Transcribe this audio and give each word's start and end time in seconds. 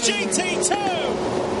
Williams 0.00 0.38
GT2. 0.38 0.70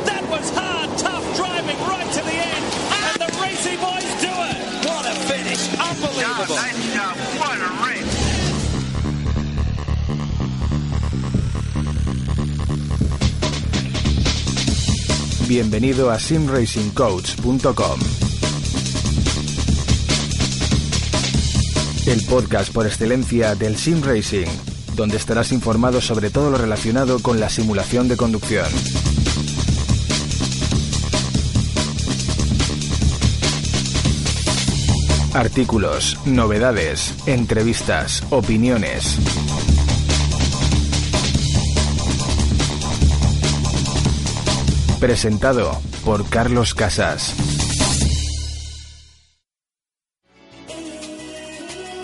That 0.04 0.24
was 0.30 0.50
hard, 0.50 0.98
tough 0.98 1.36
driving 1.36 1.76
right 1.86 2.12
to 2.12 2.20
the 2.24 2.32
end. 2.32 2.64
And 2.96 3.20
the 3.20 3.28
Racy 3.40 3.76
boys 3.76 4.04
do 4.20 4.30
it. 4.30 4.56
What 4.86 5.06
a 5.06 5.14
finish. 5.28 5.68
Unbelievable. 5.78 6.56
nice 6.56 6.94
job. 6.94 7.16
What 7.38 7.58
a 7.58 7.70
race. 7.86 8.16
Bienvenido 15.48 16.10
a 16.10 16.18
simracingcoach.com. 16.18 18.00
El 22.06 22.24
podcast 22.26 22.72
por 22.72 22.86
excelencia 22.86 23.54
del 23.54 23.76
sim 23.76 24.00
racing, 24.02 24.48
donde 25.00 25.16
estarás 25.16 25.50
informado 25.50 26.02
sobre 26.02 26.28
todo 26.28 26.50
lo 26.50 26.58
relacionado 26.58 27.20
con 27.20 27.40
la 27.40 27.48
simulación 27.48 28.06
de 28.06 28.18
conducción. 28.18 28.66
Artículos, 35.32 36.18
novedades, 36.26 37.14
entrevistas, 37.24 38.22
opiniones. 38.28 39.16
Presentado 45.00 45.80
por 46.04 46.28
Carlos 46.28 46.74
Casas. 46.74 47.34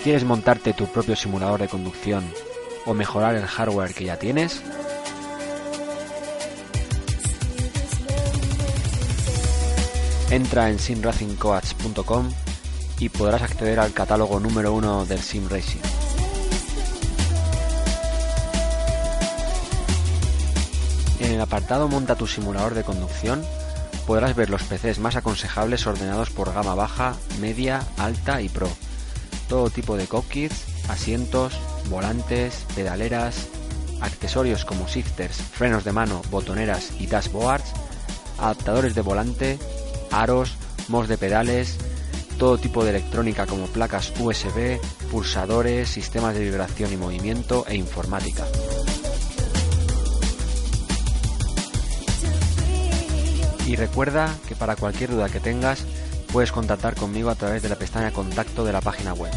¿Quieres 0.03 0.23
montarte 0.23 0.73
tu 0.73 0.87
propio 0.87 1.15
simulador 1.15 1.59
de 1.59 1.67
conducción 1.67 2.23
o 2.87 2.93
mejorar 2.93 3.35
el 3.35 3.45
hardware 3.45 3.93
que 3.93 4.05
ya 4.05 4.17
tienes? 4.17 4.61
Entra 10.31 10.69
en 10.69 10.79
simracingcoach.com 10.79 12.31
y 12.99 13.09
podrás 13.09 13.41
acceder 13.43 13.79
al 13.79 13.93
catálogo 13.93 14.39
número 14.39 14.73
uno 14.73 15.05
del 15.05 15.19
Sim 15.19 15.47
Racing. 15.49 15.81
En 21.19 21.33
el 21.33 21.41
apartado 21.41 21.87
Monta 21.87 22.15
tu 22.15 22.25
simulador 22.25 22.73
de 22.73 22.83
conducción 22.83 23.43
podrás 24.05 24.35
ver 24.35 24.49
los 24.49 24.63
PCs 24.63 24.99
más 24.99 25.17
aconsejables 25.17 25.85
ordenados 25.85 26.29
por 26.29 26.53
gama 26.53 26.73
baja, 26.75 27.15
media, 27.39 27.83
alta 27.97 28.41
y 28.41 28.47
pro. 28.47 28.69
Todo 29.49 29.69
tipo 29.69 29.97
de 29.97 30.07
cockpits, 30.07 30.76
asientos, 30.87 31.53
volantes, 31.89 32.65
pedaleras, 32.75 33.47
accesorios 34.01 34.65
como 34.65 34.87
shifters, 34.87 35.37
frenos 35.37 35.83
de 35.83 35.91
mano, 35.91 36.21
botoneras 36.29 36.91
y 36.99 37.07
dashboards, 37.07 37.71
adaptadores 38.37 38.95
de 38.95 39.01
volante, 39.01 39.59
aros, 40.11 40.55
mos 40.87 41.07
de 41.07 41.17
pedales, 41.17 41.77
todo 42.37 42.57
tipo 42.57 42.83
de 42.83 42.91
electrónica 42.91 43.45
como 43.45 43.65
placas 43.67 44.13
USB, 44.19 44.79
pulsadores, 45.11 45.89
sistemas 45.89 46.35
de 46.35 46.43
vibración 46.43 46.93
y 46.93 46.97
movimiento 46.97 47.65
e 47.67 47.75
informática. 47.75 48.45
Y 53.65 53.75
recuerda 53.75 54.33
que 54.47 54.55
para 54.55 54.77
cualquier 54.77 55.11
duda 55.11 55.29
que 55.29 55.41
tengas 55.41 55.83
puedes 56.31 56.53
contactar 56.53 56.95
conmigo 56.95 57.29
a 57.29 57.35
través 57.35 57.61
de 57.61 57.69
la 57.69 57.75
pestaña 57.75 58.11
contacto 58.11 58.63
de 58.63 58.71
la 58.71 58.81
página 58.81 59.13
web. 59.13 59.33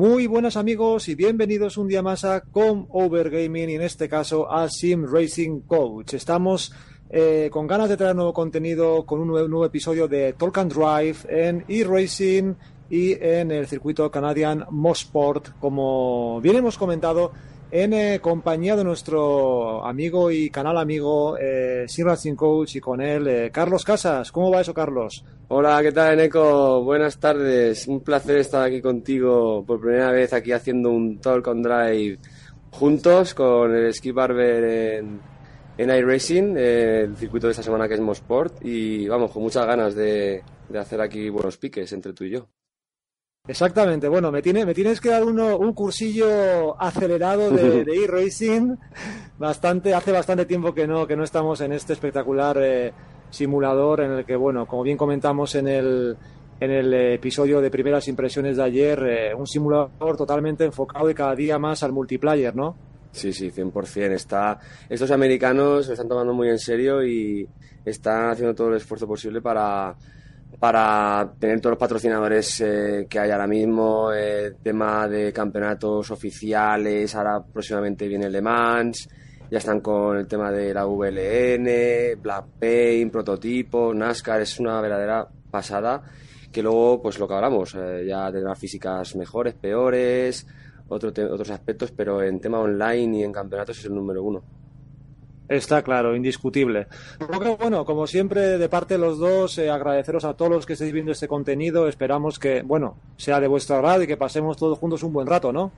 Muy 0.00 0.26
buenas 0.26 0.56
amigos 0.56 1.10
y 1.10 1.14
bienvenidos 1.14 1.76
un 1.76 1.86
día 1.86 2.00
más 2.00 2.24
a 2.24 2.40
Com 2.40 2.86
Over 2.88 3.28
Gaming 3.28 3.68
y 3.68 3.74
en 3.74 3.82
este 3.82 4.08
caso 4.08 4.50
a 4.50 4.66
Sim 4.70 5.04
Racing 5.04 5.60
Coach. 5.66 6.14
Estamos 6.14 6.72
eh, 7.10 7.50
con 7.52 7.66
ganas 7.66 7.90
de 7.90 7.98
traer 7.98 8.16
nuevo 8.16 8.32
contenido 8.32 9.04
con 9.04 9.20
un 9.20 9.28
nuevo, 9.28 9.66
episodio 9.66 10.08
de 10.08 10.32
Talk 10.32 10.56
and 10.56 10.72
Drive 10.72 11.16
en 11.28 11.66
e-racing 11.68 12.54
y 12.88 13.12
en 13.22 13.50
el 13.50 13.66
circuito 13.66 14.10
Canadian 14.10 14.64
Mosport, 14.70 15.50
como 15.60 16.40
bien 16.40 16.56
hemos 16.56 16.78
comentado, 16.78 17.32
en 17.70 17.92
eh, 17.92 18.20
compañía 18.20 18.74
de 18.74 18.84
nuestro 18.84 19.84
amigo 19.86 20.30
y 20.30 20.50
canal 20.50 20.76
amigo 20.78 21.36
eh, 21.38 21.86
Racing 21.98 22.34
Coach 22.34 22.76
y 22.76 22.80
con 22.80 23.00
él 23.00 23.28
eh, 23.28 23.50
Carlos 23.52 23.84
Casas. 23.84 24.32
¿Cómo 24.32 24.50
va 24.50 24.60
eso, 24.60 24.74
Carlos? 24.74 25.24
Hola, 25.48 25.80
¿qué 25.82 25.92
tal, 25.92 26.14
Eneco? 26.14 26.82
Buenas 26.82 27.18
tardes. 27.18 27.86
Un 27.86 28.00
placer 28.00 28.38
estar 28.38 28.64
aquí 28.64 28.80
contigo 28.80 29.64
por 29.66 29.80
primera 29.80 30.10
vez 30.10 30.32
aquí 30.32 30.52
haciendo 30.52 30.90
un 30.90 31.20
Talk 31.20 31.46
on 31.46 31.62
Drive 31.62 32.18
juntos 32.72 33.34
con 33.34 33.74
el 33.74 33.92
Ski 33.92 34.12
Barber 34.12 34.64
en, 34.64 35.20
en 35.76 35.90
iRacing, 35.90 36.56
eh, 36.56 37.00
el 37.02 37.16
circuito 37.16 37.46
de 37.46 37.52
esta 37.52 37.62
semana 37.62 37.88
que 37.88 37.94
es 37.94 38.00
Mosport. 38.00 38.64
Y 38.64 39.06
vamos, 39.08 39.30
con 39.30 39.42
muchas 39.42 39.66
ganas 39.66 39.94
de, 39.94 40.42
de 40.68 40.78
hacer 40.78 41.00
aquí 41.00 41.28
buenos 41.28 41.56
piques 41.56 41.92
entre 41.92 42.12
tú 42.12 42.24
y 42.24 42.30
yo. 42.30 42.48
Exactamente, 43.50 44.06
bueno, 44.06 44.30
me, 44.30 44.42
tiene, 44.42 44.64
me 44.64 44.74
tienes 44.74 45.00
que 45.00 45.08
dar 45.08 45.24
uno, 45.24 45.58
un 45.58 45.74
cursillo 45.74 46.80
acelerado 46.80 47.50
de 47.50 47.84
de 47.84 48.04
e-racing. 48.04 48.76
bastante, 49.38 49.92
hace 49.92 50.12
bastante 50.12 50.46
tiempo 50.46 50.72
que 50.72 50.86
no, 50.86 51.04
que 51.04 51.16
no 51.16 51.24
estamos 51.24 51.60
en 51.60 51.72
este 51.72 51.94
espectacular 51.94 52.56
eh, 52.62 52.92
simulador 53.28 54.02
en 54.02 54.12
el 54.12 54.24
que, 54.24 54.36
bueno, 54.36 54.66
como 54.66 54.84
bien 54.84 54.96
comentamos 54.96 55.56
en 55.56 55.66
el, 55.66 56.16
en 56.60 56.70
el 56.70 56.94
episodio 56.94 57.60
de 57.60 57.72
primeras 57.72 58.06
impresiones 58.06 58.56
de 58.56 58.62
ayer, 58.62 59.02
eh, 59.02 59.34
un 59.34 59.48
simulador 59.48 60.16
totalmente 60.16 60.64
enfocado 60.64 61.10
y 61.10 61.14
cada 61.14 61.34
día 61.34 61.58
más 61.58 61.82
al 61.82 61.90
multiplayer, 61.90 62.54
¿no? 62.54 62.76
Sí, 63.10 63.32
sí, 63.32 63.50
100%. 63.50 64.12
Está, 64.12 64.60
estos 64.88 65.10
americanos 65.10 65.86
se 65.86 65.94
están 65.94 66.06
tomando 66.06 66.32
muy 66.32 66.50
en 66.50 66.58
serio 66.60 67.04
y 67.04 67.48
están 67.84 68.30
haciendo 68.30 68.54
todo 68.54 68.68
el 68.68 68.76
esfuerzo 68.76 69.08
posible 69.08 69.42
para, 69.42 69.96
para 70.58 71.32
tener 71.38 71.60
todos 71.60 71.72
los 71.72 71.78
patrocinadores 71.78 72.60
eh, 72.60 73.06
que 73.08 73.18
hay 73.18 73.30
ahora 73.30 73.46
mismo, 73.46 74.12
eh, 74.12 74.54
tema 74.62 75.08
de 75.08 75.32
campeonatos 75.32 76.10
oficiales, 76.10 77.14
ahora 77.14 77.42
próximamente 77.42 78.08
viene 78.08 78.28
Le 78.28 78.42
Mans, 78.42 79.08
ya 79.50 79.58
están 79.58 79.80
con 79.80 80.18
el 80.18 80.26
tema 80.26 80.50
de 80.52 80.74
la 80.74 80.84
VLN, 80.86 82.20
Black 82.20 82.46
Paint, 82.58 83.12
prototipos, 83.12 83.94
NASCAR, 83.96 84.42
es 84.42 84.60
una 84.60 84.80
verdadera 84.80 85.26
pasada 85.50 86.02
que 86.52 86.62
luego, 86.62 87.00
pues 87.00 87.18
lo 87.18 87.28
que 87.28 87.34
hablamos, 87.34 87.74
eh, 87.76 88.04
ya 88.06 88.30
tendrá 88.30 88.54
físicas 88.54 89.14
mejores, 89.16 89.54
peores, 89.54 90.46
otro 90.88 91.10
otros 91.10 91.50
aspectos, 91.50 91.92
pero 91.92 92.22
en 92.22 92.40
tema 92.40 92.58
online 92.58 93.18
y 93.18 93.22
en 93.22 93.32
campeonatos 93.32 93.78
es 93.78 93.84
el 93.84 93.94
número 93.94 94.22
uno. 94.22 94.59
Está 95.50 95.82
claro, 95.82 96.14
indiscutible. 96.14 96.86
Bueno, 97.58 97.84
como 97.84 98.06
siempre, 98.06 98.56
de 98.56 98.68
parte 98.68 98.94
de 98.94 99.00
los 99.00 99.18
dos, 99.18 99.58
eh, 99.58 99.68
agradeceros 99.68 100.24
a 100.24 100.34
todos 100.34 100.48
los 100.52 100.64
que 100.64 100.74
estáis 100.74 100.92
viendo 100.92 101.10
este 101.10 101.26
contenido. 101.26 101.88
Esperamos 101.88 102.38
que, 102.38 102.62
bueno, 102.62 102.96
sea 103.16 103.40
de 103.40 103.48
vuestro 103.48 103.74
agrado 103.74 104.04
y 104.04 104.06
que 104.06 104.16
pasemos 104.16 104.56
todos 104.56 104.78
juntos 104.78 105.02
un 105.02 105.12
buen 105.12 105.26
rato, 105.26 105.52
¿no? 105.52 105.72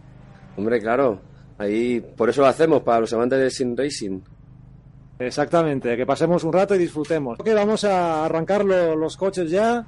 Hombre, 0.58 0.78
claro, 0.78 1.20
ahí 1.56 2.00
por 2.00 2.28
eso 2.28 2.42
lo 2.42 2.48
hacemos, 2.48 2.82
para 2.82 3.00
los 3.00 3.12
amantes 3.14 3.38
del 3.38 3.50
sim 3.50 3.74
racing. 3.74 4.20
Exactamente, 5.18 5.96
que 5.96 6.04
pasemos 6.04 6.44
un 6.44 6.52
rato 6.52 6.74
y 6.74 6.78
disfrutemos. 6.78 7.40
Ok, 7.40 7.48
vamos 7.54 7.84
a 7.84 8.26
arrancar 8.26 8.66
lo- 8.66 8.94
los 8.94 9.16
coches 9.16 9.50
ya. 9.50 9.86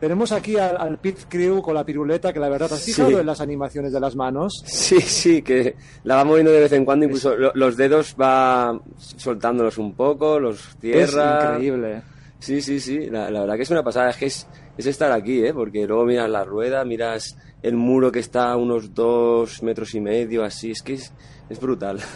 Tenemos 0.00 0.30
aquí 0.32 0.58
al, 0.58 0.76
al 0.76 0.98
pit 0.98 1.20
crew 1.28 1.62
con 1.62 1.74
la 1.74 1.84
piruleta, 1.84 2.32
que 2.32 2.38
la 2.38 2.48
verdad, 2.50 2.70
¿has 2.72 2.80
Sí. 2.80 2.92
fijado 2.92 3.18
en 3.18 3.26
las 3.26 3.40
animaciones 3.40 3.92
de 3.92 4.00
las 4.00 4.14
manos? 4.14 4.62
Sí, 4.66 5.00
sí, 5.00 5.40
que 5.42 5.74
la 6.04 6.16
va 6.16 6.24
moviendo 6.24 6.52
de 6.52 6.60
vez 6.60 6.72
en 6.72 6.84
cuando, 6.84 7.06
incluso 7.06 7.34
lo- 7.34 7.52
los 7.54 7.76
dedos 7.78 8.14
va 8.20 8.78
soltándolos 8.98 9.78
un 9.78 9.94
poco, 9.94 10.38
los 10.38 10.76
cierra. 10.80 11.38
Es 11.38 11.44
increíble. 11.44 12.02
Sí, 12.38 12.60
sí, 12.60 12.78
sí, 12.80 13.08
la, 13.08 13.30
la 13.30 13.40
verdad 13.40 13.56
que 13.56 13.62
es 13.62 13.70
una 13.70 13.82
pasada, 13.82 14.10
es 14.10 14.16
que 14.18 14.26
es, 14.26 14.46
es 14.76 14.84
estar 14.86 15.10
aquí, 15.10 15.42
¿eh? 15.44 15.54
porque 15.54 15.86
luego 15.86 16.04
miras 16.04 16.28
la 16.28 16.44
rueda, 16.44 16.84
miras 16.84 17.36
el 17.62 17.76
muro 17.76 18.12
que 18.12 18.18
está 18.18 18.52
a 18.52 18.56
unos 18.56 18.92
dos 18.94 19.62
metros 19.62 19.94
y 19.94 20.00
medio, 20.00 20.44
así, 20.44 20.72
es 20.72 20.82
que 20.82 20.92
es, 20.94 21.12
es 21.48 21.58
brutal. 21.58 21.98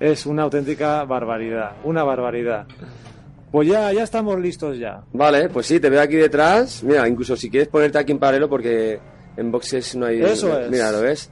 Es 0.00 0.26
una 0.26 0.42
auténtica 0.42 1.04
barbaridad, 1.04 1.76
una 1.84 2.02
barbaridad. 2.02 2.66
Pues 3.52 3.68
ya, 3.68 3.92
ya 3.92 4.02
estamos 4.02 4.40
listos 4.40 4.78
ya. 4.78 5.04
Vale, 5.12 5.48
pues 5.50 5.66
sí, 5.66 5.78
te 5.78 5.90
veo 5.90 6.00
aquí 6.00 6.16
detrás, 6.16 6.82
mira, 6.82 7.06
incluso 7.06 7.36
si 7.36 7.50
quieres 7.50 7.68
ponerte 7.68 7.98
aquí 7.98 8.10
en 8.12 8.18
paralelo, 8.18 8.48
porque 8.48 8.98
en 9.36 9.52
boxes 9.52 9.94
no 9.94 10.06
hay... 10.06 10.22
Eso 10.22 10.58
es. 10.58 10.70
Mira, 10.70 10.90
¿lo 10.90 11.02
ves? 11.02 11.30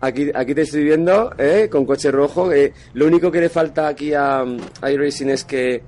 Aquí, 0.00 0.30
aquí 0.34 0.54
te 0.54 0.62
estoy 0.62 0.82
viendo, 0.84 1.32
¿eh? 1.38 1.68
con 1.70 1.84
coche 1.84 2.10
rojo. 2.10 2.50
eh, 2.50 2.72
lo 2.94 3.06
único 3.06 3.30
que 3.30 3.40
le 3.40 3.48
falta 3.48 3.86
aquí 3.88 4.12
a, 4.14 4.40
a 4.40 4.90
iRacing 4.90 5.30
es 5.30 5.44
que 5.44 5.82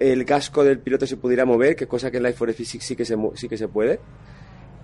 el 0.00 0.24
casco 0.24 0.64
del 0.64 0.80
piloto 0.80 1.06
se 1.06 1.16
pudiera 1.16 1.44
mover, 1.44 1.76
que 1.76 1.86
cosa 1.86 2.10
que 2.10 2.16
en 2.16 2.24
Life 2.24 2.38
for 2.38 2.52
Physics 2.52 2.84
sí 2.84 2.96
que 2.96 3.04
se, 3.04 3.14
sí 3.34 3.48
que 3.48 3.56
se 3.56 3.68
puede. 3.68 4.00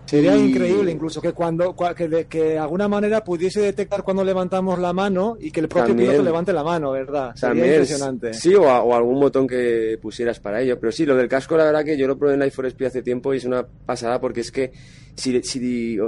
Sería 0.08 0.34
Y- 0.36 0.48
increíble 0.48 0.90
incluso 0.90 1.20
que 1.20 1.32
cuando 1.34 1.76
cua- 1.76 1.94
que 1.94 2.08
de, 2.08 2.24
que 2.24 2.42
de 2.42 2.58
alguna 2.58 2.88
manera 2.88 3.22
pudiese 3.22 3.60
detectar 3.60 4.02
cuando 4.02 4.24
levantamos 4.24 4.78
la 4.78 4.94
mano 4.94 5.36
y 5.38 5.50
que 5.50 5.60
el 5.60 5.68
propio 5.68 5.88
También. 5.88 6.08
piloto 6.10 6.24
levante 6.24 6.52
la 6.54 6.64
mano, 6.64 6.92
¿verdad? 6.92 7.34
Sería 7.34 7.48
También, 7.50 7.68
impresionante. 7.74 8.32
Sí, 8.32 8.54
o, 8.54 8.70
a- 8.70 8.82
o 8.82 8.94
algún 8.94 9.20
botón 9.20 9.46
que 9.46 9.98
pusieras 10.00 10.40
para 10.40 10.62
ello. 10.62 10.80
Pero 10.80 10.92
sí, 10.92 11.04
lo 11.04 11.14
del 11.14 11.28
casco, 11.28 11.58
la 11.58 11.64
verdad 11.64 11.84
que 11.84 11.98
yo 11.98 12.06
lo 12.06 12.16
probé 12.16 12.32
en 12.32 12.38
la 12.38 12.46
iPhone 12.46 12.64
Speed 12.66 12.86
hace 12.86 13.02
tiempo 13.02 13.34
y 13.34 13.36
es 13.36 13.44
una 13.44 13.66
pasada 13.84 14.18
porque 14.18 14.40
es 14.40 14.50
que 14.50 14.72
si, 15.14 15.42
si 15.42 15.98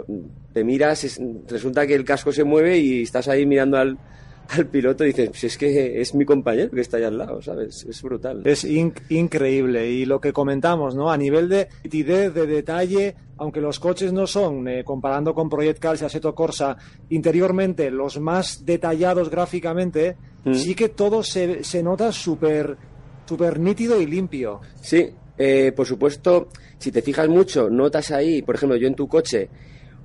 te 0.55 0.64
miras, 0.64 1.05
es- 1.05 1.20
resulta 1.46 1.87
que 1.87 1.94
el 1.94 2.05
casco 2.06 2.32
se 2.32 2.43
mueve 2.44 2.79
y 2.79 3.03
estás 3.03 3.29
ahí 3.29 3.44
mirando 3.44 3.76
al, 3.76 3.99
al 4.50 4.67
piloto 4.67 5.05
y 5.05 5.08
dices, 5.08 5.29
pues 5.31 5.44
es 5.44 5.58
que 5.58 6.00
es 6.00 6.14
mi 6.14 6.25
compañero 6.25 6.70
que 6.70 6.81
está 6.81 6.97
ahí 6.97 7.05
al 7.05 7.19
lado, 7.19 7.41
¿sabes? 7.43 7.85
Es 7.88 8.02
brutal. 8.02 8.43
Es 8.44 8.64
in- 8.64 8.93
increíble. 9.08 9.91
Y 9.91 10.05
lo 10.05 10.20
que 10.20 10.32
comentamos, 10.32 10.94
¿no? 10.94 11.11
A 11.11 11.17
nivel 11.17 11.49
de 11.49 11.69
nitidez, 11.85 12.35
de 12.35 12.47
detalle, 12.47 13.14
aunque 13.38 13.61
los 13.61 13.79
coches 13.79 14.12
no 14.12 14.26
son, 14.26 14.67
eh, 14.69 14.85
comparando 14.85 15.35
con 15.35 15.49
Project 15.49 15.79
Cars 15.79 16.02
y 16.02 16.05
Assetto 16.05 16.35
Corsa, 16.35 16.76
interiormente 17.11 17.91
los 17.91 18.19
más 18.20 18.64
detallados 18.64 19.31
gráficamente, 19.31 20.17
Mm. 20.44 20.55
sí 20.55 20.75
que 20.75 20.88
todo 20.88 21.23
se, 21.23 21.62
se 21.64 21.82
nota 21.82 22.11
súper 22.12 22.76
súper 23.26 23.61
nítido 23.61 24.00
y 24.00 24.06
limpio. 24.06 24.61
Sí, 24.81 25.06
eh, 25.38 25.70
por 25.76 25.87
supuesto, 25.87 26.49
si 26.79 26.91
te 26.91 27.00
fijas 27.03 27.29
mucho, 27.29 27.70
notas 27.70 28.11
ahí, 28.11 28.43
por 28.43 28.56
ejemplo, 28.56 28.76
yo 28.76 28.88
en 28.88 28.94
tu 28.96 29.06
coche, 29.06 29.49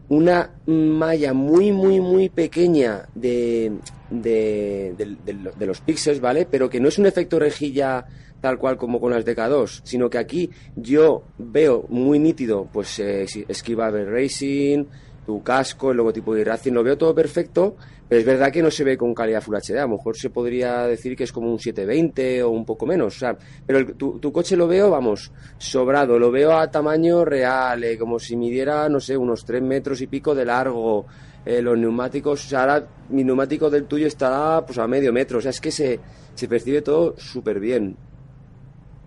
una 0.10 0.52
malla 0.68 1.34
muy, 1.34 1.72
muy, 1.72 2.00
muy 2.00 2.30
pequeña 2.30 3.08
de, 3.16 3.72
de, 4.10 4.94
de- 4.98 5.52
de- 5.58 5.66
los 5.66 5.82
píxeles, 5.82 6.20
¿vale? 6.22 6.48
Pero 6.50 6.70
que 6.70 6.80
no 6.80 6.88
es 6.90 7.00
un 7.00 7.06
efecto 7.08 7.40
rejilla 7.40 8.06
tal 8.42 8.60
cual 8.60 8.78
como 8.78 9.00
con 9.00 9.12
las 9.12 9.26
DK2, 9.26 9.82
sino 9.84 10.10
que 10.10 10.20
aquí 10.20 10.52
yo 10.76 11.24
veo 11.40 11.86
muy 11.90 12.20
nítido, 12.20 12.68
pues, 12.72 13.00
eh, 13.00 13.26
Esquiva 13.48 13.90
Racing, 13.90 14.86
tu 15.26 15.42
casco, 15.42 15.92
el 15.92 15.98
logotipo 15.98 16.34
de 16.36 16.44
Racing, 16.44 16.74
lo 16.74 16.84
veo 16.84 16.98
todo 16.98 17.16
perfecto, 17.16 17.76
pero 18.08 18.20
es 18.20 18.26
verdad 18.26 18.52
que 18.52 18.62
no 18.62 18.70
se 18.70 18.84
ve 18.84 18.96
con 18.98 19.14
calidad 19.16 19.42
Full 19.42 19.56
HD. 19.56 19.80
A 19.80 19.84
lo 19.84 19.90
mejor 19.98 20.16
se 20.16 20.30
podría 20.30 20.86
decir 20.86 21.16
que 21.16 21.24
es 21.24 21.32
como 21.32 21.52
un 21.52 21.58
720 21.60 22.44
o 22.44 22.52
un 22.52 22.64
poco 22.66 22.86
menos. 22.86 23.16
O 23.16 23.20
sea, 23.20 23.38
pero 23.66 23.80
el- 23.80 23.96
tu, 23.96 24.20
coche 24.32 24.56
lo 24.56 24.68
veo, 24.68 24.90
vamos, 24.92 25.32
sobrado. 25.58 26.20
Lo 26.20 26.30
veo 26.32 26.58
a 26.58 26.70
tamaño 26.70 27.26
real, 27.26 27.84
eh, 27.84 27.98
como 27.98 28.20
si 28.20 28.36
midiera, 28.36 28.88
no 28.90 29.00
sé, 29.00 29.18
unos 29.18 29.44
3 29.46 29.62
metros 29.64 30.02
y 30.02 30.08
pico 30.08 30.36
de 30.36 30.46
largo. 30.46 31.06
Eh, 31.46 31.62
los 31.62 31.78
neumáticos, 31.78 32.46
o 32.46 32.50
sea, 32.50 32.62
ahora 32.62 32.88
mi 33.10 33.24
neumático 33.24 33.70
del 33.70 33.86
tuyo 33.86 34.08
estará 34.08 34.66
pues 34.66 34.78
a 34.78 34.88
medio 34.88 35.12
metro. 35.12 35.40
O 35.40 35.42
sea, 35.42 35.52
es 35.52 35.62
que 35.62 35.72
se, 35.72 36.00
se 36.36 36.48
percibe 36.48 36.82
todo 36.82 37.16
súper 37.18 37.60
bien. 37.60 37.96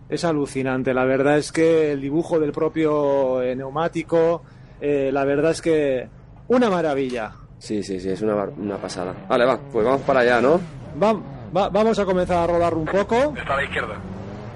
Es 0.09 0.25
alucinante. 0.25 0.95
La 0.95 1.05
verdad 1.05 1.39
es 1.39 1.53
que 1.53 1.93
el 1.93 2.01
dibujo 2.01 2.41
del 2.41 2.53
propio 2.53 3.43
eh, 3.43 3.55
neumático, 3.55 4.43
eh, 4.81 5.11
la 5.13 5.25
verdad 5.25 5.51
es 5.53 5.63
que 5.63 6.09
una 6.49 6.71
maravilla. 6.71 7.33
Sí, 7.59 7.83
sí, 7.83 7.99
sí, 8.01 8.11
es 8.11 8.23
una, 8.23 8.35
bar- 8.35 8.53
una 8.57 8.77
pasada. 8.77 9.13
Vale, 9.29 9.45
va, 9.45 9.59
pues 9.73 9.85
vamos 9.85 10.03
para 10.03 10.21
allá, 10.21 10.41
¿no? 10.41 10.61
Va- 11.03 11.21
va- 11.57 11.69
vamos 11.69 11.99
a 11.99 12.05
comenzar 12.05 12.37
a 12.39 12.47
rodar 12.47 12.75
un 12.75 12.85
poco. 12.87 13.35
Está 13.37 13.55
a 13.55 13.57
la 13.57 13.65
izquierda. 13.65 13.95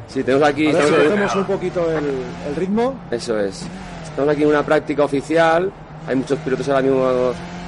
Sí, 0.06 0.22
tenemos 0.22 0.46
aquí... 0.48 0.69
A 0.69 0.72
ver 0.72 1.28
si 1.30 1.38
un 1.38 1.44
poquito 1.44 1.90
el, 1.90 2.04
el 2.48 2.56
ritmo. 2.56 2.94
Eso 3.10 3.38
es. 3.40 3.66
Estamos 4.04 4.30
aquí 4.32 4.42
en 4.42 4.48
una 4.50 4.62
práctica 4.62 5.04
oficial. 5.04 5.72
Hay 6.06 6.16
muchos 6.16 6.38
pilotos 6.40 6.68
ahora 6.68 6.82
mismo, 6.82 7.04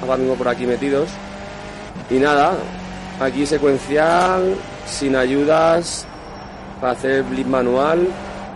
ahora 0.02 0.16
mismo 0.18 0.34
por 0.34 0.48
aquí 0.48 0.66
metidos. 0.66 1.08
Y 2.10 2.14
nada, 2.14 2.52
aquí 3.20 3.46
secuencial, 3.46 4.54
sin 4.84 5.16
ayudas, 5.16 6.06
para 6.80 6.92
hacer 6.92 7.22
blitz 7.22 7.46
manual. 7.46 8.06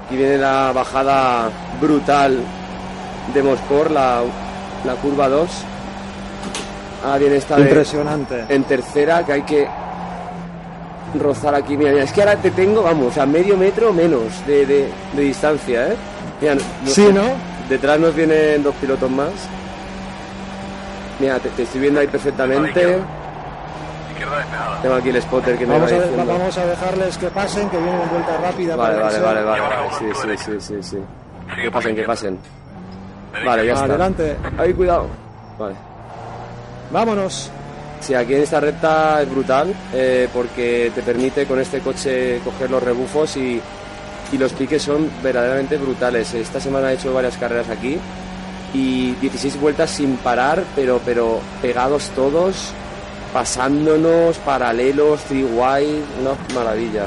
Aquí 0.06 0.16
viene 0.16 0.36
la 0.38 0.72
bajada 0.74 1.48
brutal 1.80 2.38
de 3.34 3.42
Mospor, 3.42 3.90
la, 3.90 4.22
la 4.84 4.94
curva 4.94 5.28
2. 5.28 5.48
Ahora 7.04 7.18
viene 7.18 7.36
esta 7.36 7.56
de, 7.56 7.62
Impresionante. 7.62 8.44
en 8.48 8.64
tercera, 8.64 9.24
que 9.24 9.32
hay 9.32 9.42
que 9.42 9.68
rozar 11.18 11.54
aquí. 11.54 11.76
Mira, 11.76 11.92
mira, 11.92 12.04
es 12.04 12.12
que 12.12 12.20
ahora 12.20 12.36
te 12.36 12.50
tengo, 12.50 12.82
vamos, 12.82 13.16
a 13.18 13.26
medio 13.26 13.56
metro 13.56 13.92
menos 13.92 14.44
de, 14.46 14.66
de- 14.66 14.90
de 15.14 15.22
distancia, 15.22 15.88
¿eh? 15.88 15.96
Mira, 16.40 16.54
no- 16.56 16.60
Sí, 16.86 17.08
¿no? 17.12 17.22
Detrás 17.68 17.98
nos 18.00 18.14
vienen 18.14 18.62
dos 18.62 18.74
pilotos 18.76 19.10
más. 19.10 19.30
Mira, 21.20 21.38
te, 21.38 21.48
te 21.50 21.62
estoy 21.64 21.80
viendo 21.80 22.00
ahí 22.00 22.06
perfectamente. 22.06 22.80
Izquierda. 22.80 24.78
Tengo 24.82 24.94
aquí 24.96 25.08
el 25.10 25.22
spotter 25.22 25.56
que 25.58 25.66
me 25.66 25.74
Vamos 25.74 25.92
va 25.92 25.96
a, 25.96 26.00
diciendo. 26.00 26.32
vamos 26.32 26.58
a 26.58 26.66
dejarles 26.66 27.18
que 27.18 27.26
pasen, 27.28 27.68
que 27.70 27.76
vienen 27.78 28.00
en 28.02 28.10
vuelta 28.10 28.36
rápida. 28.38 28.76
Vale, 28.76 28.94
para 28.94 29.04
vale, 29.06 29.20
vale, 29.20 29.42
vale, 29.44 29.60
vale. 29.60 29.88
Sí, 29.98 30.04
sí, 30.14 30.36
sí, 30.36 30.52
sí, 30.60 30.74
sí. 30.82 30.96
Que 31.62 31.70
pasen, 31.70 31.94
que 31.96 32.02
pasen. 32.02 32.38
Vale, 33.44 33.66
ya 33.66 33.72
está. 33.72 33.84
Adelante. 33.84 34.36
Ahí, 34.58 34.72
cuidado. 34.74 35.06
Vale. 35.58 35.74
Vámonos. 36.90 37.50
Sí, 38.00 38.14
aquí 38.14 38.34
en 38.34 38.42
esta 38.42 38.60
recta 38.60 39.20
es 39.22 39.30
brutal 39.30 39.74
eh, 39.92 40.28
porque 40.32 40.92
te 40.94 41.02
permite 41.02 41.46
con 41.46 41.60
este 41.60 41.80
coche 41.80 42.40
coger 42.44 42.70
los 42.70 42.82
rebufos 42.82 43.36
y, 43.36 43.60
y 44.30 44.38
los 44.38 44.52
piques 44.52 44.82
son 44.82 45.10
verdaderamente 45.22 45.76
brutales. 45.76 46.32
Esta 46.34 46.60
semana 46.60 46.92
he 46.92 46.94
hecho 46.94 47.12
varias 47.12 47.36
carreras 47.36 47.68
aquí 47.68 47.98
y 48.74 49.12
16 49.14 49.60
vueltas 49.60 49.90
sin 49.90 50.16
parar, 50.18 50.62
pero, 50.76 51.00
pero 51.04 51.40
pegados 51.60 52.10
todos, 52.10 52.72
pasándonos, 53.32 54.36
paralelos, 54.38 55.20
three 55.22 55.44
wide, 55.44 56.02
una 56.20 56.54
maravilla. 56.54 57.06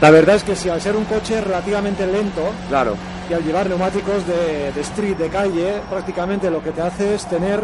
La 0.00 0.10
verdad 0.10 0.36
es 0.36 0.42
que 0.42 0.56
si 0.56 0.68
al 0.68 0.80
ser 0.80 0.96
un 0.96 1.04
coche 1.04 1.40
relativamente 1.40 2.04
lento 2.06 2.42
Claro, 2.68 2.96
y 3.30 3.34
al 3.34 3.42
llevar 3.44 3.68
neumáticos 3.68 4.26
de, 4.26 4.72
de 4.72 4.80
street, 4.82 5.16
de 5.16 5.28
calle, 5.28 5.80
prácticamente 5.90 6.50
lo 6.50 6.62
que 6.62 6.70
te 6.72 6.82
hace 6.82 7.14
es 7.14 7.24
tener 7.26 7.60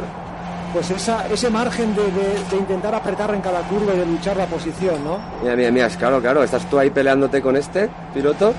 pues 0.72 0.90
esa, 0.90 1.26
ese 1.28 1.48
margen 1.50 1.94
de, 1.96 2.02
de- 2.02 2.44
de 2.50 2.56
intentar 2.58 2.94
apretar 2.94 3.34
en 3.34 3.40
cada 3.40 3.60
curva 3.62 3.94
y 3.94 3.98
de 3.98 4.06
luchar 4.06 4.36
la 4.36 4.46
posición, 4.46 5.02
¿no? 5.04 5.18
mira, 5.42 5.56
mira, 5.56 5.70
mira, 5.70 5.86
es 5.86 5.96
claro, 5.96 6.20
claro, 6.20 6.42
estás 6.42 6.64
tú 6.68 6.78
ahí 6.78 6.90
peleándote 6.90 7.40
con 7.40 7.56
este 7.56 7.88
piloto. 8.12 8.52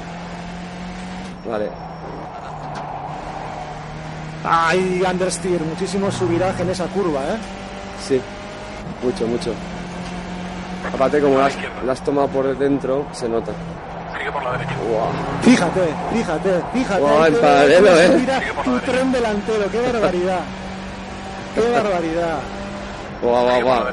Vale, 1.50 1.70
Hay 4.44 5.04
understeer, 5.10 5.62
muchísimo 5.62 6.12
subiraje 6.12 6.64
en 6.64 6.70
esa 6.70 6.86
curva, 6.88 7.20
¿eh? 7.22 7.38
Sí, 8.08 8.20
mucho, 9.04 9.28
mucho. 9.28 9.52
Aparte, 10.94 11.20
como 11.20 11.38
la 11.38 11.48
has, 11.48 11.58
la 11.86 11.92
has 11.92 12.02
tomado 12.04 12.28
por 12.30 12.58
dentro, 12.58 13.06
se 13.12 13.28
nota. 13.28 13.52
Sigue 14.20 14.32
por 14.32 14.44
la 14.44 14.52
derecha. 14.52 14.76
Guau. 14.88 15.08
Fíjate, 15.42 15.82
fíjate, 16.14 16.62
fíjate. 16.74 17.28
En 17.28 17.34
te- 17.34 17.40
paralelo, 17.40 18.00
¿eh? 18.02 18.10
mira 18.20 18.42
tu 18.64 18.80
tren 18.82 19.12
delantero, 19.12 19.72
qué 19.72 19.82
barbaridad. 19.82 20.42
Qué 21.56 21.62
barbaridad. 21.72 22.40
Guau, 23.22 23.44
guau, 23.46 23.62
guau. 23.64 23.84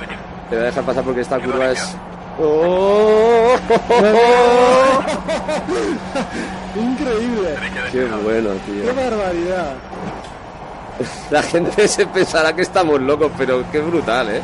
Te 0.51 0.57
voy 0.57 0.65
a 0.65 0.67
dejar 0.67 0.85
pasar 0.85 1.05
porque 1.05 1.21
esta 1.23 1.39
curva 1.41 1.71
es. 1.71 1.97
¡Oh! 2.39 3.55
Increíble. 6.77 7.49
Derecha 7.51 7.91
¡Qué 7.93 8.05
bueno, 8.05 8.51
Qué 8.67 8.73
tío! 8.73 8.95
barbaridad. 8.95 9.73
La 11.31 11.43
gente 11.43 11.89
se 11.89 12.07
pensará 12.07 12.55
que 12.55 12.63
estamos 12.63 13.01
locos, 13.01 13.31
pero 13.39 13.65
qué 13.71 13.81
brutal, 13.81 14.31
¿eh? 14.31 14.41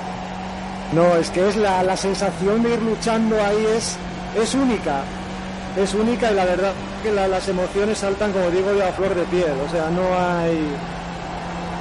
No, 0.92 1.16
es 1.16 1.30
que 1.30 1.49
es 1.49 1.56
la, 1.56 1.83
la 1.83 1.97
sensación 1.97 2.62
de 2.62 2.75
ir 2.75 2.83
luchando 2.83 3.37
ahí 3.42 3.66
es, 3.76 3.97
es 4.40 4.54
única. 4.54 5.00
Es 5.76 5.95
única 5.95 6.31
y 6.31 6.35
la 6.35 6.45
verdad 6.45 6.73
que 7.02 7.11
la- 7.12 7.29
las 7.29 7.49
emociones 7.49 7.99
saltan, 7.99 8.33
como 8.33 8.50
digo, 8.50 8.71
a 8.87 8.93
flor 8.93 9.14
de 9.14 9.23
piel. 9.25 9.52
O 9.67 9.71
sea, 9.71 9.88
no 9.91 10.02
hay... 10.19 10.67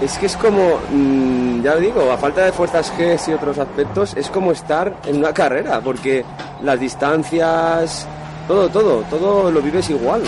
Es 0.01 0.17
que 0.17 0.25
es 0.25 0.35
como, 0.37 0.79
mm, 0.91 1.61
ya 1.61 1.75
lo 1.75 1.79
digo, 1.81 2.11
a 2.11 2.17
falta 2.17 2.45
de 2.45 2.51
fuerzas 2.51 2.91
G 2.97 3.19
y 3.27 3.33
otros 3.33 3.57
aspectos, 3.59 4.13
es 4.15 4.29
como 4.29 4.51
estar 4.51 4.93
en 5.05 5.17
una 5.17 5.33
carrera, 5.33 5.79
porque 5.81 6.23
las 6.63 6.79
distancias, 6.79 8.07
todo, 8.47 8.67
todo, 8.69 9.03
todo 9.09 9.51
lo 9.51 9.61
vives 9.61 9.89
igual. 9.91 10.23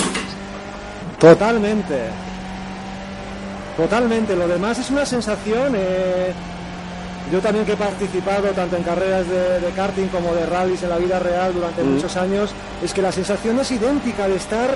Totalmente. 1.19 2.01
Totalmente. 3.77 4.35
Lo 4.35 4.47
demás 4.47 4.77
es 4.77 4.89
una 4.91 5.05
sensación. 5.05 5.73
eh, 5.75 6.33
yo 7.31 7.39
también 7.39 7.65
que 7.65 7.73
he 7.73 7.77
participado 7.77 8.49
tanto 8.49 8.75
en 8.77 8.83
carreras 8.83 9.27
de, 9.27 9.59
de 9.59 9.69
karting 9.75 10.07
como 10.07 10.33
de 10.33 10.45
rallies 10.45 10.83
en 10.83 10.89
la 10.89 10.97
vida 10.97 11.19
real 11.19 11.53
durante 11.53 11.83
Mm. 11.83 11.93
muchos 11.95 12.15
años, 12.17 12.51
es 12.83 12.93
que 12.93 13.01
la 13.01 13.11
sensación 13.11 13.59
es 13.59 13.71
idéntica 13.71 14.27
de 14.27 14.35
estar 14.35 14.69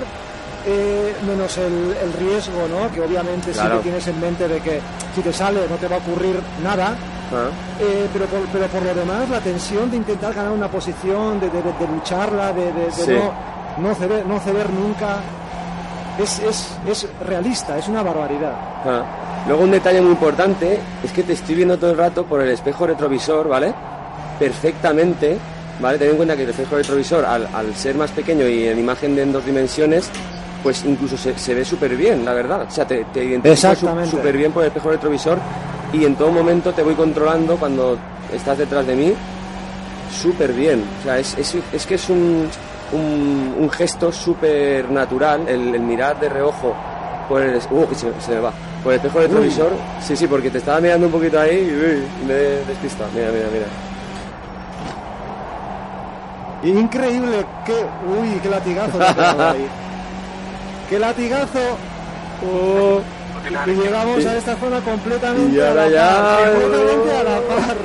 eh, 0.66 1.14
menos 1.26 1.56
el, 1.56 1.96
el 2.02 2.12
riesgo, 2.18 2.66
¿no? 2.68 2.90
Que 2.92 3.00
obviamente 3.00 3.52
sí 3.52 3.58
Claro. 3.58 3.76
que 3.78 3.84
tienes 3.84 4.06
en 4.08 4.20
mente 4.20 4.48
de 4.48 4.60
que 4.60 4.80
si 5.14 5.20
te 5.22 5.32
sale 5.32 5.60
no 5.70 5.76
te 5.76 5.86
va 5.88 5.96
a 5.96 5.98
ocurrir 5.98 6.40
nada. 6.62 6.94
Ah. 7.30 7.48
eh, 7.78 8.08
pero, 8.12 8.24
por, 8.24 8.40
pero 8.48 8.66
por 8.68 8.82
lo 8.82 8.94
demás, 8.94 9.28
la 9.28 9.38
tensión 9.40 9.90
de 9.90 9.98
intentar 9.98 10.32
ganar 10.32 10.50
una 10.50 10.68
posición, 10.68 11.38
de, 11.38 11.50
de- 11.50 11.60
de 11.62 11.86
lucharla, 11.94 12.52
de, 12.54 12.72
de- 12.72 12.84
de 12.86 12.90
Sí. 12.92 13.12
no, 13.12 13.88
no, 13.90 13.94
ceder, 13.94 14.24
no 14.26 14.40
ceder 14.40 14.70
nunca, 14.70 15.16
es, 16.18 16.38
es, 16.40 16.70
es 16.86 17.06
realista, 17.26 17.76
es 17.76 17.86
una 17.86 18.02
barbaridad. 18.02 18.52
Ah. 18.84 19.02
Luego 19.46 19.62
un 19.62 19.70
detalle 19.70 20.00
muy 20.00 20.10
importante 20.10 20.78
es 21.02 21.12
que 21.12 21.22
te 21.22 21.32
estoy 21.32 21.54
viendo 21.54 21.78
todo 21.78 21.92
el 21.92 21.96
rato 21.96 22.24
por 22.24 22.42
el 22.42 22.50
espejo 22.50 22.86
retrovisor, 22.86 23.48
¿vale? 23.48 23.72
Perfectamente, 24.38 25.38
¿vale? 25.80 25.98
Ten 25.98 26.10
en 26.10 26.16
cuenta 26.16 26.36
que 26.36 26.42
el 26.42 26.50
espejo 26.50 26.76
retrovisor, 26.76 27.24
al, 27.24 27.48
al 27.54 27.74
ser 27.74 27.94
más 27.94 28.10
pequeño 28.10 28.46
y 28.46 28.68
en 28.68 28.78
imagen 28.78 29.16
de 29.16 29.22
en 29.22 29.32
dos 29.32 29.46
dimensiones, 29.46 30.10
pues 30.62 30.84
incluso 30.84 31.16
se, 31.16 31.38
se 31.38 31.54
ve 31.54 31.64
súper 31.64 31.96
bien, 31.96 32.24
la 32.24 32.34
verdad. 32.34 32.66
O 32.68 32.70
sea, 32.70 32.86
te, 32.86 33.04
te 33.06 33.24
identificas 33.24 33.78
súper 34.10 34.36
bien 34.36 34.52
por 34.52 34.64
el 34.64 34.68
espejo 34.68 34.90
retrovisor 34.90 35.38
y 35.92 36.04
en 36.04 36.14
todo 36.16 36.30
momento 36.30 36.72
te 36.72 36.82
voy 36.82 36.94
controlando 36.94 37.56
cuando 37.56 37.96
estás 38.32 38.58
detrás 38.58 38.86
de 38.86 38.94
mí 38.94 39.14
súper 40.12 40.52
bien. 40.52 40.84
O 41.00 41.04
sea, 41.04 41.18
es, 41.18 41.38
es, 41.38 41.56
es 41.72 41.86
que 41.86 41.94
es 41.94 42.08
un, 42.10 42.48
un, 42.92 43.54
un 43.58 43.70
gesto 43.70 44.12
súper 44.12 44.90
natural 44.90 45.48
el, 45.48 45.74
el 45.74 45.80
mirar 45.80 46.20
de 46.20 46.28
reojo 46.28 46.74
por 47.28 47.40
el... 47.40 47.58
Uh, 47.70 47.86
que 47.86 47.94
se, 47.94 48.20
se 48.20 48.32
me 48.32 48.40
va. 48.40 48.52
Por 48.82 48.92
el 48.92 48.96
espejo 48.98 49.18
retrovisor. 49.18 49.72
Sí, 50.00 50.16
sí, 50.16 50.26
porque 50.26 50.50
te 50.50 50.58
estaba 50.58 50.80
mirando 50.80 51.06
un 51.06 51.12
poquito 51.12 51.38
ahí 51.40 51.56
y, 51.56 51.74
uy, 51.74 52.02
me 52.26 52.34
he 52.34 52.64
despistado. 52.64 53.10
Mira, 53.14 53.28
mira, 53.32 53.48
mira. 53.52 53.66
Increíble, 56.62 57.44
qué, 57.64 57.72
uy, 57.72 58.40
qué 58.42 58.48
latigazo 58.48 58.98
pegado 58.98 59.48
ahí. 59.50 59.68
Qué 60.88 60.98
latigazo. 60.98 61.58
Oh, 62.44 63.00
y 63.66 63.70
llegamos 63.70 64.24
a 64.26 64.36
esta 64.36 64.56
zona 64.56 64.80
completamente 64.80 65.56
Y 65.56 65.60
ahora 65.60 65.84
a 65.84 65.88
la 65.88 65.90
ya, 65.90 66.36
par, 66.38 66.48
eh. 66.48 66.52
completamente 66.52 67.16
a 67.16 67.22
la 67.24 67.40
par. 67.40 67.76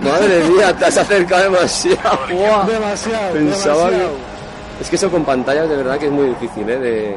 Madre 0.00 0.44
mía, 0.44 0.76
te 0.76 0.84
has 0.86 0.96
acercado 0.96 1.44
demasiado. 1.44 2.18
Demasiado, 2.66 3.34
Pensaba 3.34 3.90
demasiado. 3.90 4.32
Es 4.80 4.90
que 4.90 4.96
eso 4.96 5.10
con 5.10 5.24
pantallas 5.24 5.68
de 5.68 5.76
verdad 5.76 5.98
que 5.98 6.06
es 6.06 6.12
muy 6.12 6.26
difícil, 6.26 6.68
¿eh? 6.68 6.78
De, 6.78 7.16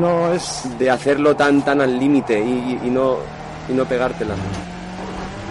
No, 0.00 0.32
es, 0.32 0.62
de 0.78 0.90
hacerlo 0.90 1.34
tan 1.36 1.62
tan 1.62 1.80
al 1.80 1.98
límite 1.98 2.38
y, 2.38 2.78
no 2.90 3.16
y 3.68 3.72
no 3.72 3.84
pegártela. 3.84 4.34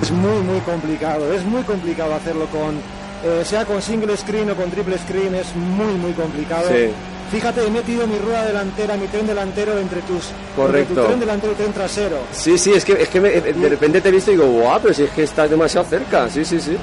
es 0.01 0.11
muy, 0.11 0.39
muy 0.43 0.59
complicado. 0.59 1.31
Es 1.33 1.43
muy 1.43 1.63
complicado 1.63 2.13
hacerlo 2.15 2.45
con, 2.47 2.75
eh, 3.23 3.43
sea 3.45 3.65
con 3.65 3.81
single 3.81 4.15
screen 4.17 4.49
o 4.51 4.55
con 4.55 4.69
triple 4.69 4.97
screen, 4.97 5.35
es 5.35 5.55
muy, 5.55 5.93
muy 5.95 6.11
complicado. 6.13 6.67
Sí. 6.69 6.89
Fíjate, 7.31 7.65
he 7.65 7.71
metido 7.71 8.05
mi 8.05 8.17
rueda 8.19 8.45
delantera, 8.45 8.95
mi 8.97 9.07
tren 9.07 9.25
delantero 9.25 9.77
entre 9.79 10.01
tus. 10.03 10.25
Correcto. 10.55 10.89
entre 10.89 10.95
tu 11.01 11.07
tren 11.07 11.19
delantero 11.19 11.53
y 11.53 11.55
tren 11.55 11.73
trasero. 11.73 12.17
Sí, 12.31 12.55
sí, 12.57 12.71
es 12.73 12.85
que, 12.85 12.93
es 12.93 13.09
que 13.09 13.19
me- 13.19 13.31
de 13.41 13.69
repente 13.69 13.99
te 13.99 14.09
he 14.09 14.11
visto 14.11 14.31
y 14.31 14.35
digo, 14.35 14.47
guau, 14.47 14.79
pero 14.81 14.93
si 14.93 15.03
es 15.03 15.09
que 15.09 15.23
estás 15.23 15.49
demasiado 15.49 15.87
cerca. 15.87 16.29
Sí, 16.29 16.45
sí, 16.45 16.59
sí. 16.61 16.77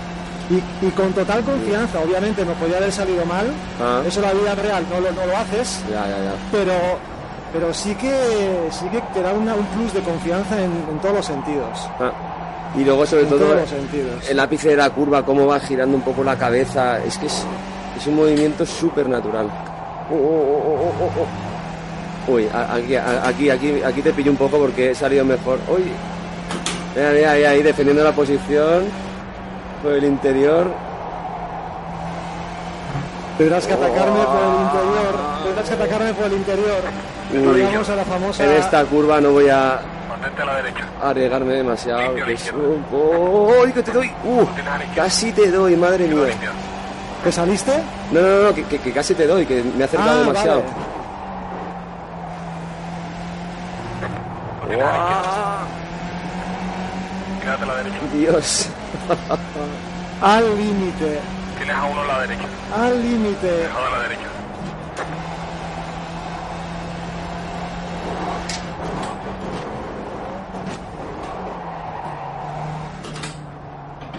Y, 0.50 0.86
y 0.86 0.90
con 0.90 1.12
total 1.12 1.44
confianza, 1.44 2.00
obviamente 2.00 2.44
no 2.44 2.52
podía 2.54 2.78
haber 2.78 2.90
salido 2.92 3.24
mal. 3.24 3.46
Ah. 3.80 4.02
Eso 4.04 4.20
la 4.20 4.32
vida 4.32 4.54
real 4.56 4.84
no 4.90 5.00
lo, 5.00 5.12
no 5.12 5.24
lo 5.26 5.36
haces, 5.36 5.78
Ya, 5.88 6.08
ya, 6.08 6.16
ya. 6.24 6.32
pero, 6.50 6.72
pero 7.52 7.72
sí 7.74 7.94
que 7.94 8.68
sí 8.70 8.86
que 8.88 9.00
te 9.14 9.22
da 9.22 9.32
una- 9.32 9.54
un 9.54 9.64
plus 9.66 9.92
de 9.92 10.00
confianza 10.00 10.56
en, 10.58 10.70
en 10.90 10.98
todos 11.00 11.14
los 11.16 11.26
sentidos. 11.26 11.88
Ah. 12.00 12.12
Y 12.76 12.84
luego, 12.84 13.04
sobre 13.04 13.22
En 13.24 13.28
todo, 13.28 13.38
todos 13.40 13.56
los 13.60 13.68
sentidos. 13.68 14.28
el 14.30 14.40
ápice 14.40 14.70
de 14.70 14.76
la 14.76 14.88
curva, 14.90 15.24
cómo 15.24 15.46
va 15.46 15.60
girando 15.60 15.94
un 15.96 16.02
poco 16.02 16.24
la 16.24 16.36
cabeza. 16.38 16.98
Es 17.04 17.18
que 17.18 17.26
es, 17.26 17.44
es 17.98 18.06
un 18.06 18.16
movimiento 18.16 18.64
súper 18.64 19.08
natural. 19.08 19.46
Oh, 20.10 20.14
oh, 20.14 20.92
oh, 21.00 21.10
oh. 21.20 22.32
Uy, 22.32 22.48
aquí, 22.52 22.96
aquí, 22.96 23.50
aquí, 23.50 23.82
aquí 23.82 24.00
te 24.02 24.12
pillo 24.12 24.30
un 24.30 24.36
poco 24.38 24.56
porque 24.58 24.92
he 24.92 24.94
salido 24.94 25.24
mejor. 25.24 25.58
Uy, 25.68 25.84
mira, 26.96 27.10
mira, 27.10 27.30
ahí, 27.32 27.44
ahí 27.44 27.62
defendiendo 27.62 28.02
la 28.04 28.12
posición 28.12 28.84
por 29.82 29.92
el 29.92 30.04
interior. 30.04 30.70
Tendrás 33.38 33.66
que 33.66 33.72
atacarme 33.74 34.24
por 34.24 34.40
el 34.40 34.62
interior. 34.62 35.14
Tendrás 35.44 35.68
que 35.68 35.74
atacarme 35.74 36.14
por 36.14 36.24
el 36.26 36.32
interior. 36.34 37.11
Uy, 37.32 37.54
Llegamos 37.62 37.88
a 37.88 37.96
la 37.96 38.04
famosa. 38.04 38.44
En 38.44 38.52
esta 38.52 38.84
curva 38.84 39.20
no 39.20 39.30
voy 39.30 39.48
a 39.48 39.80
a 40.40 40.44
la 40.44 40.54
derecha. 40.56 40.84
arriesgarme 41.02 41.54
demasiado. 41.54 42.14
Que 42.14 42.32
es 42.34 42.52
un 42.52 42.84
¡Uy, 42.92 43.72
que 43.72 43.82
te 43.82 43.90
doy! 43.92 44.10
¡Uh! 44.24 44.44
Casi 44.94 45.32
te 45.32 45.50
doy, 45.50 45.76
madre 45.76 46.06
mía. 46.06 46.26
¿Te 47.24 47.32
saliste? 47.32 47.72
No, 48.12 48.20
no, 48.20 48.42
no, 48.44 48.54
que, 48.54 48.64
que- 48.64 48.78
que 48.78 48.92
casi 48.92 49.14
te 49.14 49.26
doy, 49.26 49.46
que 49.46 49.62
me 49.62 49.80
he 49.80 49.84
acercado 49.84 50.10
Ah, 50.22 50.26
demasiado. 50.26 50.62
vale. 50.62 50.92
Quédate 57.42 57.62
a 57.62 57.66
la 57.66 57.74
derecha. 57.76 57.96
Dios. 58.14 58.68
Al 60.20 60.56
límite. 60.56 61.18
Tienes 61.58 61.76
a 61.76 61.84
uno 61.84 62.00
a 62.02 62.06
la 62.06 62.20
derecha. 62.20 62.44
Al 62.76 63.02
límite. 63.02 63.46
Dejado 63.50 63.86
a 63.86 63.90
la 63.90 63.98
derecha. 64.00 64.22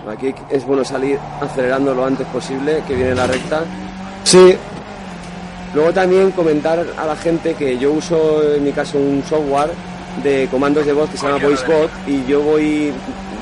Aquí 0.10 0.34
es 0.50 0.66
bueno 0.66 0.84
salir 0.84 1.18
acelerando 1.40 1.94
lo 1.94 2.06
antes 2.06 2.28
posible, 2.28 2.84
que 2.88 2.96
viene 2.96 3.16
la 3.16 3.28
recta. 3.28 3.64
Sí. 4.24 4.56
Luego 5.74 5.92
también 5.92 6.32
comentar 6.32 6.86
a 6.98 7.06
la 7.06 7.16
gente 7.16 7.56
que 7.56 7.78
yo 7.78 7.94
uso 7.94 8.54
en 8.56 8.64
mi 8.64 8.72
caso 8.72 8.98
un 8.98 9.24
software 9.28 9.72
de 10.22 10.48
comandos 10.52 10.86
de 10.86 10.94
voz 10.94 11.10
que 11.10 11.18
se 11.18 11.26
llama 11.26 11.44
VoiceBot 11.44 11.90
y 12.06 12.24
yo 12.26 12.42
voy, 12.42 12.94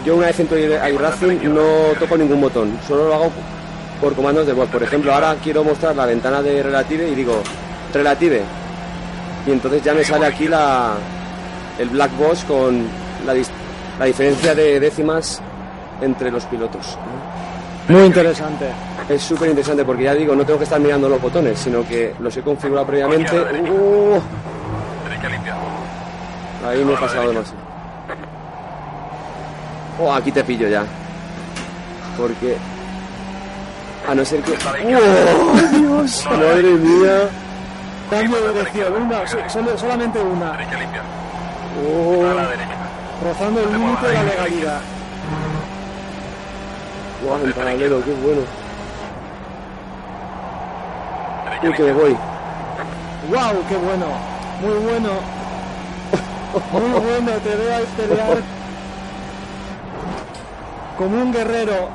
yo 0.05 0.15
una 0.15 0.27
vez 0.27 0.39
entro 0.39 0.57
en 0.57 0.71
iRacing 0.93 1.53
no 1.53 1.91
toco 1.99 2.15
ningún 2.15 2.39
botón, 2.39 2.79
solo 2.87 3.09
lo 3.09 3.15
hago 3.15 3.31
por 3.99 4.15
comandos 4.15 4.47
de 4.47 4.53
voz. 4.53 4.69
Por 4.69 4.81
ejemplo, 4.81 5.13
ahora 5.13 5.35
quiero 5.43 5.63
mostrar 5.63 5.93
la 5.95 6.05
ventana 6.05 6.41
de 6.41 6.63
Relative 6.63 7.09
y 7.09 7.15
digo 7.15 7.41
Relative 7.93 8.41
y 9.45 9.51
entonces 9.51 9.83
ya 9.83 9.93
me 9.93 10.03
sale 10.03 10.25
aquí 10.27 10.47
la, 10.47 10.93
el 11.79 11.89
black 11.89 12.15
box 12.17 12.43
con 12.45 12.85
la, 13.25 13.33
la 13.99 14.05
diferencia 14.05 14.55
de 14.55 14.79
décimas 14.79 15.41
entre 16.01 16.31
los 16.31 16.45
pilotos. 16.45 16.97
Muy 17.87 18.03
interesante. 18.03 18.67
Es 19.09 19.21
súper 19.21 19.49
interesante 19.49 19.83
porque 19.83 20.03
ya 20.03 20.13
digo, 20.13 20.35
no 20.35 20.45
tengo 20.45 20.59
que 20.59 20.63
estar 20.65 20.79
mirando 20.79 21.09
los 21.09 21.21
botones, 21.21 21.59
sino 21.59 21.85
que 21.87 22.13
los 22.19 22.35
he 22.37 22.41
configurado 22.41 22.87
previamente. 22.87 23.35
Uh, 23.39 24.19
Derecha 25.07 25.29
limpia. 25.29 25.55
ahí 26.67 26.83
me 26.85 26.93
he 26.93 26.97
pasado 26.97 27.29
demasiado. 27.29 27.59
Oh, 29.99 30.13
aquí 30.13 30.31
te 30.31 30.43
pillo 30.43 30.67
ya. 30.67 30.83
Porque. 32.17 32.57
A 34.09 34.15
no 34.15 34.25
ser 34.25 34.41
que. 34.41 34.53
¡Oh, 34.53 35.77
Dios! 35.77 36.25
¡Madre 36.25 36.63
mía! 36.63 37.29
Cambio 38.09 38.41
de 38.41 38.53
dirección. 38.53 38.93
Una, 39.03 39.27
so- 39.27 39.37
solo- 39.49 39.77
solamente 39.77 40.19
una. 40.19 40.51
Derecha 40.53 40.77
limpia. 40.79 41.01
Oh, 41.87 42.25
A 42.25 42.33
la 42.33 42.47
derecha. 42.47 42.75
Rozando 43.23 43.59
el 43.61 43.71
límite 43.73 44.07
de 44.07 44.13
la 44.13 44.23
legalidad. 44.23 44.81
¡Guau, 47.23 47.43
en 47.43 47.53
paralelo! 47.53 48.03
¡Qué 48.03 48.11
bueno! 48.13 48.41
¡Uy, 51.63 51.73
que 51.73 51.83
me 51.83 51.93
voy! 51.93 52.17
¡Wow! 53.29 53.63
¡Qué 53.69 53.75
bueno! 53.77 54.05
Muy 54.61 54.73
bueno. 54.83 55.09
Muy 56.71 56.99
bueno. 56.99 57.31
Te 57.43 57.55
veo 57.55 57.85
pelear. 57.97 58.37
Como 60.97 61.21
un 61.21 61.31
guerrero. 61.33 61.89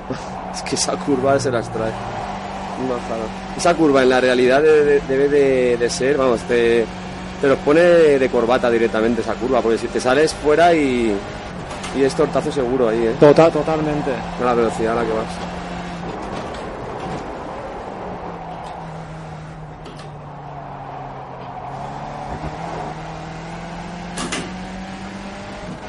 Es 0.55 0.63
que 0.63 0.75
esa 0.77 0.93
curva 0.97 1.39
se 1.39 1.51
las 1.51 1.69
trae. 1.73 1.91
Bajada. 2.89 3.25
Esa 3.57 3.75
curva 3.75 4.03
en 4.03 4.11
la 4.11 4.21
realidad 4.21 4.63
debe, 4.63 4.85
de- 4.85 5.01
debe 5.09 5.29
de, 5.29 5.77
de 5.79 5.91
ser, 5.91 6.17
vamos, 6.19 6.41
te, 6.43 6.85
te 7.41 7.49
los 7.49 7.59
pone 7.59 7.81
de 7.81 8.29
corbata 8.31 8.71
directamente 8.71 9.23
esa 9.23 9.35
curva, 9.35 9.61
porque 9.63 9.79
si 9.79 9.89
te 9.89 9.99
sales 10.01 10.35
fuera 10.35 10.75
y, 10.75 11.17
y 11.97 12.05
es 12.05 12.15
tortazo 12.15 12.53
seguro 12.53 12.89
ahí, 12.89 13.07
¿eh? 13.07 13.15
Total, 13.19 13.51
totalmente. 13.51 14.11
A 14.41 14.45
la 14.45 14.55
velocidad 14.55 14.93
a 14.93 15.03
la 15.03 15.07
que 15.07 15.13
vas. 15.13 15.27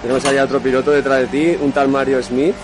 Tenemos 0.02 0.26
allá 0.26 0.44
otro 0.46 0.60
piloto 0.60 0.92
detrás 0.92 1.20
de 1.20 1.28
ti, 1.28 1.58
un 1.62 1.72
tal 1.72 1.90
Mario 1.90 2.24
Smith, 2.24 2.56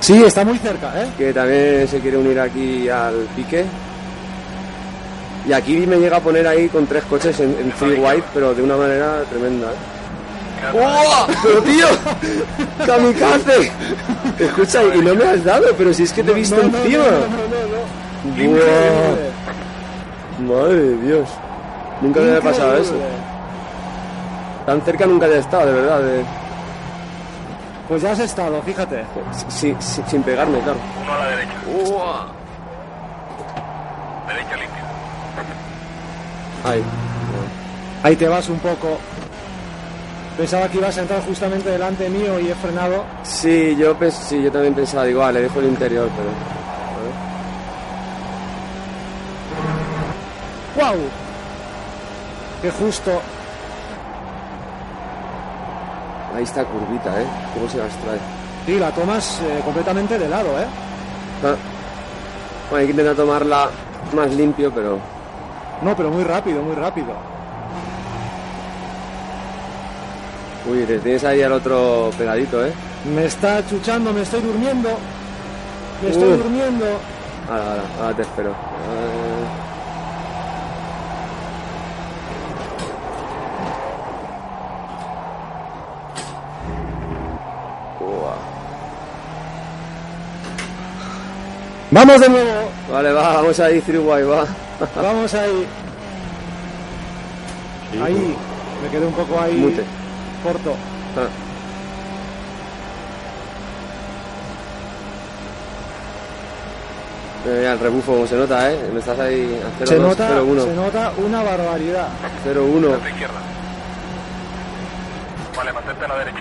Sí, 0.00 0.24
está 0.24 0.44
muy 0.44 0.56
cerca, 0.58 0.92
¿eh? 1.02 1.08
que 1.16 1.32
también 1.32 1.86
se 1.86 2.00
quiere 2.00 2.16
unir 2.16 2.40
aquí 2.40 2.88
al 2.88 3.14
pique. 3.36 3.64
Y 5.46 5.52
aquí 5.52 5.86
me 5.86 5.96
llega 5.98 6.16
a 6.16 6.20
poner 6.20 6.46
ahí 6.46 6.68
con 6.68 6.86
tres 6.86 7.04
coches 7.04 7.38
en, 7.40 7.54
en 7.60 7.70
free 7.72 8.00
white, 8.00 8.24
pero 8.32 8.54
de 8.54 8.62
una 8.62 8.76
manera 8.76 9.22
tremenda. 9.30 9.66
¿eh? 9.68 9.89
¡Oh! 10.74 11.26
¡Pero 11.42 11.62
tío! 11.62 11.86
¡Kamikaze! 12.86 13.72
Escucha, 14.38 14.82
y 14.94 14.98
no 15.00 15.14
me 15.14 15.24
has 15.24 15.44
dado, 15.44 15.66
pero 15.76 15.92
si 15.92 16.02
es 16.04 16.12
que 16.12 16.22
te 16.22 16.30
he 16.30 16.34
visto 16.34 16.56
No, 16.56 16.62
no, 16.68 16.78
encima. 16.78 17.04
No, 17.04 17.10
no, 17.10 17.16
no, 17.16 18.46
no. 18.46 18.50
Buah. 20.48 20.56
Madre 20.62 20.74
de 20.80 20.96
Dios. 21.06 21.28
Nunca 22.00 22.20
me 22.20 22.28
había 22.28 22.40
pasado 22.40 22.76
eso. 22.76 22.94
Tan 24.66 24.80
cerca 24.82 25.06
nunca 25.06 25.26
había 25.26 25.38
estado, 25.38 25.66
de 25.66 25.72
verdad. 25.72 26.00
de- 26.02 26.24
Pues 27.88 28.02
ya 28.02 28.12
has 28.12 28.18
estado, 28.20 28.62
fíjate. 28.62 29.04
si- 29.48 29.76
sin 29.80 30.22
pegarme, 30.22 30.58
claro. 30.60 30.78
Uno 31.02 31.12
a 31.12 31.18
la 31.18 31.26
derecha. 31.30 31.52
Derecha 34.28 34.56
limpia. 34.56 34.82
Ay. 36.64 36.82
Ahí 38.02 38.16
te 38.16 38.28
vas 38.28 38.48
un 38.48 38.58
poco. 38.60 38.98
Pensaba 40.36 40.68
que 40.68 40.78
ibas 40.78 40.96
a 40.96 41.02
entrar 41.02 41.22
justamente 41.24 41.68
delante 41.70 42.08
mío 42.08 42.40
y 42.40 42.48
he 42.48 42.54
frenado. 42.54 43.04
Sí, 43.22 43.76
yo, 43.76 43.96
sí, 44.10 44.42
yo 44.42 44.50
también 44.50 44.74
pensaba, 44.74 45.04
digo, 45.04 45.20
vale, 45.20 45.42
dejo 45.42 45.60
el 45.60 45.66
interior, 45.66 46.08
pero... 46.16 46.30
¡Wow! 50.86 51.00
qué 52.62 52.70
justo. 52.70 53.20
Ahí 56.34 56.44
está 56.44 56.64
curvita, 56.64 57.20
¿eh? 57.20 57.26
¿Cómo 57.54 57.68
se 57.68 57.78
las 57.78 57.92
trae? 57.96 58.18
Sí, 58.66 58.78
la 58.78 58.90
tomas 58.92 59.40
eh, 59.42 59.60
completamente 59.64 60.18
de 60.18 60.28
lado, 60.28 60.48
¿eh? 60.60 60.66
Ah. 61.44 61.56
Bueno, 62.70 62.80
hay 62.80 62.86
que 62.86 62.90
intentar 62.92 63.16
tomarla 63.16 63.68
más 64.14 64.32
limpio, 64.34 64.70
pero... 64.72 64.98
No, 65.82 65.96
pero 65.96 66.10
muy 66.10 66.24
rápido, 66.24 66.62
muy 66.62 66.76
rápido. 66.76 67.29
Uy, 70.66 70.84
te 70.84 70.98
tienes 70.98 71.24
ahí 71.24 71.42
al 71.42 71.52
otro 71.52 72.10
pegadito, 72.18 72.64
¿eh? 72.64 72.72
Me 73.14 73.24
está 73.24 73.66
chuchando, 73.66 74.12
me 74.12 74.22
estoy 74.22 74.40
durmiendo. 74.40 74.90
Me 76.02 76.10
estoy 76.10 76.36
durmiendo. 76.36 76.86
Ahora, 77.48 77.70
ahora, 77.70 77.82
ahora 77.98 78.16
te 78.16 78.22
espero. 78.22 78.54
Vamos 91.92 92.20
de 92.20 92.28
nuevo. 92.28 92.70
Vale, 92.92 93.12
va, 93.12 93.34
vamos 93.34 93.58
ahí, 93.58 93.80
Guay, 93.80 94.22
va. 94.22 94.44
Vamos 94.94 95.34
ahí. 95.34 95.66
Ahí. 98.00 98.36
Me 98.82 98.88
quedé 98.90 99.06
un 99.06 99.12
poco 99.12 99.40
ahí 99.40 99.54
Mute. 99.54 99.99
Corto. 100.42 100.74
Ah. 101.16 101.28
Eh, 107.46 107.68
el 107.72 107.78
rebufo, 107.78 108.12
como 108.12 108.26
se 108.26 108.36
nota, 108.36 108.70
¿eh? 108.70 108.78
Me 108.92 109.00
estás 109.00 109.18
ahí 109.18 109.60
a 109.64 109.82
0-2, 109.82 109.88
Se 109.88 109.98
nota, 109.98 110.30
0-1. 110.40 110.64
se 110.64 110.74
nota 110.74 111.12
una 111.16 111.42
barbaridad. 111.42 112.08
0-1. 112.44 112.94
A 112.94 112.98
tu 112.98 113.08
izquierda. 113.08 113.40
Vale, 115.56 115.72
mantente 115.72 116.04
a 116.04 116.08
la 116.08 116.18
derecha. 116.18 116.38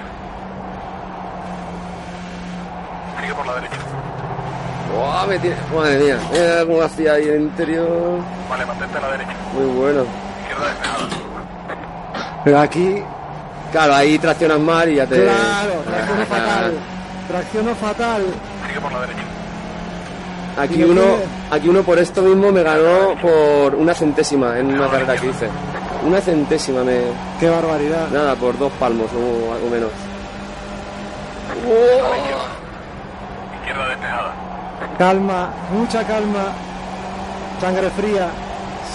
Sigue 3.21 3.33
por 3.33 3.45
la 3.47 3.55
derecha. 3.55 3.77
¡Buah, 4.93 5.25
me 5.27 5.39
tiene... 5.39 5.55
Madre 5.73 5.99
mía, 5.99 6.17
mira 6.31 6.65
cómo 6.65 6.81
hacía 6.81 7.13
ahí 7.13 7.27
el 7.29 7.41
interior. 7.43 8.19
Vale, 8.49 8.65
mantente 8.65 8.97
a 8.97 9.01
la 9.01 9.11
derecha. 9.11 9.33
Muy 9.53 9.65
bueno. 9.67 10.03
Izquierda 10.41 10.65
despejada. 10.67 11.07
Pero 12.43 12.59
aquí, 12.59 13.03
Claro, 13.71 13.93
ahí 13.93 14.17
traccionas 14.17 14.59
mal 14.59 14.89
y 14.89 14.95
ya 14.95 15.05
te... 15.05 15.23
claro, 15.23 15.73
tracciono 15.85 16.25
fatal. 16.25 16.73
Tracciono 17.27 17.75
fatal. 17.75 18.25
Sigue 18.67 18.81
por 18.81 18.91
la 18.91 19.01
derecha. 19.01 19.21
Aquí 20.57 20.83
uno, 20.83 21.01
aquí 21.51 21.69
uno 21.69 21.83
por 21.83 21.99
esto 21.99 22.21
mismo 22.21 22.51
me 22.51 22.63
ganó 22.63 23.15
por 23.21 23.75
una 23.75 23.93
centésima 23.93 24.57
en 24.59 24.73
una 24.73 24.89
carrera 24.89 25.15
que 25.15 25.27
hice. 25.27 25.47
Una 26.05 26.19
centésima 26.19 26.83
me... 26.83 26.99
Qué 27.39 27.49
barbaridad. 27.49 28.09
Nada, 28.11 28.35
por 28.35 28.57
dos 28.57 28.71
palmos 28.73 29.07
o 29.13 29.53
algo 29.53 29.69
menos. 29.69 29.91
Izquierda. 31.55 32.39
Izquierda 33.59 33.89
despejada. 33.89 34.33
Calma, 34.97 35.49
mucha 35.71 36.03
calma. 36.05 36.45
Sangre 37.61 37.89
fría. 37.91 38.29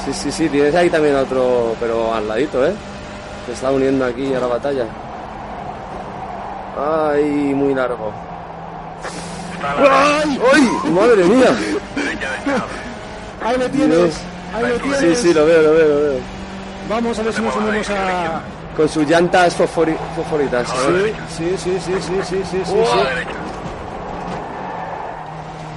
Sí, 0.04 0.12
sí, 0.12 0.32
sí, 0.32 0.48
tienes 0.48 0.74
ahí 0.74 0.90
también 0.90 1.14
otro, 1.14 1.76
pero 1.78 2.12
al 2.12 2.26
ladito, 2.26 2.66
¿eh? 2.66 2.74
Se 3.46 3.52
está 3.52 3.70
uniendo 3.70 4.04
aquí 4.04 4.32
a 4.34 4.40
la 4.40 4.46
batalla. 4.46 4.86
Ay, 6.76 7.22
muy 7.54 7.74
largo. 7.74 8.12
¡Ay! 9.62 10.40
¡Ay! 10.52 10.90
¡Madre 10.90 11.24
mía! 11.24 11.50
derecha 11.94 12.30
despejada. 12.30 12.64
Ahí 13.44 13.58
le 13.58 13.68
tienes. 13.68 14.20
Ahí 14.54 14.66
le 14.66 14.78
tienes. 14.78 14.98
Sí, 15.00 15.14
sí, 15.16 15.34
lo 15.34 15.46
veo, 15.46 15.62
lo 15.62 15.70
veo, 15.72 15.88
lo 15.88 16.00
veo. 16.00 16.20
Vamos 16.88 17.18
a 17.18 17.22
ver 17.22 17.32
si 17.32 17.42
nos 17.42 17.56
unimos 17.56 17.90
a. 17.90 18.40
Con 18.76 18.88
sus 18.88 19.06
llantas 19.08 19.56
fosfori- 19.58 19.96
fosforitas. 20.16 20.68
Sí, 20.68 21.54
sí, 21.56 21.56
sí, 21.56 21.78
sí, 21.80 21.92
sí, 22.00 22.12
sí, 22.22 22.22
sí, 22.22 22.42
sí, 22.50 22.62
sí. 22.64 22.74
derecha. 22.74 23.30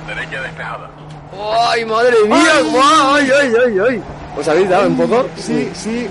Derecha 0.08 0.42
despejada. 0.42 0.90
¡Ay, 1.70 1.86
madre 1.86 2.16
mía! 2.28 2.54
¡Guau! 2.72 3.14
¡Ay, 3.16 3.30
ay, 3.42 3.54
ay, 3.68 3.80
ay! 3.90 4.04
¿Os 4.38 4.48
habéis 4.48 4.70
dado 4.70 4.88
un 4.88 4.98
poco? 4.98 5.26
Sí, 5.36 5.70
sí. 5.76 6.08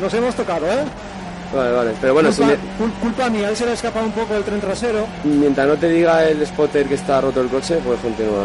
Nos 0.00 0.12
hemos 0.14 0.34
tocado, 0.34 0.66
¿eh? 0.66 0.84
Vale, 1.54 1.72
vale. 1.72 1.90
Pero 2.00 2.14
bueno, 2.14 2.32
si 2.32 2.42
culpa, 2.42 2.56
me- 2.56 2.84
cul- 2.84 2.92
culpa 3.00 3.30
mía, 3.30 3.48
ahí 3.48 3.56
se 3.56 3.64
le 3.64 3.70
ha 3.70 3.74
escapado 3.74 4.06
un 4.06 4.12
poco 4.12 4.34
el 4.34 4.42
tren 4.42 4.60
trasero. 4.60 5.06
mientras 5.24 5.66
no 5.68 5.74
te 5.76 5.88
diga 5.88 6.24
el 6.24 6.44
spotter 6.46 6.86
que 6.86 6.94
está 6.94 7.20
roto 7.20 7.40
el 7.40 7.48
coche, 7.48 7.78
pues 7.84 8.00
continúa. 8.00 8.44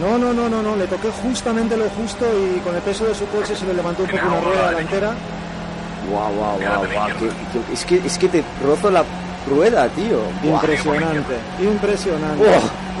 No, 0.00 0.18
no, 0.18 0.32
no, 0.32 0.48
no, 0.48 0.62
no, 0.62 0.76
le 0.76 0.86
toqué 0.86 1.08
justamente 1.22 1.76
lo 1.76 1.88
justo 1.90 2.24
y 2.26 2.60
con 2.60 2.74
el 2.76 2.82
peso 2.82 3.06
de 3.06 3.14
su 3.14 3.26
coche 3.28 3.56
se 3.56 3.64
le 3.66 3.74
levantó 3.74 4.02
un 4.04 4.10
poco 4.10 4.26
una 4.26 4.40
rueda 4.40 4.68
delantera. 4.70 5.10
¡Guau, 6.10 6.32
guau, 6.34 6.58
guau! 6.60 6.84
guau, 6.92 7.08
es, 7.72 7.84
que, 7.84 7.96
es 8.04 8.18
que 8.18 8.28
te 8.28 8.44
rozo 8.64 8.90
la 8.90 9.02
rueda, 9.48 9.88
tío. 9.88 10.20
Impresionante, 10.44 11.34
impresionante, 11.60 12.44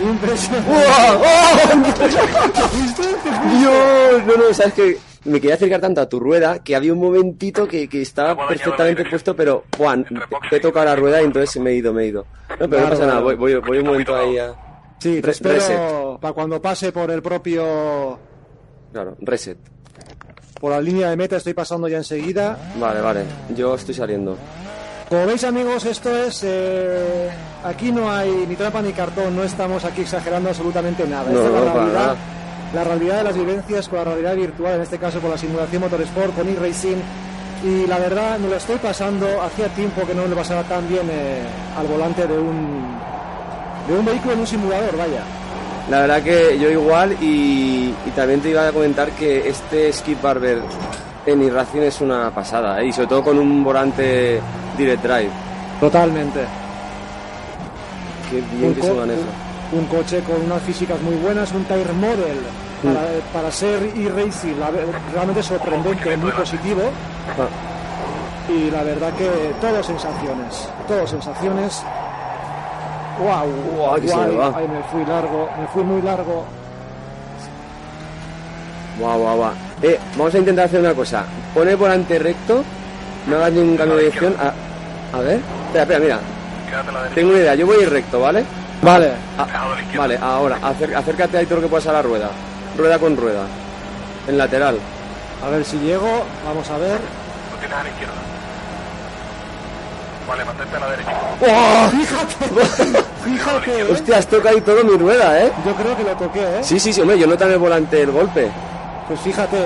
impresionante. 0.02 0.70
¡Oh! 0.70 1.76
Dios, 3.58 4.22
no, 4.26 4.36
no, 4.48 4.54
sabes 4.54 4.72
que 4.74 4.98
me 5.26 5.40
quería 5.40 5.54
acercar 5.56 5.80
tanto 5.80 6.00
a 6.00 6.08
tu 6.08 6.18
rueda 6.20 6.60
que 6.60 6.74
había 6.76 6.92
un 6.92 7.00
momentito 7.00 7.66
que, 7.68 7.88
que 7.88 8.02
estaba 8.02 8.48
perfectamente 8.48 9.04
puesto, 9.04 9.34
pero 9.36 9.64
Juan, 9.76 10.06
te 10.50 10.56
he 10.56 10.60
tocado 10.60 10.86
la 10.86 10.96
rueda 10.96 11.20
y 11.20 11.24
entonces 11.26 11.60
me 11.62 11.70
he 11.70 11.74
ido, 11.76 11.92
me 11.92 12.04
he 12.04 12.06
ido. 12.08 12.26
No, 12.50 12.56
pero 12.56 12.66
no 12.66 12.68
Claro, 12.76 12.90
pasa 12.90 13.06
nada, 13.06 13.20
voy, 13.20 13.34
voy, 13.34 13.54
voy 13.56 13.78
un 13.78 13.86
momento 13.86 14.16
ahí 14.16 14.38
a. 14.38 14.54
Sí, 14.98 15.20
te 15.20 15.30
espero 15.30 15.54
reset. 15.56 16.20
para 16.20 16.32
cuando 16.32 16.60
pase 16.62 16.90
por 16.92 17.10
el 17.10 17.20
propio... 17.22 18.18
Claro, 18.92 19.16
reset. 19.20 19.58
Por 20.60 20.70
la 20.72 20.80
línea 20.80 21.10
de 21.10 21.16
meta 21.16 21.36
estoy 21.36 21.52
pasando 21.52 21.86
ya 21.86 21.98
enseguida. 21.98 22.56
Vale, 22.80 23.00
vale, 23.02 23.20
yo 23.54 23.74
estoy 23.74 23.94
saliendo. 23.94 24.36
Como 25.08 25.26
veis 25.26 25.44
amigos, 25.44 25.84
esto 25.84 26.10
es... 26.16 26.42
eh, 26.44 27.28
aquí 27.62 27.92
no 27.92 28.10
hay 28.10 28.46
ni 28.48 28.56
trampa 28.56 28.80
ni 28.82 28.92
cartón, 28.92 29.36
no 29.36 29.44
estamos 29.44 29.84
aquí 29.84 30.00
exagerando 30.00 30.48
absolutamente 30.48 31.06
nada. 31.06 31.30
No, 31.30 31.38
Esta 31.42 31.46
es 31.46 31.52
no, 31.52 31.64
la 31.66 31.72
para 31.72 31.84
realidad, 31.84 32.00
nada. 32.06 32.16
La 32.76 32.84
realidad 32.84 33.16
de 33.18 33.24
las 33.24 33.34
vivencias 33.36 33.88
con 33.88 33.98
la 33.98 34.04
realidad 34.04 34.36
virtual, 34.36 34.74
en 34.76 34.82
este 34.82 34.98
caso 34.98 35.18
con 35.20 35.30
la 35.30 35.38
simulación 35.38 35.80
motorsport, 35.82 36.34
con 36.36 36.46
e-racing. 36.48 36.96
Y 37.64 37.86
la 37.86 37.98
verdad, 37.98 38.38
me 38.38 38.48
lo 38.48 38.56
estoy 38.56 38.76
pasando, 38.76 39.26
hacía 39.42 39.66
tiempo 39.68 40.06
que 40.06 40.14
no 40.14 40.22
me 40.22 40.28
lo 40.28 40.36
pasaba 40.36 40.62
tan 40.62 40.86
bien 40.88 41.08
eh, 41.10 41.42
al 41.78 41.86
volante 41.86 42.26
de 42.26 42.38
un, 42.38 42.96
de 43.88 43.98
un 43.98 44.04
vehículo 44.04 44.34
en 44.34 44.40
un 44.40 44.46
simulador, 44.46 44.96
vaya. 44.96 45.22
La 45.90 46.00
verdad 46.00 46.22
que 46.22 46.58
yo 46.58 46.68
igual 46.70 47.16
y, 47.20 47.94
y 48.06 48.10
también 48.14 48.40
te 48.40 48.50
iba 48.50 48.68
a 48.68 48.72
comentar 48.72 49.10
que 49.12 49.48
este 49.48 49.92
Skip 49.92 50.20
Barber 50.20 50.58
en 51.24 51.42
Irracing 51.42 51.80
es 51.82 52.00
una 52.02 52.30
pasada, 52.30 52.82
¿eh? 52.82 52.86
y 52.88 52.92
sobre 52.92 53.06
todo 53.08 53.24
con 53.24 53.38
un 53.38 53.64
volante 53.64 54.38
Direct 54.76 55.02
Drive. 55.02 55.30
Totalmente. 55.80 56.40
Qué 58.30 58.42
bien 58.56 58.74
que 58.74 58.80
co- 58.80 58.86
se 58.88 58.92
maneja. 58.94 59.20
un- 59.72 59.78
un 59.78 59.86
coche 59.86 60.20
con 60.20 60.42
unas 60.42 60.62
físicas 60.62 61.00
muy 61.00 61.14
buenas, 61.16 61.50
un 61.52 61.64
tire 61.64 61.92
model 61.92 62.38
para, 62.82 63.00
para 63.32 63.50
ser 63.50 63.82
e-racing, 63.96 64.54
la 64.58 64.70
ve- 64.70 64.86
realmente 65.12 65.42
sorprendente, 65.42 66.16
muy 66.16 66.30
positivo. 66.32 66.82
Ah, 67.38 67.46
Y 68.52 68.70
la 68.70 68.82
verdad 68.82 69.12
que 69.14 69.28
todo 69.60 69.82
sensaciones, 69.82 70.68
todo 70.86 71.06
sensaciones. 71.06 71.82
¡Wow! 73.18 73.98
Me 74.02 74.36
va. 74.36 74.52
Ay, 74.56 74.68
me 74.68 74.82
fui 74.92 75.04
largo, 75.06 75.48
me 75.58 75.66
fui 75.68 75.82
muy 75.82 76.02
largo. 76.02 76.44
Guau, 78.98 79.18
guau, 79.18 79.36
guau. 79.36 79.52
Eh, 79.82 79.98
vamos 80.16 80.34
a 80.34 80.38
intentar 80.38 80.64
hacer 80.66 80.80
una 80.80 80.94
cosa. 80.94 81.24
Pone 81.54 81.72
el 81.72 81.76
volante 81.76 82.18
recto, 82.18 82.62
no 83.26 83.36
hagas 83.36 83.52
ningún 83.52 83.76
cambio 83.76 83.96
de 83.96 84.04
dirección. 84.04 84.34
A, 84.40 85.16
a 85.16 85.20
ver, 85.20 85.40
espera, 85.66 85.82
espera, 85.82 85.98
mira. 86.00 86.18
Tengo 87.14 87.30
una 87.30 87.38
idea, 87.38 87.54
yo 87.54 87.66
voy 87.66 87.76
a 87.76 87.82
ir 87.82 87.90
recto, 87.90 88.20
¿vale? 88.20 88.44
Vale, 88.82 89.12
Ah, 89.38 89.46
a 89.94 89.98
vale, 89.98 90.18
ahora, 90.20 90.58
acércate 90.62 91.38
ahí 91.38 91.46
todo 91.46 91.56
lo 91.56 91.62
que 91.62 91.68
puedas 91.68 91.86
a 91.86 91.92
la 91.92 92.02
rueda. 92.02 92.28
Rueda 92.76 92.98
con 92.98 93.16
rueda. 93.16 93.46
En 94.28 94.38
lateral. 94.38 94.78
a 95.44 95.48
ver 95.50 95.64
si 95.64 95.78
llego, 95.78 96.24
vamos 96.44 96.68
a 96.70 96.78
ver. 96.78 96.98
Lo 97.52 97.58
tienes 97.58 97.76
a 97.78 97.82
la 97.82 97.88
izquierda. 97.88 98.14
Vale, 100.28 100.44
mantente 100.44 100.76
a 100.76 100.80
la 100.80 100.90
derecha. 100.90 101.12
¡Oh! 101.40 101.88
Fíjate, 101.90 103.02
fíjate, 103.24 103.78
¿eh? 103.80 103.92
Hostia, 103.92 104.18
has 104.18 104.26
tocado 104.26 104.56
ahí 104.56 104.60
todo 104.60 104.82
mi 104.82 104.96
rueda, 104.96 105.40
¿eh? 105.44 105.52
yo 105.64 105.74
creo 105.74 105.96
que 105.96 106.02
lo 106.02 106.16
toqué, 106.16 106.40
¿eh? 106.40 106.58
Sí, 106.62 106.80
sí, 106.80 106.92
sí, 106.92 107.00
hombre, 107.00 107.18
yo 107.18 107.26
en 107.32 107.52
el 107.52 107.58
volante 107.58 108.02
el 108.02 108.10
golpe. 108.10 108.50
Pues 109.06 109.20
fíjate, 109.20 109.56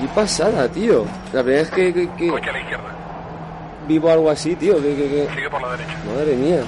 Qué 0.00 0.08
pasada, 0.14 0.66
tío. 0.66 1.04
La 1.32 1.42
primera 1.42 1.62
vez 1.62 1.70
que, 1.70 1.92
que- 1.92 2.08
que 2.16 2.28
Coche 2.28 2.48
a 2.48 2.52
la 2.54 2.60
izquierda. 2.60 2.84
vivo 3.86 4.10
algo 4.10 4.30
así, 4.30 4.56
tío. 4.56 4.76
Que, 4.76 4.96
que- 4.96 5.08
que- 5.28 5.28
Sigue 5.34 5.50
por 5.50 5.60
la 5.60 5.70
derecha. 5.72 5.92
Madre 6.16 6.34
mía. 6.36 6.60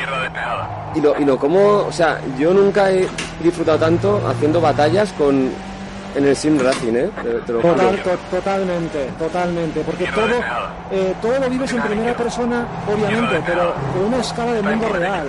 Izquierda 0.00 0.22
despejada. 0.22 0.68
Y 0.94 1.00
lo, 1.00 1.18
y 1.20 1.24
lo 1.24 1.38
como, 1.38 1.60
o 1.86 1.92
sea, 1.92 2.20
yo 2.38 2.52
nunca 2.54 2.90
he 2.90 3.06
disfrutado 3.42 3.78
tanto 3.78 4.20
haciendo 4.28 4.60
batallas 4.60 5.12
con 5.12 5.50
en 6.16 6.26
el 6.26 6.34
sim 6.34 6.58
racing, 6.58 6.94
¿eh? 6.96 7.10
Te, 7.22 7.30
te 7.46 7.52
lo 7.52 7.60
juro. 7.60 7.74
Total, 7.74 8.02
to- 8.02 8.18
totalmente, 8.36 9.10
totalmente, 9.18 9.80
porque 9.82 10.06
todo, 10.06 10.40
eh, 10.90 11.14
todo 11.22 11.38
lo 11.38 11.48
vives 11.48 11.72
en 11.72 11.82
primera 11.82 12.14
persona, 12.14 12.66
obviamente, 12.92 13.40
pero 13.46 13.72
con 13.92 14.04
una 14.06 14.18
escala 14.18 14.52
de 14.54 14.62
mundo 14.62 14.88
real. 14.88 15.28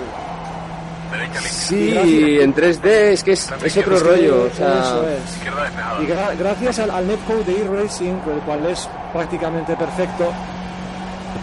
Sí, 1.42 2.40
en 2.40 2.56
3D 2.56 2.86
es 2.86 3.24
que 3.24 3.34
es, 3.34 3.52
es 3.64 3.78
otro 3.78 4.00
rollo. 4.00 4.48
O 4.52 4.56
sea, 4.56 4.80
eso 4.80 5.06
es. 5.10 6.02
Y 6.02 6.08
gra- 6.08 6.38
gracias 6.40 6.80
al, 6.80 6.90
al 6.92 7.06
netcode 7.08 7.44
de 7.44 7.62
e-racing, 7.64 8.14
el 8.34 8.40
cual 8.46 8.66
es 8.68 8.90
prácticamente 9.12 9.76
perfecto, 9.76 10.32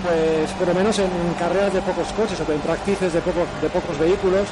pues 0.04 0.50
por 0.52 0.68
lo 0.68 0.74
menos 0.74 0.98
en 0.98 1.08
carreras 1.38 1.72
de 1.72 1.80
pocos 1.82 2.08
coches 2.12 2.38
o 2.46 2.52
en 2.52 2.60
practices 2.60 3.12
de, 3.12 3.20
poco- 3.20 3.46
de 3.60 3.68
pocos 3.68 3.98
vehículos, 3.98 4.46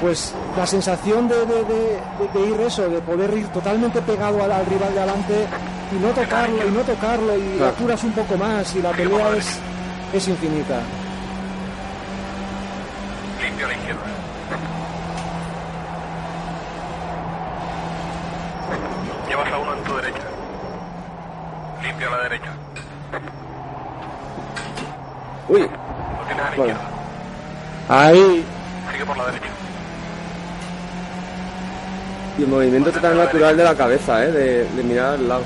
pues 0.00 0.34
la 0.56 0.66
sensación 0.66 1.28
de, 1.28 1.36
de, 1.46 1.64
de- 1.64 2.00
de- 2.18 2.28
de 2.40 2.46
ir 2.54 2.60
eso, 2.60 2.88
de 2.88 3.00
poder 3.00 3.32
ir 3.36 3.46
totalmente 3.48 4.00
pegado 4.02 4.42
al, 4.42 4.52
al 4.52 4.66
rival 4.66 4.92
de 4.94 5.00
adelante 5.00 5.46
y 5.92 6.02
no 6.02 6.08
tocarlo 6.08 6.66
y 6.66 6.70
no 6.70 6.80
tocarlo 6.80 7.36
y 7.36 7.56
Claro. 7.58 7.72
apuras 7.72 8.04
un 8.04 8.12
poco 8.12 8.36
más 8.36 8.74
y 8.74 8.82
la 8.82 8.90
pelea 8.90 9.36
es, 9.36 9.58
es 10.12 10.28
infinita. 10.28 10.80
Limpio 13.42 13.66
a 13.66 13.68
la 13.68 13.74
izquierda. 13.74 14.00
Llevas 19.28 19.52
a 19.52 19.58
uno 19.58 19.74
en 19.74 19.84
tu 19.84 19.96
derecha. 19.96 20.22
Limpio 21.82 22.08
a 22.08 22.10
la 22.16 22.22
derecha. 22.24 22.52
uy, 25.48 25.60
Lo 25.60 26.26
tienes 26.26 26.44
a 26.44 26.50
la 26.50 26.56
Bueno. 26.56 26.72
izquierda. 26.72 26.90
Ahí, 27.88 28.44
Sigue 28.92 29.06
por 29.06 29.16
la 29.16 29.26
derecha. 29.26 29.46
y 32.38 32.42
el 32.42 32.48
movimiento 32.48 32.90
total 32.92 33.16
natural 33.16 33.56
de 33.56 33.64
la 33.64 33.74
cabeza, 33.74 34.24
¿eh? 34.24 34.30
De, 34.32 34.64
de 34.64 34.82
mirar 34.82 35.14
al 35.14 35.28
lado. 35.28 35.42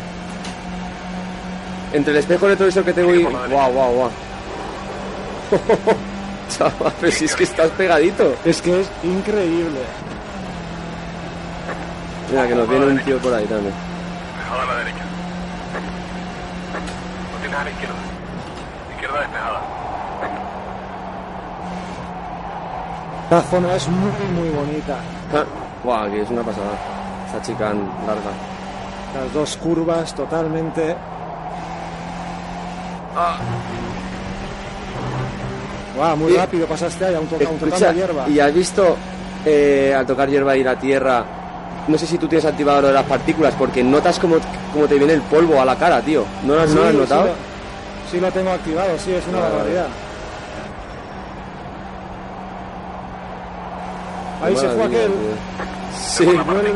Entre 1.93 2.13
el 2.13 2.19
espejo 2.19 2.47
retrovisor 2.49 2.85
que 2.85 2.93
tengo 2.93 3.15
y... 3.15 3.23
¡Guau, 3.25 3.73
guau, 3.73 3.93
guau! 3.93 4.11
Chaval, 6.51 6.93
pero 7.01 7.13
si 7.13 7.25
es 7.27 7.35
que 7.37 7.45
estás 7.45 7.71
pegadito. 7.71 8.35
es 8.45 8.61
que 8.63 8.81
es 8.81 8.91
increíble. 9.05 9.81
Mira, 12.31 12.47
que 12.49 12.55
nos 12.55 12.69
viene 12.69 12.87
un 12.87 12.99
tío 13.01 13.19
por 13.19 13.35
ahí 13.35 13.45
también. 13.47 13.75
Despejada 14.37 14.63
a 14.63 14.67
la 14.67 14.75
derecha. 14.79 15.05
Lo 17.33 17.39
tienes 17.41 17.59
a 17.61 17.65
la 17.65 17.71
izquierda. 17.71 17.95
Izquierda 18.95 19.21
despejada. 19.21 19.60
La 23.31 23.41
zona 23.43 23.77
es 23.77 23.89
muy, 23.89 24.11
muy 24.35 24.49
bonita. 24.51 24.97
Ah, 25.33 25.45
¡Guau! 25.85 26.11
Que 26.11 26.23
es 26.23 26.31
una 26.31 26.43
pasada. 26.43 26.73
Esta 27.27 27.43
chica 27.43 27.67
larga. 27.67 28.33
Las 29.15 29.33
dos 29.33 29.57
curvas 29.57 30.15
totalmente. 30.15 30.97
Guau, 35.97 36.17
muy 36.17 36.33
Y- 36.33 36.37
rápido 36.37 36.67
pasaste 36.67 37.05
ahí, 37.05 37.15
aún, 37.15 37.27
toca, 37.27 37.45
aún 37.47 37.55
tocando 37.59 37.77
Escucha, 37.77 37.93
hierba. 37.93 38.29
¿y 38.29 38.41
has 38.41 38.53
visto 38.55 38.97
eh, 39.45 39.95
al 39.97 40.07
tocar 40.07 40.29
hierba 40.29 40.57
y 40.57 40.65
la 40.65 40.77
tierra? 40.77 41.25
No 41.89 41.99
sé 41.99 42.07
si 42.07 42.19
tú 42.19 42.27
tienes 42.29 42.45
activado 42.45 42.83
lo 42.83 42.89
de 42.89 42.95
las 42.95 43.05
partículas, 43.07 43.55
porque 43.59 43.83
notas 43.83 44.19
como, 44.19 44.37
como 44.73 44.87
te 44.87 44.97
viene 44.97 45.15
el 45.15 45.23
polvo 45.23 45.61
a 45.61 45.65
la 45.65 45.77
cara, 45.77 46.01
tío. 46.01 46.25
¿No 46.45 46.55
lo 46.55 46.63
has, 46.63 46.71
no 46.71 46.83
lo 46.83 46.89
has 46.89 46.95
notado? 46.95 47.23
Sí 47.25 47.29
lo, 47.29 48.11
sí 48.13 48.21
lo 48.21 48.33
tengo 48.33 48.51
activado, 48.51 48.99
sí, 48.99 49.13
es 49.13 49.27
una 49.29 49.41
barbaridad. 49.41 49.87
Ahí 54.43 54.57
se 54.57 54.69
fue 54.69 54.85
aquel. 54.85 55.11
Sí. 55.99 56.25
Vuelve, 56.25 56.71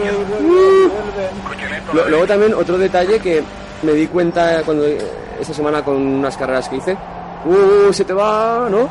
Lo- 1.92 2.02
la 2.04 2.08
luego 2.10 2.26
también 2.26 2.54
otro 2.54 2.76
detalle 2.78 3.18
que 3.18 3.42
me 3.82 3.92
di 3.92 4.06
cuenta 4.06 4.62
cuando 4.64 4.86
eh, 4.86 4.98
esta 5.40 5.54
semana 5.54 5.82
con 5.84 5.96
unas 5.96 6.36
carreras 6.36 6.68
que 6.68 6.76
hice. 6.76 6.96
¡Uh! 7.44 7.92
Se 7.92 8.04
te 8.04 8.12
va, 8.12 8.68
¿no? 8.70 8.88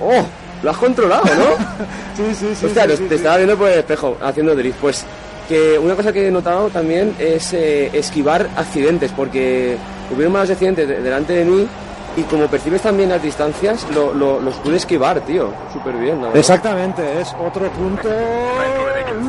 ¡Oh! 0.00 0.24
Lo 0.62 0.70
has 0.70 0.76
controlado, 0.76 1.24
¿no? 1.24 1.86
Sí, 2.16 2.34
sí, 2.34 2.54
sí. 2.54 2.66
Hostia, 2.66 2.84
sí, 2.84 3.02
te 3.04 3.08
sí. 3.10 3.14
estaba 3.16 3.36
viendo 3.36 3.56
por 3.58 3.68
el 3.68 3.78
espejo 3.80 4.16
haciendo 4.22 4.54
drift. 4.56 4.78
Pues 4.80 5.04
que 5.48 5.78
una 5.78 5.94
cosa 5.94 6.12
que 6.14 6.28
he 6.28 6.30
notado 6.30 6.68
también 6.70 7.14
es 7.18 7.52
eh, 7.52 7.90
esquivar 7.92 8.48
accidentes, 8.56 9.12
porque 9.14 9.76
hubieron 10.10 10.32
malos 10.32 10.48
accidentes 10.50 10.88
de- 10.88 11.00
delante 11.02 11.34
de 11.34 11.44
mí 11.44 11.68
y 12.16 12.22
como 12.22 12.46
percibes 12.46 12.80
también 12.82 13.10
las 13.10 13.22
distancias, 13.22 13.86
lo- 13.94 14.12
lo- 14.14 14.40
los 14.40 14.54
pude 14.56 14.76
esquivar, 14.76 15.20
tío. 15.20 15.50
Súper 15.72 15.94
bien, 15.96 16.16
la 16.16 16.28
verdad. 16.28 16.36
Exactamente, 16.36 17.20
es 17.20 17.34
otro 17.38 17.68
punto. 17.70 18.08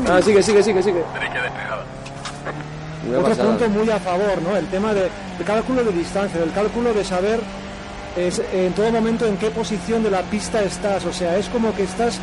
Ah, 0.09 0.21
sigue, 0.21 0.41
sigue, 0.41 0.63
sigue, 0.63 0.81
sigue. 0.81 1.03
Otro 3.09 3.23
pasada. 3.29 3.49
punto 3.49 3.69
muy 3.69 3.89
a 3.89 3.99
favor, 3.99 4.41
¿no? 4.41 4.55
El 4.57 4.65
tema 4.67 4.93
de, 4.93 5.03
de 5.37 5.43
cálculo 5.45 5.83
de 5.83 5.91
distancia, 5.91 6.39
del 6.39 6.51
cálculo 6.51 6.93
de 6.93 7.03
saber 7.05 7.39
es, 8.17 8.41
en 8.53 8.73
todo 8.73 8.91
momento 8.91 9.25
en 9.25 9.37
qué 9.37 9.49
posición 9.49 10.03
de 10.03 10.09
la 10.11 10.21
pista 10.23 10.61
estás. 10.61 11.05
O 11.05 11.13
sea, 11.13 11.37
es 11.37 11.47
como 11.49 11.73
que 11.73 11.83
estás 11.83 12.19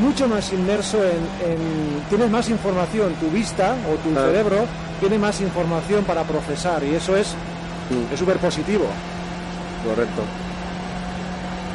mucho 0.00 0.28
más 0.28 0.52
inmerso 0.52 0.98
en, 1.02 1.10
en- 1.50 2.02
tienes 2.08 2.30
más 2.30 2.48
información, 2.48 3.14
tu 3.14 3.28
vista 3.30 3.74
o 3.90 3.96
tu 4.08 4.16
Ah. 4.18 4.26
cerebro 4.26 4.58
tiene 5.00 5.18
más 5.18 5.40
información 5.40 6.04
para 6.04 6.22
procesar 6.22 6.82
y 6.84 6.94
eso 6.94 7.16
es 7.16 7.34
Mm. 7.90 8.12
es 8.14 8.18
súper 8.18 8.36
positivo. 8.38 8.84
Correcto. 9.84 10.22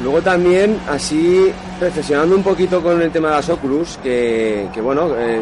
Luego 0.02 0.22
también, 0.22 0.78
así, 0.88 1.52
reflexionando 1.80 2.36
un 2.36 2.42
poquito 2.42 2.80
con 2.82 3.02
el 3.02 3.10
tema 3.10 3.30
de 3.30 3.34
las 3.34 3.48
Oculus, 3.48 3.98
que, 4.02 4.68
bueno, 4.80 5.10
eh, 5.16 5.40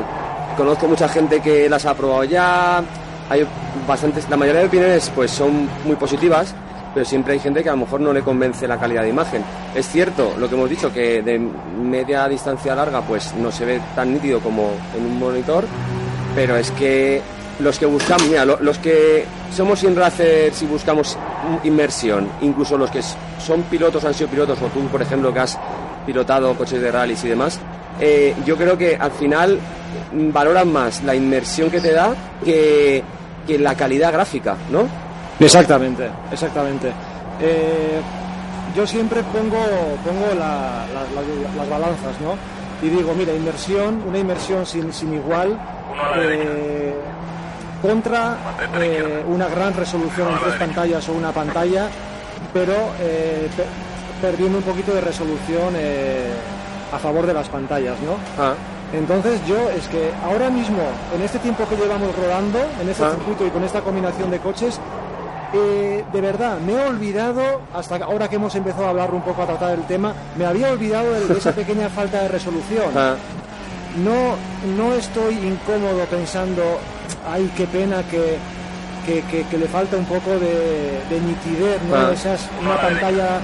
conozco 0.57 0.89
mucha 0.89 1.09
gente 1.09 1.41
que 1.41 1.69
las 1.69 1.85
ha 1.85 1.95
probado 1.95 2.25
ya, 2.25 2.83
hay 3.29 3.47
bastantes, 3.87 4.29
la 4.31 4.37
mayoría 4.37 4.63
de 4.63 4.67
opiniones 4.69 5.13
pues 5.15 5.31
son 5.31 5.69
muy 5.85 5.97
positivas, 5.97 6.55
pero 6.95 7.05
siempre 7.05 7.35
hay 7.35 7.39
gente 7.39 7.63
que 7.63 7.69
a 7.69 7.73
lo 7.73 7.79
mejor 7.79 8.01
no 8.01 8.13
le 8.15 8.23
convence 8.23 8.67
la 8.67 8.79
calidad 8.79 9.03
de 9.03 9.11
imagen. 9.11 9.45
Es 9.75 9.87
cierto, 9.89 10.35
lo 10.39 10.49
que 10.49 10.55
hemos 10.55 10.71
dicho, 10.71 10.91
que 10.91 11.21
de 11.21 11.39
media 11.39 12.27
distancia 12.27 12.75
larga 12.75 13.03
pues 13.03 13.35
no 13.35 13.53
se 13.53 13.67
ve 13.67 13.81
tan 13.95 14.15
nítido 14.15 14.41
como 14.41 14.71
en 14.97 15.05
un 15.05 15.19
monitor, 15.19 15.67
pero 16.35 16.57
es 16.57 16.71
que 16.71 17.21
los 17.61 17.79
que 17.79 17.87
buscamos, 17.87 18.27
mira, 18.29 18.45
lo- 18.45 18.59
los 18.61 18.79
que 18.79 19.25
somos 19.55 19.79
sin 19.81 19.97
racers 19.97 20.61
y 20.63 20.67
buscamos 20.67 21.17
inmersión, 21.65 22.29
incluso 22.43 22.77
los 22.77 22.91
que 22.91 23.01
son 23.03 23.63
pilotos, 23.63 24.05
han 24.05 24.15
sido 24.15 24.29
pilotos, 24.29 24.61
o 24.63 24.67
tú, 24.67 24.81
por 24.89 25.01
ejemplo, 25.03 25.33
que 25.33 25.41
has 25.41 25.59
pilotado 26.05 26.55
coches 26.55 26.81
de 26.81 26.91
rallies 26.93 27.25
y 27.25 27.29
demás, 27.29 27.59
eh, 28.01 28.35
yo 28.45 28.57
creo 28.57 28.77
que 28.77 28.97
al 28.97 29.11
final 29.13 29.59
mm, 30.13 30.31
valoran 30.33 30.71
más 30.71 31.03
la 31.03 31.15
inmersión 31.15 31.71
que 31.71 31.81
te 31.81 31.93
da 31.93 32.15
que, 32.45 33.03
que 33.47 33.59
la 33.59 33.75
calidad 33.75 34.13
gráfica, 34.13 34.57
¿no? 34.71 34.87
Exactamente, 35.41 36.09
exactamente. 36.31 36.89
Eh, 37.41 38.01
yo 38.77 38.87
siempre 38.87 39.23
pongo, 39.33 39.57
pongo 40.05 40.27
la- 40.39 40.85
la- 40.93 41.23
la- 41.23 41.57
las 41.57 41.69
balanzas, 41.71 42.21
¿no? 42.21 42.35
Y 42.87 42.91
digo, 42.91 43.15
mira, 43.15 43.33
inmersión, 43.33 44.03
una 44.07 44.19
inmersión 44.19 44.67
sin, 44.67 44.93
sin 44.93 45.15
igual, 45.15 45.59
eh, 46.19 46.95
contra 47.83 48.37
eh, 48.81 49.25
una 49.29 49.49
gran 49.49 49.75
resolución 49.75 50.29
en 50.33 50.39
tres 50.41 50.55
pantallas 50.55 51.09
o 51.09 51.13
una 51.13 51.33
pantalla, 51.33 51.89
pero 52.53 52.73
eh, 53.01 53.49
pe- 53.57 53.67
perdiendo 54.21 54.59
un 54.59 54.65
poquito 54.65 54.95
de 54.95 55.01
resolución 55.01 55.75
eh, 55.77 56.33
a 56.93 56.99
favor 56.99 57.27
de 57.27 57.35
las 57.35 57.49
pantallas, 57.49 57.97
¿no? 58.01 58.15
Ah, 58.43 58.55
Entonces 58.93 59.41
yo 59.47 59.57
es 59.71 59.87
que 59.89 60.11
ahora 60.25 60.49
mismo, 60.49 60.79
en 61.15 61.23
este 61.23 61.39
tiempo 61.41 61.67
que 61.69 61.77
llevamos 61.77 62.15
rodando, 62.17 62.59
en 62.81 62.89
este 62.89 63.05
Ah. 63.05 63.11
circuito 63.11 63.47
y 63.47 63.51
con 63.51 63.65
esta 63.65 63.81
combinación 63.81 64.31
de 64.31 64.39
coches, 64.39 64.79
eh, 65.53 66.05
de 66.13 66.21
verdad, 66.21 66.59
me 66.59 66.73
he 66.73 66.85
olvidado, 66.87 67.61
hasta 67.75 67.97
ahora 67.97 68.29
que 68.29 68.37
hemos 68.37 68.55
empezado 68.55 68.87
a 68.87 68.91
hablar 68.91 69.13
un 69.13 69.23
poco 69.23 69.43
a 69.43 69.47
tratar 69.47 69.73
el 69.75 69.83
tema, 69.85 70.13
me 70.37 70.47
había 70.47 70.71
olvidado 70.71 71.13
de, 71.13 71.27
de 71.27 71.39
esa 71.39 71.53
pequeña 71.53 71.89
falta 71.99 72.23
de 72.23 72.29
resolución. 72.29 72.87
ah, 72.97 73.15
No, 73.97 74.37
no 74.77 74.95
estoy 74.95 75.35
incómodo 75.35 76.05
pensando, 76.11 76.63
ay, 77.31 77.51
qué 77.57 77.67
pena 77.67 78.03
que, 78.11 78.37
que, 79.07 79.23
que- 79.31 79.45
que 79.49 79.59
le 79.59 79.67
falta 79.67 79.97
un 79.97 80.05
poco 80.07 80.31
de, 80.31 81.01
de 81.11 81.21
nitidez, 81.21 81.81
¿no? 81.89 81.97
Ah. 81.97 82.11
Esas, 82.13 82.49
una 82.61 82.77
pantalla 82.81 83.41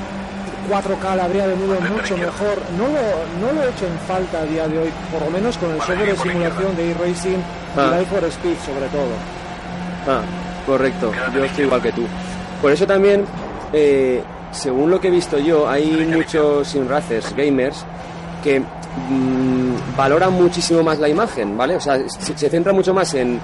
4K 0.71 1.17
la 1.17 1.25
habría 1.25 1.47
venido 1.47 1.75
mucho 1.81 2.17
mejor. 2.17 2.59
No 2.79 2.87
lo, 2.87 3.47
no 3.47 3.53
lo 3.53 3.63
he 3.67 3.71
hecho 3.71 3.87
en 3.87 3.99
falta 4.07 4.41
a 4.41 4.45
día 4.45 4.69
de 4.69 4.79
hoy, 4.79 4.91
por 5.13 5.23
lo 5.23 5.31
menos 5.31 5.57
con 5.59 5.71
el 5.73 5.79
software 5.81 6.07
de 6.13 6.17
simulación 6.17 6.77
de 6.77 6.91
e-racing 6.93 7.39
Ah. 7.77 7.91
y 7.95 7.99
Life 8.01 8.15
for 8.15 8.25
Speed 8.29 8.57
sobre 8.65 8.87
todo. 8.89 9.13
Ah, 10.07 10.21
correcto, 10.67 11.11
yo 11.35 11.45
estoy 11.45 11.65
igual 11.65 11.81
que 11.83 11.93
tú. 11.93 12.03
Por 12.61 12.71
eso 12.73 12.87
también, 12.87 13.25
eh, 13.73 14.23
según 14.53 14.91
lo 14.91 15.01
que 15.01 15.09
he 15.09 15.11
visto 15.11 15.39
yo, 15.39 15.69
hay 15.69 16.07
muchos 16.13 16.69
simracers, 16.69 17.35
gamers, 17.35 17.85
que 18.45 18.61
mm, 18.61 19.62
valoran 19.97 20.33
muchísimo 20.33 20.83
más 20.83 20.99
la 20.99 21.09
imagen, 21.09 21.57
¿vale? 21.57 21.77
O 21.77 21.81
sea, 21.81 21.99
se, 22.09 22.37
se 22.37 22.49
centra 22.51 22.73
mucho 22.73 22.95
más 22.95 23.15
en, 23.15 23.41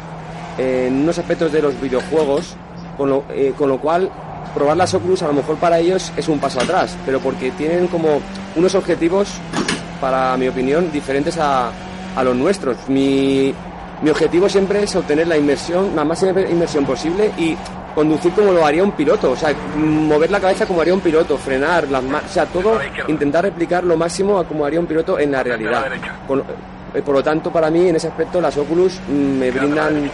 en 0.59 1.03
unos 1.03 1.19
aspectos 1.19 1.53
de 1.53 1.63
los 1.63 1.81
videojuegos, 1.81 2.57
con 2.97 3.11
lo, 3.11 3.25
eh, 3.31 3.55
con 3.57 3.69
lo 3.69 3.79
cual 3.79 4.11
probar 4.55 4.77
las 4.77 4.93
Oculus 4.95 5.23
a 5.23 5.29
lo 5.29 5.35
mejor 5.35 5.57
para 5.57 5.79
ellos 5.79 6.13
es 6.17 6.29
un 6.29 6.39
paso 6.39 6.61
atrás, 6.61 6.97
pero 7.07 7.21
porque 7.21 7.51
tienen 7.53 7.87
como 7.87 8.21
unos 8.57 8.75
objetivos, 8.75 9.29
para 10.01 10.37
mi 10.37 10.49
opinión, 10.49 10.91
diferentes 10.91 11.39
a, 11.39 11.71
a 12.17 12.25
los 12.25 12.35
nuestros. 12.35 12.77
Mi, 12.89 13.55
mi 14.03 14.11
objetivo 14.11 14.49
siempre 14.49 14.83
es 14.83 14.95
obtener 14.97 15.29
la 15.29 15.37
inmersión, 15.37 15.95
la 15.95 16.05
máxima 16.05 16.41
inmersión 16.41 16.85
posible 16.85 17.33
y 17.39 17.57
conducir 17.99 18.31
como 18.31 18.53
lo 18.53 18.65
haría 18.65 18.85
un 18.85 18.93
piloto, 18.93 19.33
o 19.33 19.37
sea, 19.37 19.53
mover 19.77 20.31
la 20.31 20.39
cabeza 20.39 20.67
como 20.67 20.81
haría 20.81 20.95
un 20.95 21.01
piloto, 21.01 21.37
frenar, 21.37 21.89
las 21.89 22.05
o 22.05 22.29
sea, 22.33 22.47
todo 22.47 22.79
intentar 23.09 23.43
replicar 23.43 23.83
lo 23.83 23.97
máximo 23.97 24.39
a 24.39 24.47
como 24.47 24.65
haría 24.65 24.79
un 24.79 24.87
piloto 24.87 25.19
en 25.19 25.33
la 25.33 25.43
realidad. 25.43 25.87
Eh, 26.95 27.03
por 27.03 27.17
lo 27.17 27.25
tanto, 27.25 27.51
para 27.51 27.69
mí, 27.71 27.89
en 27.89 27.97
ese 27.97 28.07
aspecto, 28.07 28.41
las 28.41 28.57
Oculus 28.57 29.01
me 29.09 29.51
brindan, 29.51 30.09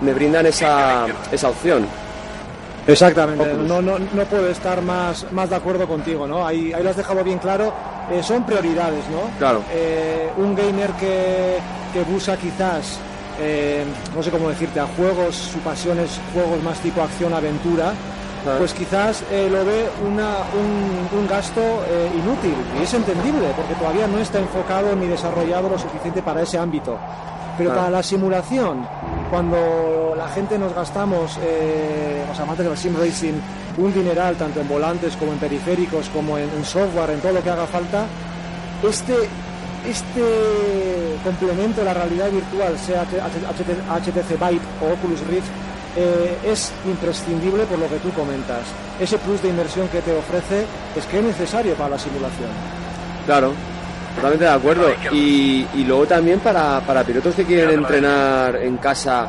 me 0.00 0.14
brindan 0.14 0.46
esa, 0.46 1.04
esa 1.30 1.50
opción. 1.50 1.86
Exactamente, 2.86 3.52
no, 3.52 3.82
no, 3.82 3.98
no 3.98 4.24
puedo 4.24 4.48
estar 4.48 4.80
más, 4.80 5.30
más 5.30 5.50
de 5.50 5.56
acuerdo 5.56 5.86
contigo, 5.86 6.26
¿no? 6.26 6.46
Ahí, 6.46 6.72
ahí 6.72 6.82
lo 6.82 6.88
has 6.88 6.96
dejado 6.96 7.22
bien 7.22 7.38
claro, 7.40 7.74
eh, 8.10 8.22
son 8.22 8.46
prioridades, 8.46 9.04
¿no? 9.10 9.28
Claro. 9.38 9.62
Eh, 9.70 10.30
un 10.38 10.56
gamer 10.56 10.92
que, 10.92 11.58
que 11.92 12.02
busca 12.10 12.38
quizás, 12.38 12.98
no 14.14 14.22
sé 14.22 14.30
cómo 14.30 14.48
decirte, 14.48 14.80
a 14.80 14.86
juegos, 14.86 15.34
su 15.34 15.58
pasión 15.60 15.98
es 15.98 16.20
juegos 16.32 16.62
más 16.62 16.78
tipo 16.80 17.02
acción-aventura, 17.02 17.92
pues 18.58 18.72
quizás 18.72 19.22
lo 19.30 19.64
ve 19.64 19.88
una, 20.06 20.36
un, 20.54 21.18
un, 21.18 21.28
gasto 21.28 21.60
inútil. 22.14 22.54
Y 22.78 22.84
es 22.84 22.94
entendible 22.94 23.48
porque 23.56 23.74
todavía 23.74 24.06
no 24.06 24.18
está 24.18 24.38
enfocado 24.38 24.96
ni 24.96 25.06
desarrollado 25.06 25.68
lo 25.68 25.78
suficiente 25.78 26.22
para 26.22 26.42
ese 26.42 26.58
ámbito. 26.58 26.98
Pero 27.58 27.74
para 27.74 27.90
la 27.90 28.02
simulación, 28.04 28.86
cuando 29.30 30.14
la 30.16 30.28
gente 30.28 30.56
nos 30.58 30.72
gastamos, 30.72 31.36
eh, 31.42 32.24
los 32.28 32.38
amantes 32.38 32.64
del 32.64 32.76
sim 32.76 32.96
racing, 32.96 33.34
un 33.76 33.92
dineral 33.92 34.36
tanto 34.36 34.60
en 34.60 34.68
volantes 34.68 35.16
como 35.16 35.32
en 35.32 35.38
periféricos, 35.38 36.08
como 36.10 36.38
en, 36.38 36.64
software, 36.64 37.10
en 37.10 37.20
todo 37.20 37.32
lo 37.32 37.42
que 37.42 37.50
haga 37.50 37.66
falta, 37.66 38.06
este, 38.88 39.14
este 39.86 41.18
complemento 41.24 41.80
de 41.80 41.84
la 41.84 41.94
realidad 41.94 42.30
virtual, 42.30 42.78
sea 42.78 43.04
HTC 43.04 44.30
Vive 44.38 44.60
o 44.82 44.92
Oculus 44.92 45.20
Rift, 45.28 45.48
eh, 45.96 46.38
es 46.44 46.72
imprescindible 46.86 47.64
por 47.64 47.78
lo 47.78 47.88
que 47.88 47.96
tú 47.96 48.10
comentas. 48.10 48.62
Ese 49.00 49.18
plus 49.18 49.42
de 49.42 49.48
inversión 49.48 49.88
que 49.88 50.00
te 50.00 50.16
ofrece 50.16 50.64
es 50.96 51.04
que 51.06 51.18
es 51.18 51.24
necesario 51.24 51.74
para 51.74 51.90
la 51.90 51.98
simulación. 51.98 52.50
Claro, 53.26 53.52
Totalmente 54.18 54.46
de 54.46 54.50
acuerdo. 54.50 54.88
Y, 55.12 55.64
y 55.74 55.84
luego 55.84 56.04
también 56.06 56.40
para, 56.40 56.80
para 56.80 57.04
pilotos 57.04 57.36
que 57.36 57.44
quieren 57.44 57.70
entrenar 57.70 58.56
en 58.56 58.76
casa 58.78 59.28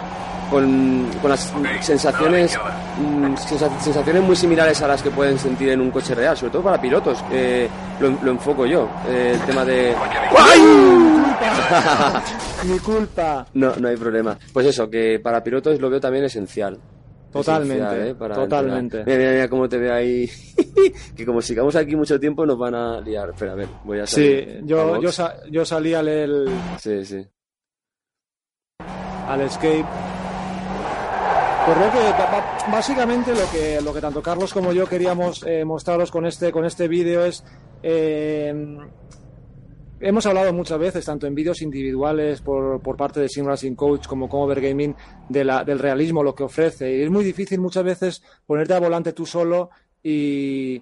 con, 0.50 1.08
con 1.22 1.30
las 1.30 1.54
sensaciones 1.82 2.58
mm, 3.00 3.36
sensaciones 3.36 4.24
muy 4.24 4.36
similares 4.36 4.82
a 4.82 4.88
las 4.88 5.02
que 5.02 5.12
pueden 5.12 5.38
sentir 5.38 5.70
en 5.70 5.82
un 5.82 5.92
coche 5.92 6.16
real, 6.16 6.36
sobre 6.36 6.52
todo 6.52 6.64
para 6.64 6.82
pilotos. 6.82 7.24
lo, 8.00 8.10
lo, 8.24 8.32
enfoco 8.32 8.66
yo, 8.66 8.90
eh, 9.08 9.34
el 9.36 9.42
tema 9.46 9.66
de... 9.66 9.96
Mi 12.66 12.80
culpa. 12.80 13.46
No, 13.54 13.76
no 13.76 13.88
hay 13.88 13.98
problema. 13.98 14.38
Pues 14.54 14.68
eso, 14.68 14.90
que 14.90 15.20
para 15.20 15.44
pilotos 15.44 15.80
lo 15.80 15.90
veo 15.90 16.00
también 16.00 16.26
esencial. 16.26 16.80
Totalmente, 17.32 18.10
¿eh? 18.10 18.16
totalmente. 18.16 19.04
Mira, 19.06 19.18
mira, 19.18 19.32
mira, 19.32 19.50
cómo 19.50 19.70
te 19.70 19.78
ve 19.78 19.92
ahí. 19.92 20.30
que 21.16 21.26
como 21.26 21.42
sigamos 21.42 21.76
aquí 21.76 21.96
mucho 21.96 22.20
tiempo 22.20 22.46
nos 22.46 22.58
van 22.58 22.74
a 22.74 23.02
liar. 23.02 23.30
Espera, 23.30 23.52
a 23.52 23.56
ver, 23.56 23.68
voy 23.84 24.00
a 24.00 24.08
salir. 24.08 24.60
Sí, 24.62 24.66
yo, 24.66 25.00
yo, 25.00 25.10
yo 25.50 25.66
salí 25.66 25.94
al... 25.94 26.08
El... 26.08 26.50
Sí, 26.80 27.06
sí. 27.06 27.26
Al 29.28 29.42
escape. 29.42 29.86
Pues 31.65 31.78
lo 31.78 31.91
que 31.91 32.72
básicamente 32.72 33.32
lo 33.32 33.52
que 33.52 33.82
lo 33.82 33.93
que 33.93 34.02
tanto 34.02 34.22
Carlos 34.22 34.54
como 34.54 34.72
yo 34.72 34.88
queríamos 34.88 35.43
eh, 35.45 35.63
mostraros 35.65 36.10
con 36.10 36.26
este 36.26 36.52
con 36.52 36.65
este 36.65 36.88
vídeo 36.88 37.24
es 37.26 37.43
eh, 37.84 38.54
hemos 40.00 40.26
hablado 40.26 40.54
muchas 40.54 40.80
veces, 40.80 41.06
tanto 41.06 41.28
en 41.28 41.36
vídeos 41.36 41.62
individuales 41.62 42.41
por, 42.41 42.82
por 42.82 42.95
parte 42.95 43.19
de 43.19 43.30
Sim 43.30 43.45
Racing 43.45 43.76
Coach 43.76 44.08
como 44.08 44.30
como 44.30 44.45
Overgaming, 44.45 44.95
de 45.28 45.43
la, 45.43 45.63
del 45.63 45.80
realismo, 45.80 46.24
lo 46.24 46.36
que 46.36 46.43
ofrece. 46.43 46.98
Y 46.98 47.04
es 47.04 47.10
muy 47.10 47.24
difícil 47.24 47.60
muchas 47.60 47.84
veces 47.84 48.24
ponerte 48.45 48.74
a 48.74 48.80
volante 48.80 49.13
tú 49.13 49.26
solo 49.26 49.69
y, 50.02 50.82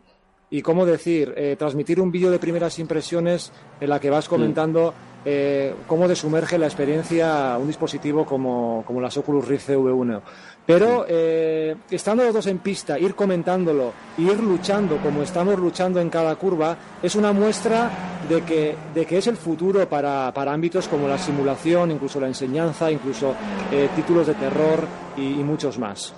y 0.49 0.61
cómo 0.61 0.85
decir, 0.85 1.33
eh, 1.35 1.55
transmitir 1.57 1.99
un 1.99 2.11
vídeo 2.11 2.31
de 2.31 2.39
primeras 2.39 2.79
impresiones 2.79 3.51
en 3.79 3.89
la 3.89 3.99
que 3.99 4.09
vas 4.09 4.29
comentando 4.29 4.93
eh, 5.25 5.73
cómo 5.87 6.07
desumerge 6.07 6.57
la 6.57 6.67
experiencia 6.67 7.57
un 7.59 7.67
dispositivo 7.67 8.25
como, 8.25 8.83
como 8.85 9.01
las 9.01 9.17
Oculus 9.17 9.47
Rift 9.47 9.69
CV1. 9.69 10.21
Pero 10.67 11.05
eh, 11.07 11.77
estando 11.89 12.25
los 12.25 12.33
dos 12.33 12.45
en 12.47 12.59
pista, 12.59 12.99
ir 12.99 13.15
comentándolo, 13.15 13.93
ir 14.17 14.37
luchando 14.37 14.97
como 14.97 15.23
estamos 15.23 15.57
luchando 15.57 16.01
en 16.01 16.09
cada 16.09 16.35
curva, 16.35 16.77
es 17.01 17.15
una 17.15 17.31
muestra 17.31 17.89
de 18.27 18.41
que, 18.41 18.75
de 18.93 19.05
que 19.05 19.17
es 19.17 19.27
el 19.27 19.37
futuro 19.37 19.87
para, 19.87 20.33
para 20.33 20.51
ámbitos 20.51 20.89
como 20.89 21.07
la 21.07 21.17
simulación, 21.17 21.91
incluso 21.91 22.19
la 22.19 22.27
enseñanza, 22.27 22.91
incluso 22.91 23.33
eh, 23.71 23.87
títulos 23.95 24.27
de 24.27 24.33
terror 24.33 24.85
y, 25.15 25.21
muchos 25.21 25.79
más. 25.79 26.13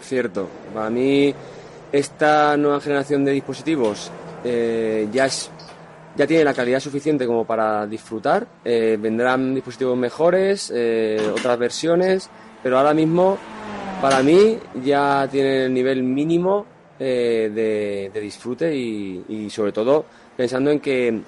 Cierto. 0.00 0.48
Para 0.74 0.90
mí, 0.90 1.32
esta 1.92 2.56
nueva 2.56 2.80
generación 2.80 3.24
de 3.24 3.30
dispositivos 3.30 4.10
eh, 4.42 5.08
ya 5.12 5.26
es 5.26 5.48
ya 6.14 6.26
tiene 6.26 6.44
la 6.44 6.52
calidad 6.52 6.80
suficiente 6.80 7.24
como 7.24 7.46
para 7.46 7.86
disfrutar. 7.86 8.46
vendrán 8.64 9.54
dispositivos 9.54 9.96
mejores, 9.96 10.70
otras 11.34 11.58
versiones, 11.58 12.28
pero 12.62 12.76
ahora 12.76 12.92
mismo 12.92 13.38
para 14.02 14.20
mí 14.20 14.58
ya 14.84 15.28
tiene 15.30 15.66
el 15.66 15.72
nivel 15.72 16.02
mínimo 16.02 16.66
eh, 16.98 18.10
de, 18.12 18.20
disfrute 18.20 18.74
y, 18.74 19.48
sobre 19.48 19.70
todo 19.70 20.04
pensando 20.36 20.72
en 20.72 20.80
que 20.80 21.20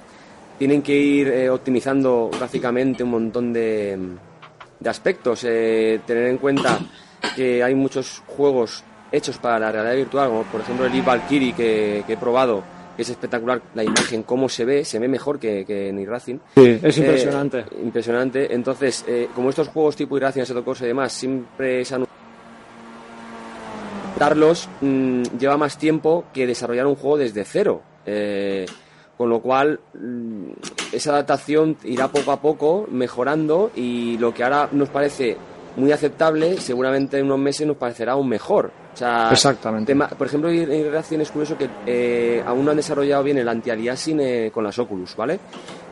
tienen 0.58 0.82
que 0.82 0.92
ir 0.92 1.28
eh, 1.28 1.48
optimizando 1.48 2.30
gráficamente 2.36 3.04
un 3.04 3.10
montón 3.10 3.52
de, 3.52 3.96
aspectos. 4.84 5.44
Eh, 5.44 6.00
tener 6.04 6.26
en 6.26 6.38
cuenta 6.38 6.80
que 7.36 7.62
hay 7.62 7.76
muchos 7.76 8.22
juegos 8.26 8.82
hechos 9.12 9.38
para 9.38 9.60
la 9.60 9.70
realidad 9.70 9.94
virtual, 9.94 10.28
como 10.28 10.42
por 10.42 10.60
ejemplo 10.60 10.86
el 10.86 10.94
e-Valkyrie 10.94 11.54
que, 11.54 12.02
que 12.06 12.12
he 12.14 12.16
probado, 12.16 12.64
es 12.98 13.08
espectacular 13.08 13.62
la 13.74 13.84
imagen, 13.84 14.24
cómo 14.24 14.48
se 14.48 14.64
ve, 14.64 14.84
se 14.84 14.98
ve 14.98 15.06
mejor 15.06 15.38
que, 15.38 15.64
que 15.64 15.90
en 15.90 16.00
iRacing. 16.00 16.40
Sí, 16.56 16.80
es 16.82 16.98
impresionante. 16.98 17.64
impresionante. 17.82 18.52
Entonces, 18.52 19.04
como 19.34 19.50
estos 19.50 19.68
juegos 19.68 19.94
tipo 19.94 20.16
iRacing, 20.16 20.42
Assetto 20.42 20.64
Corsa 20.64 20.84
y 20.84 20.88
demás, 20.88 21.12
siempre 21.12 21.84
se 21.84 21.94
han 21.94 22.04
darlos 24.18 24.68
mm, 24.80 25.22
lleva 25.38 25.56
más 25.56 25.78
tiempo 25.78 26.24
que 26.32 26.46
desarrollar 26.46 26.86
un 26.86 26.94
juego 26.96 27.18
desde 27.18 27.44
cero. 27.44 27.82
Eh, 28.06 28.66
con 29.16 29.30
lo 29.30 29.40
cual, 29.40 29.80
mm, 29.94 30.50
esa 30.92 31.12
adaptación 31.12 31.76
irá 31.84 32.08
poco 32.08 32.32
a 32.32 32.40
poco 32.40 32.86
mejorando 32.90 33.70
y 33.74 34.18
lo 34.18 34.34
que 34.34 34.42
ahora 34.42 34.68
nos 34.72 34.88
parece 34.88 35.36
muy 35.76 35.92
aceptable, 35.92 36.58
seguramente 36.60 37.18
en 37.18 37.26
unos 37.26 37.38
meses 37.38 37.66
nos 37.66 37.76
parecerá 37.76 38.12
aún 38.12 38.28
mejor. 38.28 38.70
O 38.92 38.96
sea, 38.96 39.28
Exactamente. 39.32 39.94
por 39.96 40.26
ejemplo, 40.26 40.48
en 40.50 40.90
Reacción 40.90 41.20
es 41.20 41.30
curioso 41.30 41.58
que 41.58 41.68
eh, 41.84 42.42
aún 42.46 42.64
no 42.64 42.70
han 42.70 42.76
desarrollado 42.76 43.24
bien 43.24 43.38
el 43.38 43.48
anti-aliasing 43.48 44.20
eh, 44.20 44.50
con 44.54 44.62
las 44.62 44.78
Oculus, 44.78 45.16
¿vale? 45.16 45.40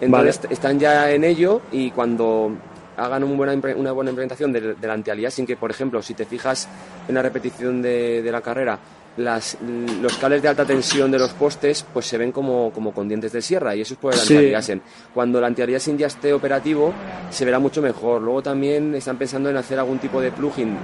Entonces 0.00 0.40
están 0.50 0.78
ya 0.78 1.10
en 1.10 1.24
ello 1.24 1.62
y 1.72 1.90
cuando 1.90 2.52
hagan 2.96 3.24
una 3.24 3.36
buena, 3.36 3.74
una 3.76 3.92
buena 3.92 4.10
implementación 4.10 4.52
del, 4.52 4.80
del 4.80 4.90
anti-aliasing, 4.90 5.46
que 5.46 5.56
por 5.56 5.70
ejemplo, 5.70 6.02
si 6.02 6.14
te 6.14 6.24
fijas 6.24 6.68
en 7.08 7.14
la 7.14 7.22
repetición 7.22 7.82
de, 7.82 8.22
de 8.22 8.32
la 8.32 8.40
carrera, 8.40 8.78
las, 9.16 9.58
los 10.00 10.16
cables 10.16 10.40
de 10.42 10.48
alta 10.48 10.64
tensión 10.64 11.10
de 11.10 11.18
los 11.18 11.32
postes 11.32 11.84
pues 11.92 12.06
se 12.06 12.16
ven 12.16 12.32
como, 12.32 12.72
como 12.72 12.92
con 12.92 13.08
dientes 13.08 13.32
de 13.32 13.42
sierra 13.42 13.76
y 13.76 13.82
eso 13.82 13.94
es 13.94 14.00
por 14.00 14.14
el 14.14 14.20
anti-aliasing. 14.20 14.82
Cuando 15.12 15.38
el 15.38 15.44
anti-aliasing 15.44 15.98
ya 15.98 16.06
esté 16.06 16.32
operativo 16.32 16.92
se 17.30 17.44
verá 17.44 17.58
mucho 17.58 17.82
mejor. 17.82 18.22
Luego 18.22 18.42
también 18.42 18.94
están 18.94 19.18
pensando 19.18 19.50
en 19.50 19.56
hacer 19.56 19.78
algún 19.78 19.98
tipo 19.98 20.20
de 20.20 20.32
plugin 20.32 20.76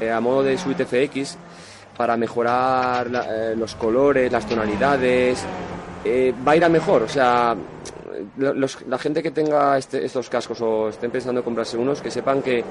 eh, 0.00 0.10
a 0.10 0.20
modo 0.20 0.42
de 0.42 0.56
Suite 0.56 0.86
FX 0.86 1.36
para 1.96 2.16
mejorar 2.16 3.08
eh, 3.08 3.54
los 3.56 3.74
colores, 3.74 4.32
las 4.32 4.46
tonalidades. 4.46 5.44
Eh, 6.04 6.34
va 6.46 6.52
a 6.52 6.56
ir 6.56 6.64
a 6.64 6.68
mejor, 6.68 7.02
o 7.02 7.08
sea, 7.08 7.56
la 8.36 8.98
gente 8.98 9.22
que 9.22 9.30
tenga 9.30 9.78
este, 9.78 10.04
estos 10.04 10.28
cascos 10.28 10.60
o 10.60 10.88
estén 10.88 11.10
pensando 11.10 11.40
en 11.40 11.44
comprarse 11.44 11.76
unos, 11.76 12.00
que 12.00 12.10
sepan 12.10 12.42
que, 12.42 12.64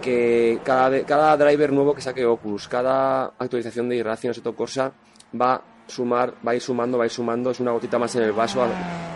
que 0.00 0.60
cada, 0.64 1.02
cada 1.04 1.36
driver 1.36 1.72
nuevo 1.72 1.94
que 1.94 2.02
saque 2.02 2.24
Oculus, 2.24 2.68
cada 2.68 3.32
actualización 3.38 3.88
de 3.88 3.96
Irración 3.96 4.30
o 4.30 4.34
Seto 4.34 4.54
Corsa 4.54 4.92
va 5.40 5.54
a 5.54 5.62
sumar, 5.86 6.34
va 6.46 6.52
a 6.52 6.54
ir 6.54 6.60
sumando, 6.60 6.98
va 6.98 7.04
a 7.04 7.06
ir 7.06 7.12
sumando, 7.12 7.50
es 7.50 7.60
una 7.60 7.72
gotita 7.72 7.98
más 7.98 8.14
en 8.16 8.22
el 8.22 8.32
vaso 8.32 8.66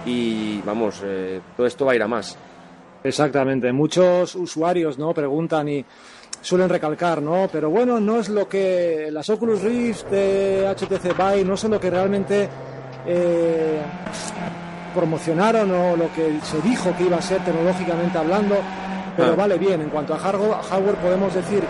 y 0.06 0.60
vamos, 0.62 1.02
eh, 1.04 1.40
todo 1.56 1.66
esto 1.66 1.84
va 1.84 1.92
a 1.92 1.96
ir 1.96 2.02
a 2.02 2.08
más. 2.08 2.36
Exactamente, 3.04 3.72
muchos 3.72 4.34
usuarios 4.34 4.98
no 4.98 5.14
preguntan 5.14 5.68
y 5.68 5.84
suelen 6.40 6.68
recalcar, 6.68 7.22
¿no? 7.22 7.48
Pero 7.50 7.70
bueno, 7.70 8.00
no 8.00 8.18
es 8.18 8.28
lo 8.28 8.48
que 8.48 9.08
las 9.10 9.28
Oculus 9.30 9.62
Rift 9.62 10.08
de 10.10 10.66
HTC 10.74 11.16
Vive 11.16 11.44
no 11.44 11.56
son 11.56 11.72
lo 11.72 11.80
que 11.80 11.90
realmente 11.90 12.48
eh, 13.06 13.80
promocionaron 14.98 15.70
o 15.70 15.96
lo 15.96 16.12
que 16.12 16.40
se 16.42 16.60
dijo 16.60 16.92
que 16.96 17.04
iba 17.04 17.18
a 17.18 17.22
ser 17.22 17.44
tecnológicamente 17.44 18.18
hablando, 18.18 18.56
pero 19.16 19.32
ah. 19.32 19.36
vale 19.36 19.56
bien. 19.56 19.80
En 19.80 19.90
cuanto 19.90 20.12
a 20.12 20.18
hardware, 20.18 20.96
podemos 20.96 21.32
decir 21.32 21.62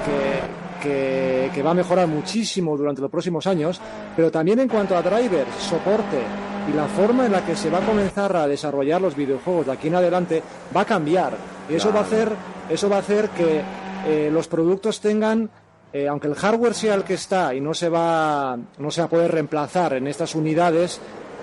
que, 0.81 1.51
que, 1.53 1.63
va 1.63 1.73
a 1.73 1.75
mejorar 1.75 2.07
muchísimo 2.07 2.75
durante 2.75 3.03
los 3.03 3.11
próximos 3.11 3.47
años, 3.47 3.81
pero 4.17 4.31
también 4.31 4.61
en 4.61 4.69
cuanto 4.69 4.97
a 4.97 5.03
drivers, 5.03 5.51
soporte 5.61 6.23
y 6.71 6.73
la 6.73 6.87
forma 6.87 7.27
en 7.27 7.33
la 7.33 7.45
que 7.45 7.55
se 7.55 7.69
va 7.69 7.79
a 7.79 7.87
comenzar 7.87 8.35
a 8.37 8.47
desarrollar 8.47 9.01
los 9.01 9.15
videojuegos 9.15 9.67
de 9.67 9.73
aquí 9.73 9.89
en 9.89 9.97
adelante 9.97 10.43
va 10.75 10.83
a 10.83 10.87
cambiar. 10.87 11.35
Y 11.69 11.75
eso 11.75 11.93
va 11.93 12.01
a 12.01 12.05
hacer, 12.05 12.33
eso 12.71 12.89
va 12.89 12.97
a 12.97 13.01
hacer 13.01 13.29
que 13.31 13.61
eh, 14.07 14.31
los 14.33 14.49
productos 14.49 15.01
tengan 15.01 15.51
eh, 15.91 16.07
aunque 16.07 16.29
el 16.29 16.35
hardware 16.35 16.75
sea 16.75 16.95
el 16.95 17.05
que 17.05 17.15
está 17.15 17.55
y 17.55 17.63
no 17.63 17.73
se 17.73 17.89
va, 17.89 18.59
no 18.79 18.91
se 18.91 19.01
va 19.01 19.07
a 19.07 19.11
poder 19.11 19.33
reemplazar 19.33 19.95
en 19.95 20.07
estas 20.07 20.35
unidades, 20.35 21.01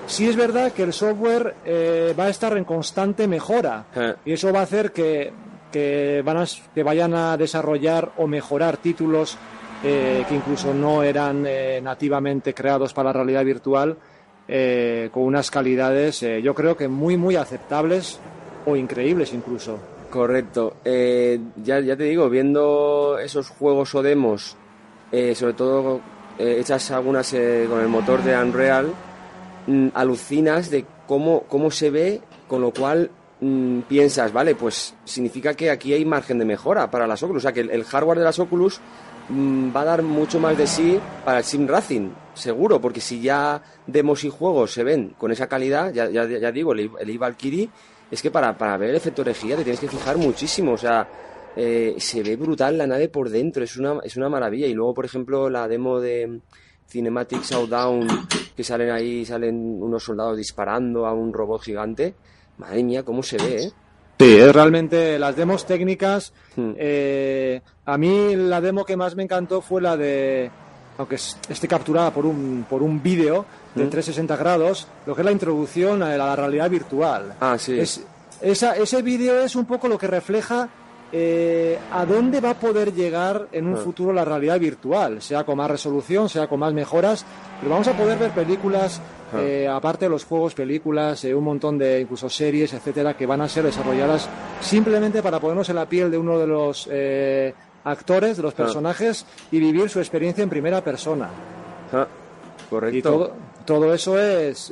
sí 0.08 0.28
es 0.28 0.36
verdad 0.36 0.72
que 0.72 0.84
el 0.84 0.94
software 0.94 1.56
eh, 1.66 2.14
va 2.18 2.26
a 2.26 2.30
estar 2.30 2.56
en 2.58 2.64
constante 2.64 3.28
mejora 3.28 3.86
Eh. 3.96 4.14
y 4.26 4.34
eso 4.34 4.52
va 4.54 4.60
a 4.60 4.64
hacer 4.64 4.92
que, 4.92 5.32
que, 5.72 6.22
van 6.24 6.38
a- 6.38 6.46
que 6.74 6.84
vayan 6.84 7.14
a 7.14 7.38
desarrollar 7.38 8.12
o 8.18 8.28
mejorar 8.28 8.78
títulos 8.78 9.38
eh, 9.84 10.24
que 10.28 10.36
incluso 10.36 10.74
no 10.74 11.04
eran 11.04 11.46
eh, 11.48 11.80
nativamente 11.82 12.54
creados 12.54 12.94
para 12.94 13.10
la 13.10 13.14
realidad 13.14 13.44
virtual 13.44 13.98
eh, 14.48 15.10
con 15.12 15.24
unas 15.24 15.50
calidades 15.52 16.22
yo 16.44 16.54
creo 16.54 16.78
que 16.78 16.88
muy 16.88 17.18
muy 17.18 17.36
aceptables 17.36 18.20
o 18.66 18.76
increíbles 18.76 19.34
incluso. 19.34 19.78
Correcto. 20.10 20.78
Ya, 20.84 21.80
ya 21.82 21.96
te 21.98 22.04
digo, 22.06 22.30
viendo 22.30 23.18
esos 23.20 23.50
juegos 23.50 23.94
o 23.96 24.02
demos, 24.02 24.56
sobre 25.12 25.54
todo 25.54 26.00
hechas 26.40 26.90
algunas 26.92 27.30
con 27.32 27.80
el 27.82 27.88
motor 27.90 28.24
de 28.24 28.36
Unreal, 28.38 28.88
alucinas 29.94 30.70
de 30.70 30.86
cómo, 31.08 31.44
cómo 31.44 31.72
se 31.72 31.90
ve, 31.90 32.22
con 32.48 32.62
lo 32.62 32.72
cual 32.72 33.12
mm, 33.42 33.82
piensas, 33.82 34.32
vale, 34.32 34.56
pues 34.56 34.96
significa 35.06 35.54
que 35.54 35.70
aquí 35.70 35.94
hay 35.94 36.06
margen 36.06 36.40
de 36.40 36.46
mejora 36.46 36.90
para 36.90 37.08
las 37.08 37.24
Oculus. 37.24 37.42
O 37.42 37.46
sea, 37.48 37.54
que 37.54 37.62
el, 37.62 37.84
hardware 37.84 38.20
de 38.20 38.26
las 38.26 38.40
Oculus 38.40 38.80
mm, 39.30 39.76
va 39.76 39.82
a 39.82 39.86
dar 39.86 40.02
mucho 40.02 40.40
más 40.40 40.58
de 40.58 40.68
sí 40.68 41.00
para 41.24 41.40
el 41.40 41.44
Sim 41.44 41.68
Racing, 41.68 42.10
seguro, 42.34 42.80
porque 42.80 43.02
si 43.02 43.22
ya 43.22 43.62
demos 43.88 44.24
y 44.24 44.30
juegos 44.30 44.74
se 44.74 44.84
ven 44.84 45.16
con 45.18 45.32
esa 45.32 45.48
calidad, 45.48 45.94
ya, 45.94 46.10
ya, 46.10 46.26
ya 46.26 46.52
digo, 46.52 46.74
el, 46.74 46.92
el 47.00 47.10
e-Valkyrie, 47.10 47.70
es 48.12 48.22
que 48.22 48.32
para, 48.32 48.58
para 48.58 48.78
ver 48.78 48.92
el 48.92 48.96
efecto 48.96 49.24
orejía 49.24 49.56
te 49.56 49.64
tienes 49.64 49.80
que 49.80 49.88
fijar 49.88 50.18
muchísimo, 50.18 50.74
o 50.74 50.78
sea, 50.78 51.08
eh, 51.56 51.96
se 51.98 52.22
ve 52.22 52.36
brutal 52.36 52.78
la 52.78 52.86
nave 52.86 53.08
por 53.08 53.30
dentro, 53.30 53.64
es 53.64 53.78
una, 53.78 54.00
es 54.04 54.18
una 54.18 54.30
maravilla. 54.30 54.68
Y 54.68 54.74
luego, 54.74 54.94
por 54.94 55.06
ejemplo, 55.06 55.50
la 55.50 55.68
demo 55.68 56.00
de 56.00 56.42
Cinematic 56.88 57.44
Showdown, 57.44 58.08
que 58.56 58.64
salen 58.64 58.92
ahí, 58.92 59.26
salen 59.26 59.82
unos 59.82 60.04
soldados 60.04 60.38
disparando 60.38 61.06
a 61.06 61.14
un 61.14 61.34
robot 61.34 61.62
gigante. 61.64 62.14
Madre 62.58 62.84
mía, 62.84 63.04
cómo 63.04 63.22
se 63.24 63.38
ve, 63.38 63.64
¿eh? 63.64 63.72
Sí, 64.18 64.38
es 64.38 64.54
realmente 64.54 65.20
las 65.20 65.36
demos 65.36 65.66
técnicas. 65.66 66.32
Hmm. 66.56 66.72
eh, 66.78 67.62
a 67.86 67.98
mí 67.98 68.36
la 68.36 68.62
demo 68.62 68.86
que 68.86 68.96
más 68.96 69.16
me 69.16 69.24
encantó 69.24 69.62
fue 69.62 69.82
la 69.82 69.98
de, 69.98 70.50
aunque 70.98 71.16
es- 71.16 71.38
esté 71.50 71.68
capturada 71.68 72.12
por 72.12 72.26
un, 72.26 72.66
por 72.70 72.82
un 72.82 73.04
vídeo 73.04 73.46
de 73.76 73.84
Hmm. 73.84 73.90
360 73.90 74.38
grados, 74.38 74.88
lo 75.06 75.14
que 75.16 75.22
es 75.22 75.26
la 75.26 75.32
introducción 75.34 76.02
a 76.02 76.16
la 76.16 76.34
realidad 76.36 76.70
virtual. 76.70 77.34
Ah, 77.42 77.58
sí. 77.60 77.78
Es- 77.78 78.02
esa- 78.42 78.78
ese 78.78 79.02
vídeo 79.02 79.38
es 79.42 79.56
un 79.58 79.66
poco 79.66 79.90
lo 79.90 79.98
que 79.98 80.08
refleja 80.08 80.70
eh, 81.12 81.78
a 81.92 82.06
dónde 82.06 82.42
va 82.42 82.52
a 82.52 82.54
poder 82.60 82.94
llegar 82.94 83.48
en 83.52 83.68
un 83.68 83.76
Ah. 83.76 83.78
futuro 83.78 84.12
la 84.12 84.26
realidad 84.26 84.60
virtual, 84.60 85.22
sea 85.22 85.44
con 85.44 85.58
más 85.58 85.70
resolución, 85.72 86.28
sea 86.30 86.48
con 86.48 86.60
más 86.60 86.74
mejoras, 86.74 87.26
pero 87.60 87.72
vamos 87.72 87.88
a 87.88 87.94
poder 87.96 88.18
ver 88.18 88.32
películas, 88.32 89.00
Ah. 89.34 89.40
eh, 89.42 89.68
aparte 89.68 90.06
de 90.06 90.10
los 90.10 90.26
juegos, 90.26 90.54
películas, 90.56 91.24
eh, 91.26 91.34
un 91.34 91.44
montón 91.44 91.78
de 91.78 92.02
incluso 92.02 92.30
series, 92.30 92.74
etcétera, 92.74 93.16
que 93.16 93.26
van 93.26 93.42
a 93.42 93.48
ser 93.50 93.64
desarrolladas 93.64 94.28
simplemente 94.62 95.22
para 95.22 95.40
ponernos 95.40 95.70
en 95.70 95.76
la 95.76 95.86
piel 95.88 96.12
de 96.12 96.18
uno 96.18 96.38
de 96.40 96.48
los 96.48 96.88
eh, 96.92 97.54
actores, 97.84 98.38
de 98.38 98.44
los 98.44 98.54
Ah. 98.54 98.58
personajes 98.58 99.26
y 99.52 99.60
vivir 99.60 99.90
su 99.90 100.00
experiencia 100.00 100.44
en 100.44 100.50
primera 100.50 100.84
persona. 100.84 101.30
Correcto. 102.70 102.98
Y 102.98 103.02
todo, 103.02 103.32
todo 103.66 103.94
eso 103.94 104.20
es, 104.20 104.72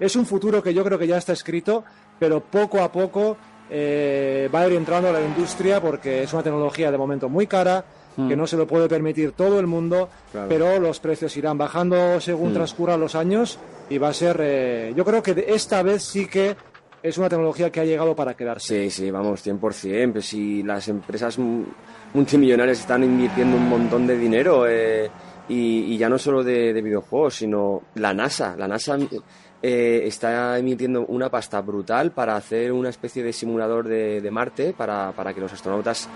es 0.00 0.16
un 0.16 0.24
futuro 0.26 0.62
que 0.62 0.72
yo 0.72 0.84
creo 0.84 0.98
que 0.98 1.06
ya 1.06 1.16
está 1.18 1.32
escrito, 1.32 1.84
pero 2.18 2.40
poco 2.40 2.80
a 2.80 2.90
poco 2.92 3.36
eh, 3.70 4.48
va 4.54 4.60
a 4.60 4.66
ir 4.68 4.74
entrando 4.74 5.08
a 5.08 5.12
la 5.12 5.20
industria 5.20 5.80
porque 5.80 6.22
es 6.22 6.32
una 6.32 6.42
tecnología 6.42 6.90
de 6.90 6.98
momento 6.98 7.28
muy 7.28 7.46
cara, 7.46 7.84
que 8.16 8.36
no 8.36 8.46
se 8.46 8.56
lo 8.56 8.64
puede 8.64 8.88
permitir 8.88 9.32
todo 9.32 9.58
el 9.58 9.66
mundo. 9.66 10.08
Claro. 10.30 10.48
pero 10.48 10.78
los 10.78 11.00
precios 11.00 11.36
irán 11.36 11.58
bajando 11.58 12.20
según 12.20 12.50
Mm. 12.50 12.54
transcurran 12.54 13.00
los 13.00 13.14
años 13.16 13.58
y 13.90 13.98
va 13.98 14.08
a 14.08 14.12
ser, 14.12 14.38
eh, 14.40 14.92
yo 14.96 15.04
creo 15.04 15.20
que 15.22 15.44
esta 15.48 15.82
vez 15.82 16.02
sí 16.04 16.26
que 16.28 16.54
es 17.02 17.18
una 17.18 17.28
tecnología 17.28 17.70
que 17.70 17.80
ha 17.80 17.84
llegado 17.84 18.14
para 18.14 18.34
quedarse. 18.34 18.84
Sí, 18.84 18.90
sí, 18.90 19.10
vamos, 19.10 19.42
100%. 19.42 20.12
Pues 20.12 20.26
si 20.26 20.62
las 20.62 20.86
empresas 20.88 21.38
mu- 21.38 21.64
multimillonarias 22.14 22.80
están 22.80 23.02
invirtiendo 23.04 23.56
un 23.56 23.68
montón 23.68 24.06
de 24.06 24.16
dinero, 24.16 24.64
eh, 24.68 25.10
y, 25.48 25.92
y 25.92 25.98
ya 25.98 26.08
no 26.08 26.16
solo 26.18 26.42
de, 26.42 26.72
de 26.72 26.80
videojuegos, 26.82 27.34
sino 27.34 27.82
la 27.96 28.14
NASA. 28.14 28.54
La 28.56 28.66
NASA 28.68 28.96
eh, 29.66 30.06
está 30.06 30.58
emitiendo 30.58 31.06
una 31.06 31.30
pasta 31.30 31.58
brutal 31.62 32.12
para 32.12 32.36
hacer 32.36 32.70
una 32.70 32.90
especie 32.90 33.22
de 33.22 33.32
simulador 33.32 33.88
de, 33.88 34.20
de 34.20 34.30
Marte 34.30 34.74
para, 34.76 35.12
para 35.12 35.32
que 35.32 35.40
los 35.40 35.50
astronautas 35.54 36.06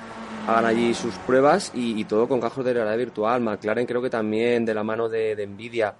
hagan 0.47 0.67
allí 0.67 0.93
sus 0.93 1.15
pruebas 1.15 1.73
y, 1.75 2.05
todo 2.05 2.29
con 2.29 2.43
cajos 2.43 2.63
de 2.67 2.75
realidad 2.75 2.99
virtual. 2.99 3.41
McLaren 3.41 3.87
creo 3.87 4.03
que 4.03 4.11
también 4.11 4.67
de 4.67 4.75
la 4.75 4.85
mano 4.85 5.09
de, 5.09 5.35
de 5.35 5.47
Nvidia. 5.47 5.95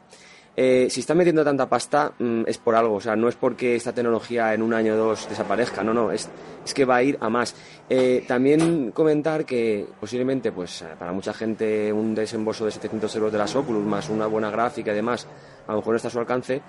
Eh, 0.55 0.89
si 0.91 1.01
están 1.01 1.17
metiendo 1.17 1.43
tanta 1.43 1.67
pasta 1.71 2.13
mm, 2.19 2.43
es 2.47 2.59
por 2.59 2.75
algo, 2.75 2.97
o 2.97 3.01
sea, 3.01 3.17
no 3.17 3.29
es 3.31 3.37
porque 3.37 3.77
esta 3.77 3.95
tecnología 3.95 4.53
en 4.53 4.61
un 4.61 4.75
año 4.75 4.93
o 4.93 4.97
dos 4.99 5.27
desaparezca, 5.27 5.83
no, 5.83 5.95
no, 5.95 6.13
es, 6.13 6.29
es 6.67 6.75
que 6.75 6.85
va 6.85 6.97
a 6.97 7.03
ir 7.03 7.17
a 7.19 7.31
más. 7.31 7.55
Eh, 7.89 8.25
también 8.29 8.91
comentar 8.91 9.47
que 9.47 9.87
posiblemente, 9.99 10.53
pues 10.53 10.85
para 10.99 11.13
mucha 11.13 11.33
gente 11.33 11.91
un 11.95 12.15
desembolso 12.15 12.67
de 12.67 12.73
700 12.73 13.15
euros 13.17 13.33
de 13.33 13.39
las 13.39 13.57
Oculus 13.57 13.87
más 13.87 14.11
una 14.11 14.27
buena 14.27 14.51
gráfica 14.51 14.93
y 14.93 14.97
demás, 14.97 15.27
a 15.69 15.73
lo 15.73 15.79
mejor 15.79 15.93
no 15.93 15.97
está 15.97 16.09
a 16.09 16.11
su 16.11 16.19
alcance, 16.19 16.61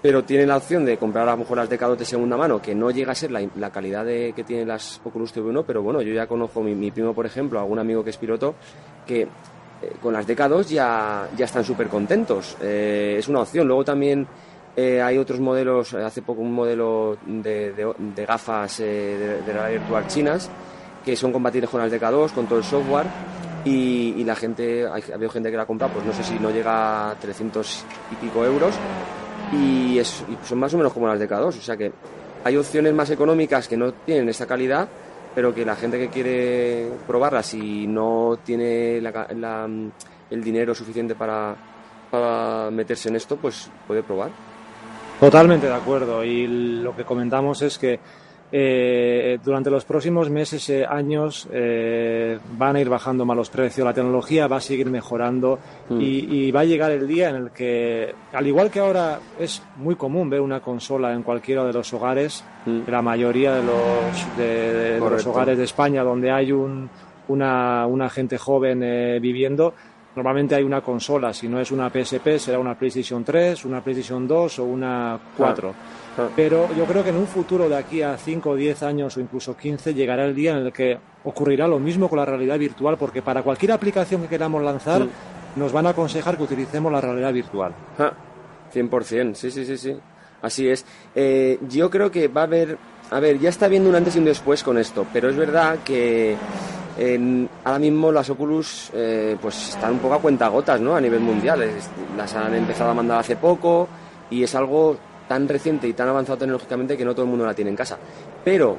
pero 0.00 0.24
tienen 0.24 0.48
la 0.48 0.56
opción 0.56 0.84
de 0.86 0.96
comprar 0.96 1.28
a 1.28 1.32
lo 1.32 1.38
mejor 1.38 1.58
las 1.58 1.68
Decados 1.68 1.98
de 1.98 2.04
segunda 2.06 2.36
mano, 2.38 2.62
que 2.62 2.74
no 2.74 2.90
llega 2.90 3.12
a 3.12 3.14
ser 3.14 3.30
la, 3.30 3.46
la 3.56 3.70
calidad 3.70 4.04
de, 4.06 4.32
que 4.34 4.44
tienen 4.44 4.68
las 4.68 5.00
Oculus 5.04 5.34
TV1, 5.34 5.64
pero 5.66 5.82
bueno, 5.82 6.00
yo 6.00 6.14
ya 6.14 6.26
conozco 6.26 6.62
mi, 6.62 6.74
mi 6.74 6.90
primo, 6.90 7.12
por 7.12 7.26
ejemplo, 7.26 7.58
algún 7.60 7.78
amigo 7.78 8.02
que 8.02 8.10
es 8.10 8.16
piloto, 8.16 8.54
que 9.06 9.22
eh, 9.22 9.28
con 10.00 10.12
las 10.14 10.26
décadas 10.26 10.70
ya, 10.70 11.28
ya 11.36 11.44
están 11.44 11.64
súper 11.64 11.88
contentos. 11.88 12.56
Eh, 12.62 13.16
es 13.18 13.28
una 13.28 13.40
opción. 13.40 13.66
Luego 13.66 13.84
también 13.84 14.26
eh, 14.76 15.02
hay 15.02 15.18
otros 15.18 15.40
modelos, 15.40 15.92
hace 15.94 16.22
poco 16.22 16.40
un 16.42 16.52
modelo 16.52 17.16
de, 17.26 17.72
de- 17.72 17.92
de 17.98 18.24
gafas 18.26 18.78
de, 18.78 19.42
de 19.42 19.52
realidad 19.52 19.80
virtual 19.80 20.06
chinas 20.06 20.48
que 21.04 21.16
son 21.16 21.32
compatibles 21.32 21.68
con 21.70 21.80
las 21.82 21.92
DK2, 21.92 22.30
con 22.32 22.46
todo 22.46 22.58
el 22.60 22.64
software 22.64 23.04
y, 23.64 24.14
y 24.18 24.24
la 24.24 24.34
gente, 24.36 24.86
ha 24.86 24.94
habido 25.14 25.30
gente 25.30 25.50
que 25.50 25.56
la 25.56 25.62
ha 25.62 25.66
comprado, 25.66 25.94
pues 25.94 26.06
no 26.06 26.12
sé 26.12 26.22
si 26.22 26.38
no 26.38 26.50
llega 26.50 27.10
a 27.10 27.14
300 27.14 27.84
y 28.12 28.14
pico 28.16 28.44
euros 28.44 28.74
y, 29.52 29.98
es- 29.98 30.24
y 30.28 30.46
son 30.46 30.58
más 30.58 30.72
o 30.74 30.76
menos 30.78 30.92
como 30.92 31.06
las 31.08 31.18
DK2, 31.20 31.48
o 31.48 31.52
sea 31.52 31.76
que 31.76 31.92
hay 32.44 32.56
opciones 32.56 32.92
más 32.92 33.08
económicas 33.10 33.66
que 33.68 33.76
no 33.76 33.92
tienen 33.92 34.28
esta 34.28 34.46
calidad 34.46 34.88
pero 35.34 35.52
que 35.52 35.64
la 35.64 35.74
gente 35.74 35.98
que 35.98 36.08
quiere 36.10 36.88
probarlas 37.08 37.54
y 37.54 37.86
no 37.88 38.38
tiene 38.44 39.00
la 39.00 39.26
la, 39.36 39.68
el 40.30 40.44
dinero 40.44 40.74
suficiente 40.76 41.16
para 41.16 41.56
meterse 42.70 43.08
en 43.08 43.16
esto, 43.16 43.36
pues 43.36 43.68
puede 43.88 44.04
probar. 44.04 44.30
Totalmente 45.18 45.66
de 45.66 45.74
acuerdo. 45.74 46.22
Y 46.22 46.46
lo 46.46 46.94
que 46.94 47.04
comentamos 47.04 47.62
es 47.62 47.78
que 47.78 47.98
eh, 48.56 49.38
durante 49.44 49.68
los 49.68 49.84
próximos 49.84 50.30
meses, 50.30 50.70
eh, 50.70 50.86
años, 50.88 51.48
eh, 51.52 52.38
van 52.56 52.76
a 52.76 52.80
ir 52.80 52.88
bajando 52.88 53.24
más 53.24 53.36
los 53.36 53.50
precios, 53.50 53.84
la 53.84 53.92
tecnología 53.92 54.46
va 54.46 54.58
a 54.58 54.60
seguir 54.60 54.88
mejorando 54.90 55.58
Mm. 55.88 56.00
y, 56.00 56.04
y 56.46 56.52
va 56.52 56.60
a 56.60 56.64
llegar 56.64 56.92
el 56.92 57.06
día 57.08 57.30
en 57.30 57.36
el 57.36 57.50
que, 57.50 58.14
al 58.32 58.46
igual 58.46 58.70
que 58.70 58.78
ahora 58.78 59.18
es 59.40 59.60
muy 59.76 59.96
común 59.96 60.30
ver 60.30 60.40
una 60.40 60.60
consola 60.60 61.12
en 61.12 61.22
cualquiera 61.24 61.64
de 61.64 61.72
los 61.72 61.92
hogares, 61.92 62.44
Mm. 62.64 62.82
la 62.88 63.02
mayoría 63.02 63.54
de 63.54 63.62
los, 63.64 64.36
de, 64.38 64.72
de 64.94 64.98
los 65.00 65.26
hogares 65.26 65.58
de 65.58 65.64
España 65.64 66.02
donde 66.04 66.30
hay 66.30 66.52
un, 66.52 66.88
una, 67.28 67.86
una 67.88 68.08
gente 68.08 68.38
joven 68.38 68.82
eh, 68.84 69.18
viviendo, 69.20 69.74
normalmente 70.14 70.54
hay 70.54 70.62
una 70.62 70.80
consola, 70.80 71.32
si 71.32 71.48
no 71.48 71.60
es 71.60 71.70
una 71.70 71.90
PSP 71.90 72.38
será 72.38 72.58
una 72.58 72.76
PlayStation 72.76 73.24
3, 73.24 73.64
una 73.64 73.82
PlayStation 73.82 74.26
2 74.26 74.58
o 74.58 74.64
una 74.64 75.18
4. 75.36 75.74
Ah. 76.16 76.28
Pero 76.34 76.72
yo 76.74 76.84
creo 76.84 77.02
que 77.02 77.10
en 77.10 77.16
un 77.16 77.26
futuro 77.26 77.68
de 77.68 77.76
aquí 77.76 78.02
a 78.02 78.16
5 78.16 78.50
o 78.50 78.54
10 78.54 78.82
años 78.84 79.16
o 79.16 79.20
incluso 79.20 79.56
15 79.56 79.94
llegará 79.94 80.24
el 80.24 80.34
día 80.34 80.52
en 80.52 80.66
el 80.66 80.72
que 80.72 80.98
ocurrirá 81.24 81.66
lo 81.66 81.78
mismo 81.78 82.08
con 82.08 82.18
la 82.18 82.24
realidad 82.24 82.58
virtual, 82.58 82.96
porque 82.96 83.22
para 83.22 83.42
cualquier 83.42 83.72
aplicación 83.72 84.22
que 84.22 84.28
queramos 84.28 84.62
lanzar 84.62 85.06
nos 85.56 85.72
van 85.72 85.86
a 85.86 85.90
aconsejar 85.90 86.36
que 86.36 86.44
utilicemos 86.44 86.92
la 86.92 87.00
realidad 87.00 87.32
virtual. 87.32 87.72
Ja, 87.98 88.12
100%, 88.72 89.34
sí, 89.34 89.50
sí, 89.50 89.64
sí, 89.64 89.76
sí. 89.76 89.96
Así 90.42 90.68
es. 90.68 90.84
Eh, 91.14 91.58
yo 91.68 91.88
creo 91.90 92.10
que 92.10 92.28
va 92.28 92.42
a 92.42 92.44
haber... 92.44 92.76
A 93.10 93.20
ver, 93.20 93.38
ya 93.38 93.48
está 93.48 93.68
viendo 93.68 93.88
un 93.88 93.94
antes 93.94 94.16
y 94.16 94.18
un 94.18 94.24
después 94.24 94.62
con 94.62 94.76
esto, 94.76 95.06
pero 95.12 95.30
es 95.30 95.36
verdad 95.36 95.78
que 95.84 96.36
en- 96.98 97.48
ahora 97.64 97.78
mismo 97.78 98.12
las 98.12 98.28
Oculus 98.30 98.90
eh, 98.94 99.36
pues 99.40 99.70
están 99.70 99.92
un 99.92 99.98
poco 99.98 100.14
a 100.14 100.20
cuentagotas, 100.20 100.80
¿no? 100.80 100.94
A 100.96 101.00
nivel 101.00 101.20
mundial. 101.20 101.64
Las 102.16 102.34
han 102.34 102.54
empezado 102.54 102.90
a 102.90 102.94
mandar 102.94 103.18
hace 103.20 103.36
poco 103.36 103.88
y 104.30 104.42
es 104.42 104.54
algo 104.54 104.96
tan 105.28 105.48
reciente 105.48 105.88
y 105.88 105.92
tan 105.92 106.08
avanzado 106.08 106.38
tecnológicamente 106.38 106.96
que 106.96 107.04
no 107.04 107.12
todo 107.14 107.24
el 107.24 107.30
mundo 107.30 107.46
la 107.46 107.54
tiene 107.54 107.70
en 107.70 107.76
casa. 107.76 107.96
Pero 108.44 108.76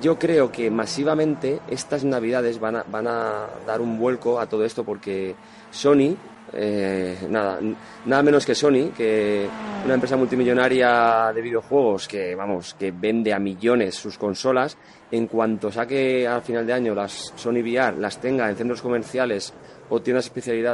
yo 0.00 0.18
creo 0.18 0.50
que 0.50 0.70
masivamente 0.70 1.60
estas 1.68 2.04
navidades 2.04 2.58
van 2.58 2.76
a, 2.76 2.84
van 2.90 3.06
a 3.06 3.46
dar 3.66 3.80
un 3.80 3.98
vuelco 3.98 4.40
a 4.40 4.46
todo 4.46 4.64
esto 4.64 4.82
porque 4.82 5.34
Sony 5.70 6.16
eh, 6.56 7.16
nada, 7.28 7.58
nada 8.06 8.22
menos 8.22 8.46
que 8.46 8.54
Sony, 8.54 8.90
que 8.96 9.48
una 9.84 9.94
empresa 9.94 10.16
multimillonaria 10.16 11.32
de 11.34 11.42
videojuegos 11.42 12.08
que, 12.08 12.34
vamos, 12.34 12.74
que 12.74 12.92
vende 12.92 13.32
a 13.32 13.38
millones 13.38 13.94
sus 13.94 14.18
consolas, 14.18 14.76
en 15.10 15.26
cuanto 15.26 15.70
saque 15.70 16.26
al 16.26 16.42
final 16.42 16.66
de 16.66 16.72
año 16.72 16.94
las 16.94 17.32
Sony 17.36 17.60
VR, 17.62 17.98
las 17.98 18.20
tenga 18.20 18.48
en 18.48 18.56
centros 18.56 18.82
comerciales 18.82 19.52
o 19.88 20.00
tiendas 20.00 20.30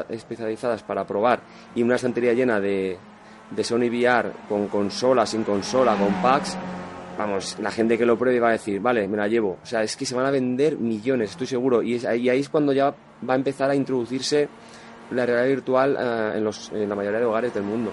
especializadas 0.08 0.82
para 0.82 1.06
probar 1.06 1.40
y 1.74 1.82
una 1.82 1.96
estantería 1.96 2.32
llena 2.32 2.60
de, 2.60 2.96
de 3.50 3.64
Sony 3.64 3.88
VR 3.90 4.32
con 4.48 4.68
consola, 4.68 5.26
sin 5.26 5.44
consola, 5.44 5.96
con 5.96 6.14
packs, 6.22 6.56
vamos, 7.18 7.58
la 7.60 7.70
gente 7.70 7.98
que 7.98 8.06
lo 8.06 8.18
pruebe 8.18 8.40
va 8.40 8.48
a 8.48 8.52
decir, 8.52 8.80
vale, 8.80 9.06
me 9.06 9.16
la 9.16 9.28
llevo. 9.28 9.58
O 9.62 9.66
sea, 9.66 9.82
es 9.82 9.96
que 9.96 10.06
se 10.06 10.14
van 10.14 10.26
a 10.26 10.30
vender 10.30 10.78
millones, 10.78 11.30
estoy 11.30 11.46
seguro. 11.46 11.82
Y, 11.82 12.04
ahí 12.06 12.28
es 12.28 12.48
cuando 12.48 12.72
ya 12.72 12.94
va 13.28 13.34
a 13.34 13.36
empezar 13.36 13.70
a 13.70 13.74
introducirse 13.74 14.48
la 15.10 15.26
realidad 15.26 15.48
virtual 15.48 15.96
eh, 15.98 16.38
en, 16.38 16.44
los, 16.44 16.70
en 16.72 16.88
la 16.88 16.94
mayoría 16.94 17.20
de 17.20 17.26
hogares 17.26 17.54
del 17.54 17.62
mundo. 17.62 17.90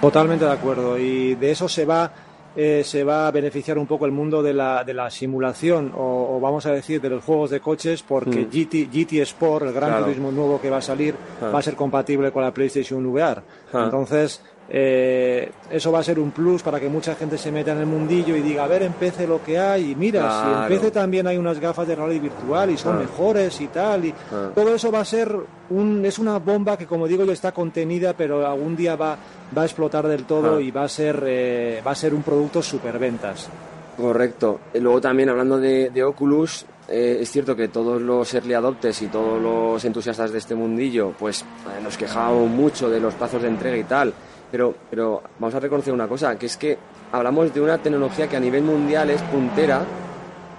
Totalmente 0.00 0.44
de 0.44 0.52
acuerdo. 0.52 0.98
Y 0.98 1.34
de 1.34 1.50
eso 1.50 1.68
se 1.68 1.84
va, 1.84 2.12
eh, 2.54 2.82
se 2.84 3.04
va 3.04 3.28
a 3.28 3.30
beneficiar 3.30 3.78
un 3.78 3.86
poco 3.86 4.06
el 4.06 4.12
mundo 4.12 4.42
de 4.42 4.54
la, 4.54 4.84
de 4.84 4.94
la 4.94 5.10
simulación, 5.10 5.92
o, 5.96 6.38
vamos 6.40 6.66
a 6.66 6.72
decir, 6.72 7.00
de 7.00 7.10
los 7.10 7.24
juegos 7.24 7.50
de 7.50 7.60
coches, 7.60 8.02
porque 8.02 8.44
GT, 8.44 8.88
mm. 8.88 8.90
GT 8.90 9.12
Sport, 9.22 9.66
el 9.66 9.72
gran 9.72 10.02
turismo 10.02 10.30
nuevo 10.30 10.60
que 10.60 10.70
va 10.70 10.78
a 10.78 10.82
salir, 10.82 11.14
ah. 11.42 11.48
va 11.48 11.58
a 11.58 11.62
ser 11.62 11.76
compatible 11.76 12.30
con 12.30 12.42
la 12.42 12.52
PlayStation 12.52 13.04
VR. 13.06 13.42
Ah. 13.72 13.82
Entonces, 13.84 14.42
eh, 14.68 15.52
eso 15.70 15.92
va 15.92 16.00
a 16.00 16.02
ser 16.02 16.18
un 16.18 16.32
plus 16.32 16.62
para 16.62 16.80
que 16.80 16.88
mucha 16.88 17.14
gente 17.14 17.38
se 17.38 17.52
meta 17.52 17.72
en 17.72 17.78
el 17.78 17.86
mundillo 17.86 18.34
y 18.34 18.40
diga, 18.40 18.64
a 18.64 18.66
ver, 18.66 18.82
empece 18.82 19.26
lo 19.26 19.42
que 19.42 19.58
hay. 19.58 19.92
Y 19.92 19.94
mira, 19.94 20.42
si 20.42 20.74
en 20.74 20.80
PC 20.80 20.90
también 20.90 21.26
hay 21.26 21.36
unas 21.36 21.60
gafas 21.60 21.86
de 21.86 21.94
realidad 21.94 22.22
virtual 22.22 22.70
y 22.70 22.76
son 22.76 22.96
ah. 22.96 23.00
mejores 23.00 23.60
y 23.60 23.68
tal. 23.68 24.06
Y 24.06 24.14
ah. 24.32 24.50
todo 24.54 24.74
eso 24.74 24.90
va 24.90 25.00
a 25.00 25.04
ser 25.04 25.34
un, 25.70 26.04
es 26.04 26.18
una 26.18 26.38
bomba 26.38 26.76
que, 26.76 26.86
como 26.86 27.06
digo 27.06 27.24
yo, 27.24 27.32
está 27.32 27.52
contenida, 27.52 28.14
pero 28.14 28.46
algún 28.46 28.76
día 28.76 28.96
va, 28.96 29.16
va 29.56 29.62
a 29.62 29.64
explotar 29.64 30.06
del 30.08 30.24
todo 30.24 30.56
ah. 30.56 30.62
y 30.62 30.70
va 30.70 30.84
a 30.84 30.88
ser, 30.88 31.22
eh, 31.26 31.82
va 31.86 31.92
a 31.92 31.96
ser 31.96 32.12
un 32.12 32.22
producto 32.22 32.60
superventas. 32.62 33.48
Correcto. 33.96 34.60
Y 34.74 34.80
luego 34.80 35.00
también 35.00 35.30
hablando 35.30 35.58
de, 35.58 36.04
Oculus, 36.04 36.66
eh, 36.88 37.18
es 37.20 37.30
cierto 37.30 37.56
que 37.56 37.68
todos 37.68 38.02
los 38.02 38.34
early 38.34 38.54
adopters 38.54 39.00
y 39.02 39.06
todos 39.06 39.40
los 39.40 39.82
entusiastas 39.84 40.32
de 40.32 40.38
este 40.38 40.54
mundillo, 40.54 41.14
pues 41.18 41.44
nos 41.82 41.96
quejamos 41.96 42.48
mucho 42.50 42.90
de 42.90 43.00
los 43.00 43.14
plazos 43.14 43.40
de 43.40 43.48
entrega 43.48 43.76
y 43.76 43.84
tal 43.84 44.12
pero, 44.50 44.74
pero 44.90 45.22
vamos 45.38 45.54
a 45.54 45.60
reconocer 45.60 45.92
una 45.92 46.08
cosa, 46.08 46.38
que 46.38 46.46
es 46.46 46.56
que 46.56 46.78
hablamos 47.12 47.52
de 47.52 47.60
una 47.60 47.78
tecnología 47.78 48.28
que 48.28 48.36
a 48.36 48.40
nivel 48.40 48.62
mundial 48.62 49.10
es 49.10 49.22
puntera 49.22 49.84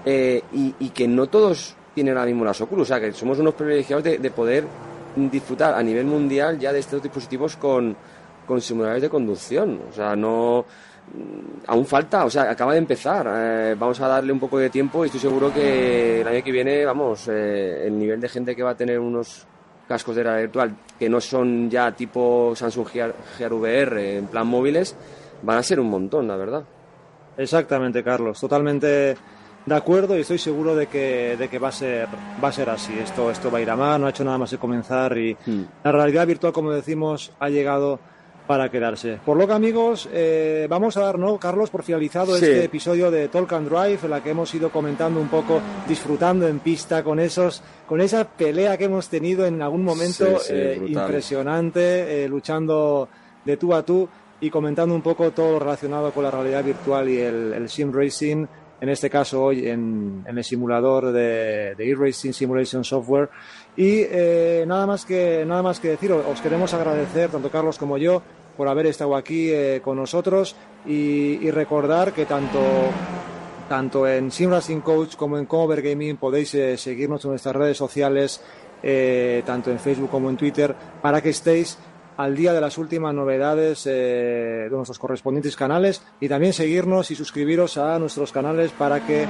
eh, 0.06 0.42
y, 0.54 0.90
que 0.90 1.08
no 1.08 1.28
todos 1.28 1.76
tienen 1.94 2.16
ahora 2.16 2.28
mismo 2.28 2.46
las 2.46 2.62
Oculus. 2.62 2.84
O 2.84 2.88
sea, 2.88 3.00
que 3.00 3.12
somos 3.12 3.40
unos 3.40 3.54
privilegiados 3.54 4.04
de, 4.04 4.32
poder 4.32 4.66
disfrutar 5.16 5.74
a 5.74 5.84
nivel 5.84 6.06
mundial 6.06 6.60
ya 6.60 6.72
de 6.72 6.80
estos 6.80 7.02
dispositivos 7.02 7.58
con, 7.58 7.96
con 8.46 8.62
simuladores 8.62 9.02
de 9.02 9.10
conducción. 9.10 9.82
O 9.90 9.94
sea, 9.94 10.16
no 10.16 10.66
mm, 11.14 11.68
aún 11.68 11.86
falta, 11.86 12.26
o 12.26 12.30
sea, 12.30 12.50
acaba 12.52 12.74
de 12.74 12.80
empezar. 12.80 13.28
Eh, 13.30 13.76
vamos 13.78 14.00
a 14.00 14.08
darle 14.08 14.32
un 14.32 14.40
poco 14.40 14.58
de 14.60 14.70
tiempo 14.70 15.04
y 15.04 15.08
estoy 15.08 15.22
seguro 15.22 15.54
que 15.54 16.22
el 16.22 16.28
año 16.28 16.44
que 16.44 16.52
viene, 16.52 16.86
vamos, 16.86 17.28
eh, 17.28 17.88
el 17.88 18.00
nivel 18.00 18.22
de 18.22 18.30
gente 18.30 18.56
que 18.56 18.64
va 18.64 18.72
a 18.72 18.78
tener 18.78 19.00
unos 19.00 19.46
cascos 19.88 20.16
de 20.16 20.24
realidad 20.24 20.44
virtual 20.44 20.76
que 21.00 21.10
no 21.10 21.22
son 21.22 21.70
ya 21.70 21.92
tipo 21.92 22.54
Samsung 22.56 22.88
Gear, 22.88 23.14
VR 23.52 24.18
en 24.18 24.28
plan 24.28 24.48
móviles, 24.48 24.96
van 25.42 25.58
a 25.58 25.64
ser 25.64 25.80
un 25.80 25.90
montón, 25.90 26.28
la 26.28 26.36
verdad. 26.36 26.64
Exactamente, 27.38 28.04
Carlos, 28.04 28.40
totalmente 28.40 29.16
de 29.68 29.76
acuerdo 29.76 30.18
y 30.18 30.22
estoy 30.22 30.38
seguro 30.38 30.76
de 30.76 30.88
que, 30.88 31.36
de 31.38 31.50
que 31.50 31.60
va, 31.60 31.68
a 31.68 31.74
ser, 31.74 32.08
va 32.44 32.48
a 32.48 32.52
ser 32.52 32.70
así. 32.70 32.98
Esto, 32.98 33.30
esto 33.30 33.52
va 33.52 33.60
a 33.60 33.62
ir 33.62 33.70
a 33.70 33.76
más, 33.76 34.00
no 34.00 34.08
ha 34.08 34.10
hecho 34.10 34.24
nada 34.24 34.38
más 34.38 34.52
de 34.52 34.58
comenzar 34.58 35.18
y 35.18 35.36
hmm. 35.46 35.64
la 35.84 35.92
realidad 35.92 36.26
virtual, 36.26 36.54
como 36.54 36.72
decimos, 36.72 37.34
ha 37.40 37.50
llegado 37.50 38.00
para 38.48 38.72
quedarse. 38.72 39.20
Por 39.24 39.38
lo 39.38 39.46
que 39.46 39.54
amigos, 39.54 40.08
eh, 40.12 40.66
vamos 40.70 40.96
a 40.98 41.02
dar, 41.02 41.20
¿no, 41.20 41.38
Carlos, 41.38 41.70
por 41.70 41.84
finalizado 41.84 42.36
este 42.36 42.64
episodio 42.64 43.12
de 43.12 43.28
Talk 43.28 43.52
and 43.54 43.70
Drive, 43.70 44.00
en 44.04 44.10
la 44.10 44.24
que 44.24 44.32
hemos 44.32 44.54
ido 44.56 44.72
comentando 44.72 45.20
un 45.20 45.28
poco, 45.28 45.62
disfrutando 45.88 46.48
en 46.48 46.60
pista 46.60 47.04
con 47.04 47.20
esos, 47.20 47.62
con 47.86 48.00
esa 48.00 48.26
pelea 48.28 48.78
que 48.78 48.86
hemos 48.86 49.10
tenido 49.10 49.46
en 49.46 49.62
algún 49.62 49.84
momento 49.84 50.26
eh, 50.50 50.82
impresionante, 50.88 52.24
eh, 52.24 52.30
luchando 52.30 53.10
de 53.44 53.58
tú 53.58 53.74
a 53.74 53.84
tú 53.84 54.08
y 54.40 54.50
comentando 54.50 54.96
un 54.96 55.02
poco 55.02 55.32
todo 55.32 55.54
lo 55.54 55.60
relacionado 55.60 56.12
con 56.12 56.24
la 56.24 56.32
realidad 56.32 56.64
virtual 56.64 57.10
y 57.10 57.18
el, 57.18 57.70
sim 57.70 57.92
racing, 57.92 58.46
en 58.80 58.90
este 58.90 59.10
caso 59.10 59.44
hoy 59.44 59.68
en, 59.68 60.24
el 60.26 60.44
simulador 60.44 61.12
de, 61.12 61.76
de 61.76 61.90
e-racing 61.90 62.32
simulation 62.32 62.84
software 62.84 63.30
y 63.78 64.04
nada 64.66 64.88
más 64.88 65.06
que 65.06 65.46
nada 65.46 65.62
más 65.62 65.80
que 65.80 65.90
decir 65.90 66.12
os 66.12 66.42
queremos 66.42 66.74
agradecer 66.74 67.30
tanto 67.30 67.52
Carlos 67.52 67.78
como 67.78 67.98
yo 67.98 68.24
por 68.58 68.68
haber 68.68 68.88
estado 68.88 69.16
aquí 69.16 69.52
eh, 69.52 69.80
con 69.84 69.96
nosotros 69.96 70.56
y, 70.86 71.50
recordar 71.52 72.12
que 72.12 72.26
tanto, 72.26 72.60
tanto 73.70 74.08
en 74.08 74.32
Sim 74.32 74.50
Racing 74.50 74.82
Coach 74.82 75.16
como 75.16 75.38
en 75.38 75.46
Cover 75.46 75.82
Gaming 75.82 76.18
podéis 76.18 76.54
eh, 76.56 76.78
seguirnos 76.78 77.24
en 77.24 77.32
nuestras 77.32 77.56
redes 77.56 77.78
sociales, 77.78 78.42
eh, 78.82 79.44
tanto 79.46 79.70
en 79.70 79.80
Facebook 79.80 80.10
como 80.10 80.30
en 80.30 80.38
Twitter, 80.38 80.76
para 81.02 81.22
que 81.22 81.30
estéis 81.30 81.78
al 82.18 82.36
día 82.36 82.54
de 82.54 82.62
las 82.62 82.78
últimas 82.78 83.14
novedades 83.14 83.84
de 83.86 84.68
nuestros 84.72 85.00
correspondientes 85.00 85.56
canales 85.56 86.02
y 86.20 86.28
también 86.28 86.54
seguirnos 86.54 87.12
y 87.12 87.16
suscribiros 87.16 87.78
a 87.78 87.98
nuestros 88.00 88.32
canales 88.32 88.72
para 88.72 89.06
que 89.06 89.28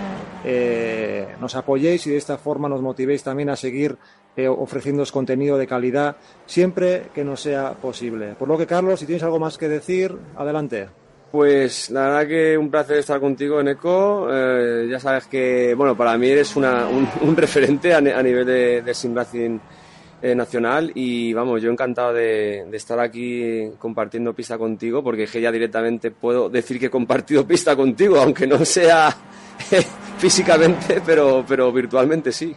nos 1.40 1.56
apoyéis 1.56 2.08
y 2.08 2.12
de 2.12 2.18
esta 2.18 2.38
forma 2.38 2.70
nos 2.70 2.82
motivéis 2.82 3.24
también 3.24 3.50
a 3.50 3.56
seguir 3.56 3.98
eh, 4.38 4.48
ofreciéndoos 4.48 5.12
contenido 5.12 5.58
de 5.58 5.66
calidad 5.66 6.16
siempre 6.46 7.08
que 7.12 7.24
nos 7.24 7.42
sea 7.42 7.72
posible. 7.72 8.36
Por 8.38 8.48
lo 8.48 8.56
que, 8.56 8.68
Carlos, 8.68 9.00
si 9.00 9.08
tienes 9.08 9.24
algo 9.24 9.40
más 9.40 9.58
que 9.58 9.68
decir, 9.68 10.16
adelante. 10.36 10.90
Pues 11.32 11.90
la 11.90 12.02
verdad 12.02 12.28
que 12.28 12.56
un 12.56 12.70
placer 12.70 12.98
estar 12.98 13.20
contigo 13.20 13.60
en 13.60 13.70
ECO. 13.70 14.28
Eh, 14.32 14.88
ya 14.92 15.00
sabes 15.00 15.26
que, 15.26 15.74
bueno, 15.74 15.98
para 15.98 16.16
mí 16.20 16.30
eres 16.30 16.56
un, 16.56 17.36
referente 17.36 17.96
a, 17.96 18.00
nivel 18.00 18.46
de, 18.46 18.84
de 18.84 18.94
eh, 20.20 20.34
nacional 20.34 20.92
y 20.96 21.32
vamos, 21.34 21.62
yo 21.62 21.70
encantado 21.70 22.12
de, 22.12 22.68
estar 22.74 23.00
aquí 23.00 23.70
compartiendo 23.78 24.34
pista 24.34 24.58
contigo 24.58 25.04
porque 25.04 25.28
ya 25.28 25.52
directamente 25.52 26.10
puedo 26.10 26.50
decir 26.50 26.80
que 26.80 26.88
he 26.88 26.90
compartido 26.90 27.46
pista 27.48 27.76
contigo, 27.76 28.18
aunque 28.20 28.48
no 28.48 28.66
sea 28.66 29.16
físicamente, 30.18 31.02
pero, 31.06 31.46
pero 31.48 31.72
virtualmente 31.72 32.32
sí. 32.32 32.56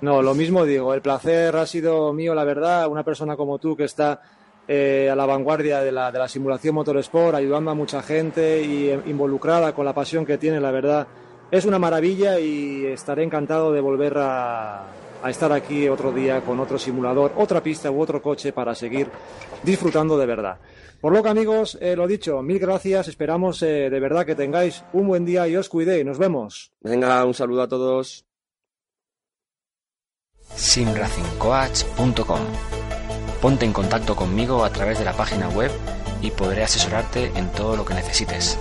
No, 0.00 0.22
lo 0.22 0.34
mismo 0.34 0.64
digo, 0.64 0.94
el 0.94 1.02
placer 1.02 1.56
ha 1.56 1.66
sido 1.66 2.12
mío, 2.12 2.34
la 2.34 2.44
verdad, 2.44 2.88
una 2.88 3.02
persona 3.02 3.36
como 3.36 3.58
tú 3.58 3.76
que 3.76 3.84
está 3.84 4.20
eh, 4.68 5.08
a 5.10 5.16
la 5.16 5.26
vanguardia 5.26 5.80
de 5.80 5.90
la, 5.90 6.12
de 6.12 6.20
la 6.20 6.28
simulación 6.28 6.76
motorsport, 6.76 7.34
ayudando 7.34 7.72
a 7.72 7.74
mucha 7.74 8.00
gente 8.02 8.62
y 8.62 8.90
eh, 8.90 9.00
involucrada 9.06 9.74
con 9.74 9.84
la 9.84 9.92
pasión 9.92 10.24
que 10.24 10.38
tiene, 10.38 10.60
la 10.60 10.70
verdad, 10.70 11.06
es 11.50 11.64
una 11.64 11.80
maravilla 11.80 12.38
y 12.38 12.86
estaré 12.86 13.24
encantado 13.24 13.72
de 13.72 13.80
volver 13.80 14.14
a, 14.18 14.86
estar 15.30 15.52
aquí 15.52 15.88
otro 15.88 16.12
día 16.12 16.40
con 16.42 16.60
otro 16.60 16.78
simulador, 16.78 17.32
otra 17.36 17.62
pista 17.62 17.90
u 17.90 18.00
otro 18.00 18.20
coche 18.20 18.52
para 18.52 18.74
seguir 18.74 19.08
disfrutando 19.62 20.18
de 20.18 20.26
verdad. 20.26 20.58
Por 21.00 21.12
lo 21.12 21.22
que 21.22 21.28
amigos, 21.28 21.76
eh, 21.80 21.96
lo 21.96 22.06
dicho, 22.06 22.42
mil 22.42 22.58
gracias, 22.58 23.08
esperamos 23.08 23.60
de 23.60 23.88
verdad 23.88 24.24
que 24.24 24.34
tengáis 24.34 24.84
un 24.92 25.08
buen 25.08 25.24
día 25.24 25.48
y 25.48 25.56
os 25.56 25.68
cuidéis, 25.68 26.04
nos 26.04 26.18
vemos. 26.18 26.72
Venga, 26.80 27.24
un 27.24 27.34
saludo 27.34 27.62
a 27.62 27.68
todos 27.68 28.24
simracingcoach.com. 30.56 32.40
Ponte 33.40 33.64
en 33.64 33.72
contacto 33.72 34.14
conmigo 34.14 34.64
a 34.64 34.70
través 34.70 34.98
de 34.98 35.04
la 35.04 35.12
página 35.12 35.48
web 35.48 35.70
y 36.20 36.30
podré 36.30 36.62
asesorarte 36.62 37.32
en 37.34 37.50
todo 37.52 37.76
lo 37.76 37.84
que 37.84 37.94
necesites. 37.94 38.58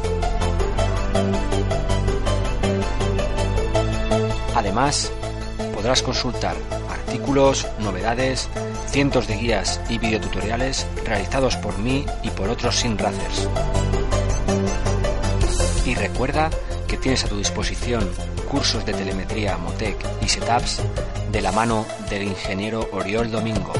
Además, 4.56 5.14
podrás 5.82 6.04
consultar 6.04 6.56
artículos, 6.92 7.66
novedades, 7.80 8.48
cientos 8.86 9.28
de 9.28 9.36
guías 9.36 9.82
y 9.90 9.98
videotutoriales 9.98 10.86
realizados 11.04 11.56
por 11.56 11.80
mí 11.80 12.06
y 12.22 12.30
por 12.30 12.50
otros 12.50 12.76
simracers. 12.76 13.50
Y 15.84 15.96
recuerda 15.96 16.52
que 16.88 16.98
tienes 16.98 17.26
a 17.26 17.30
tu 17.30 17.38
disposición 17.40 18.08
cursos 18.48 18.86
de 18.86 18.94
telemetría 18.94 19.58
Motec 19.58 19.98
y 20.22 20.30
Setups 20.30 20.84
de 21.32 21.42
la 21.42 21.52
mano 21.52 21.88
del 22.12 22.24
ingeniero 22.24 22.88
Oriol 22.92 23.32
Domingo. 23.32 23.74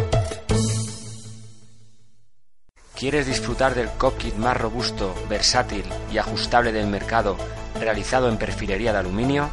¿Quieres 2.96 3.28
disfrutar 3.28 3.76
del 3.76 3.90
cockpit 3.90 4.34
más 4.38 4.58
robusto, 4.58 5.14
versátil 5.30 5.84
y 6.12 6.18
ajustable 6.18 6.72
del 6.72 6.88
mercado 6.88 7.38
realizado 7.80 8.28
en 8.28 8.38
perfilería 8.38 8.92
de 8.92 8.98
aluminio? 8.98 9.52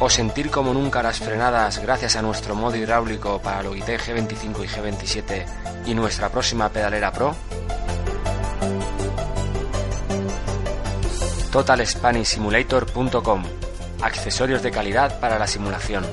¿O 0.00 0.08
sentir 0.08 0.50
como 0.50 0.72
nunca 0.72 1.02
las 1.02 1.18
frenadas 1.18 1.80
gracias 1.80 2.14
a 2.14 2.22
nuestro 2.22 2.54
modo 2.54 2.76
hidráulico 2.76 3.40
para 3.42 3.62
Logitech 3.62 4.00
G25 4.06 4.64
y 4.64 4.68
G27 4.68 5.46
y 5.86 5.94
nuestra 5.94 6.28
próxima 6.28 6.68
pedalera 6.68 7.12
Pro? 7.12 7.34
totalspanishsimulator.com 11.50 13.42
accesorios 14.02 14.62
de 14.62 14.70
calidad 14.70 15.18
para 15.18 15.38
la 15.38 15.46
simulación. 15.46 16.04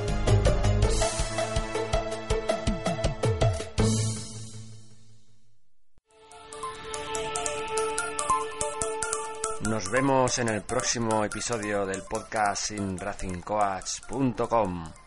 Vemos 9.96 10.40
en 10.40 10.50
el 10.50 10.62
próximo 10.64 11.24
episodio 11.24 11.86
del 11.86 12.02
podcast 12.02 12.64
sin. 12.64 15.05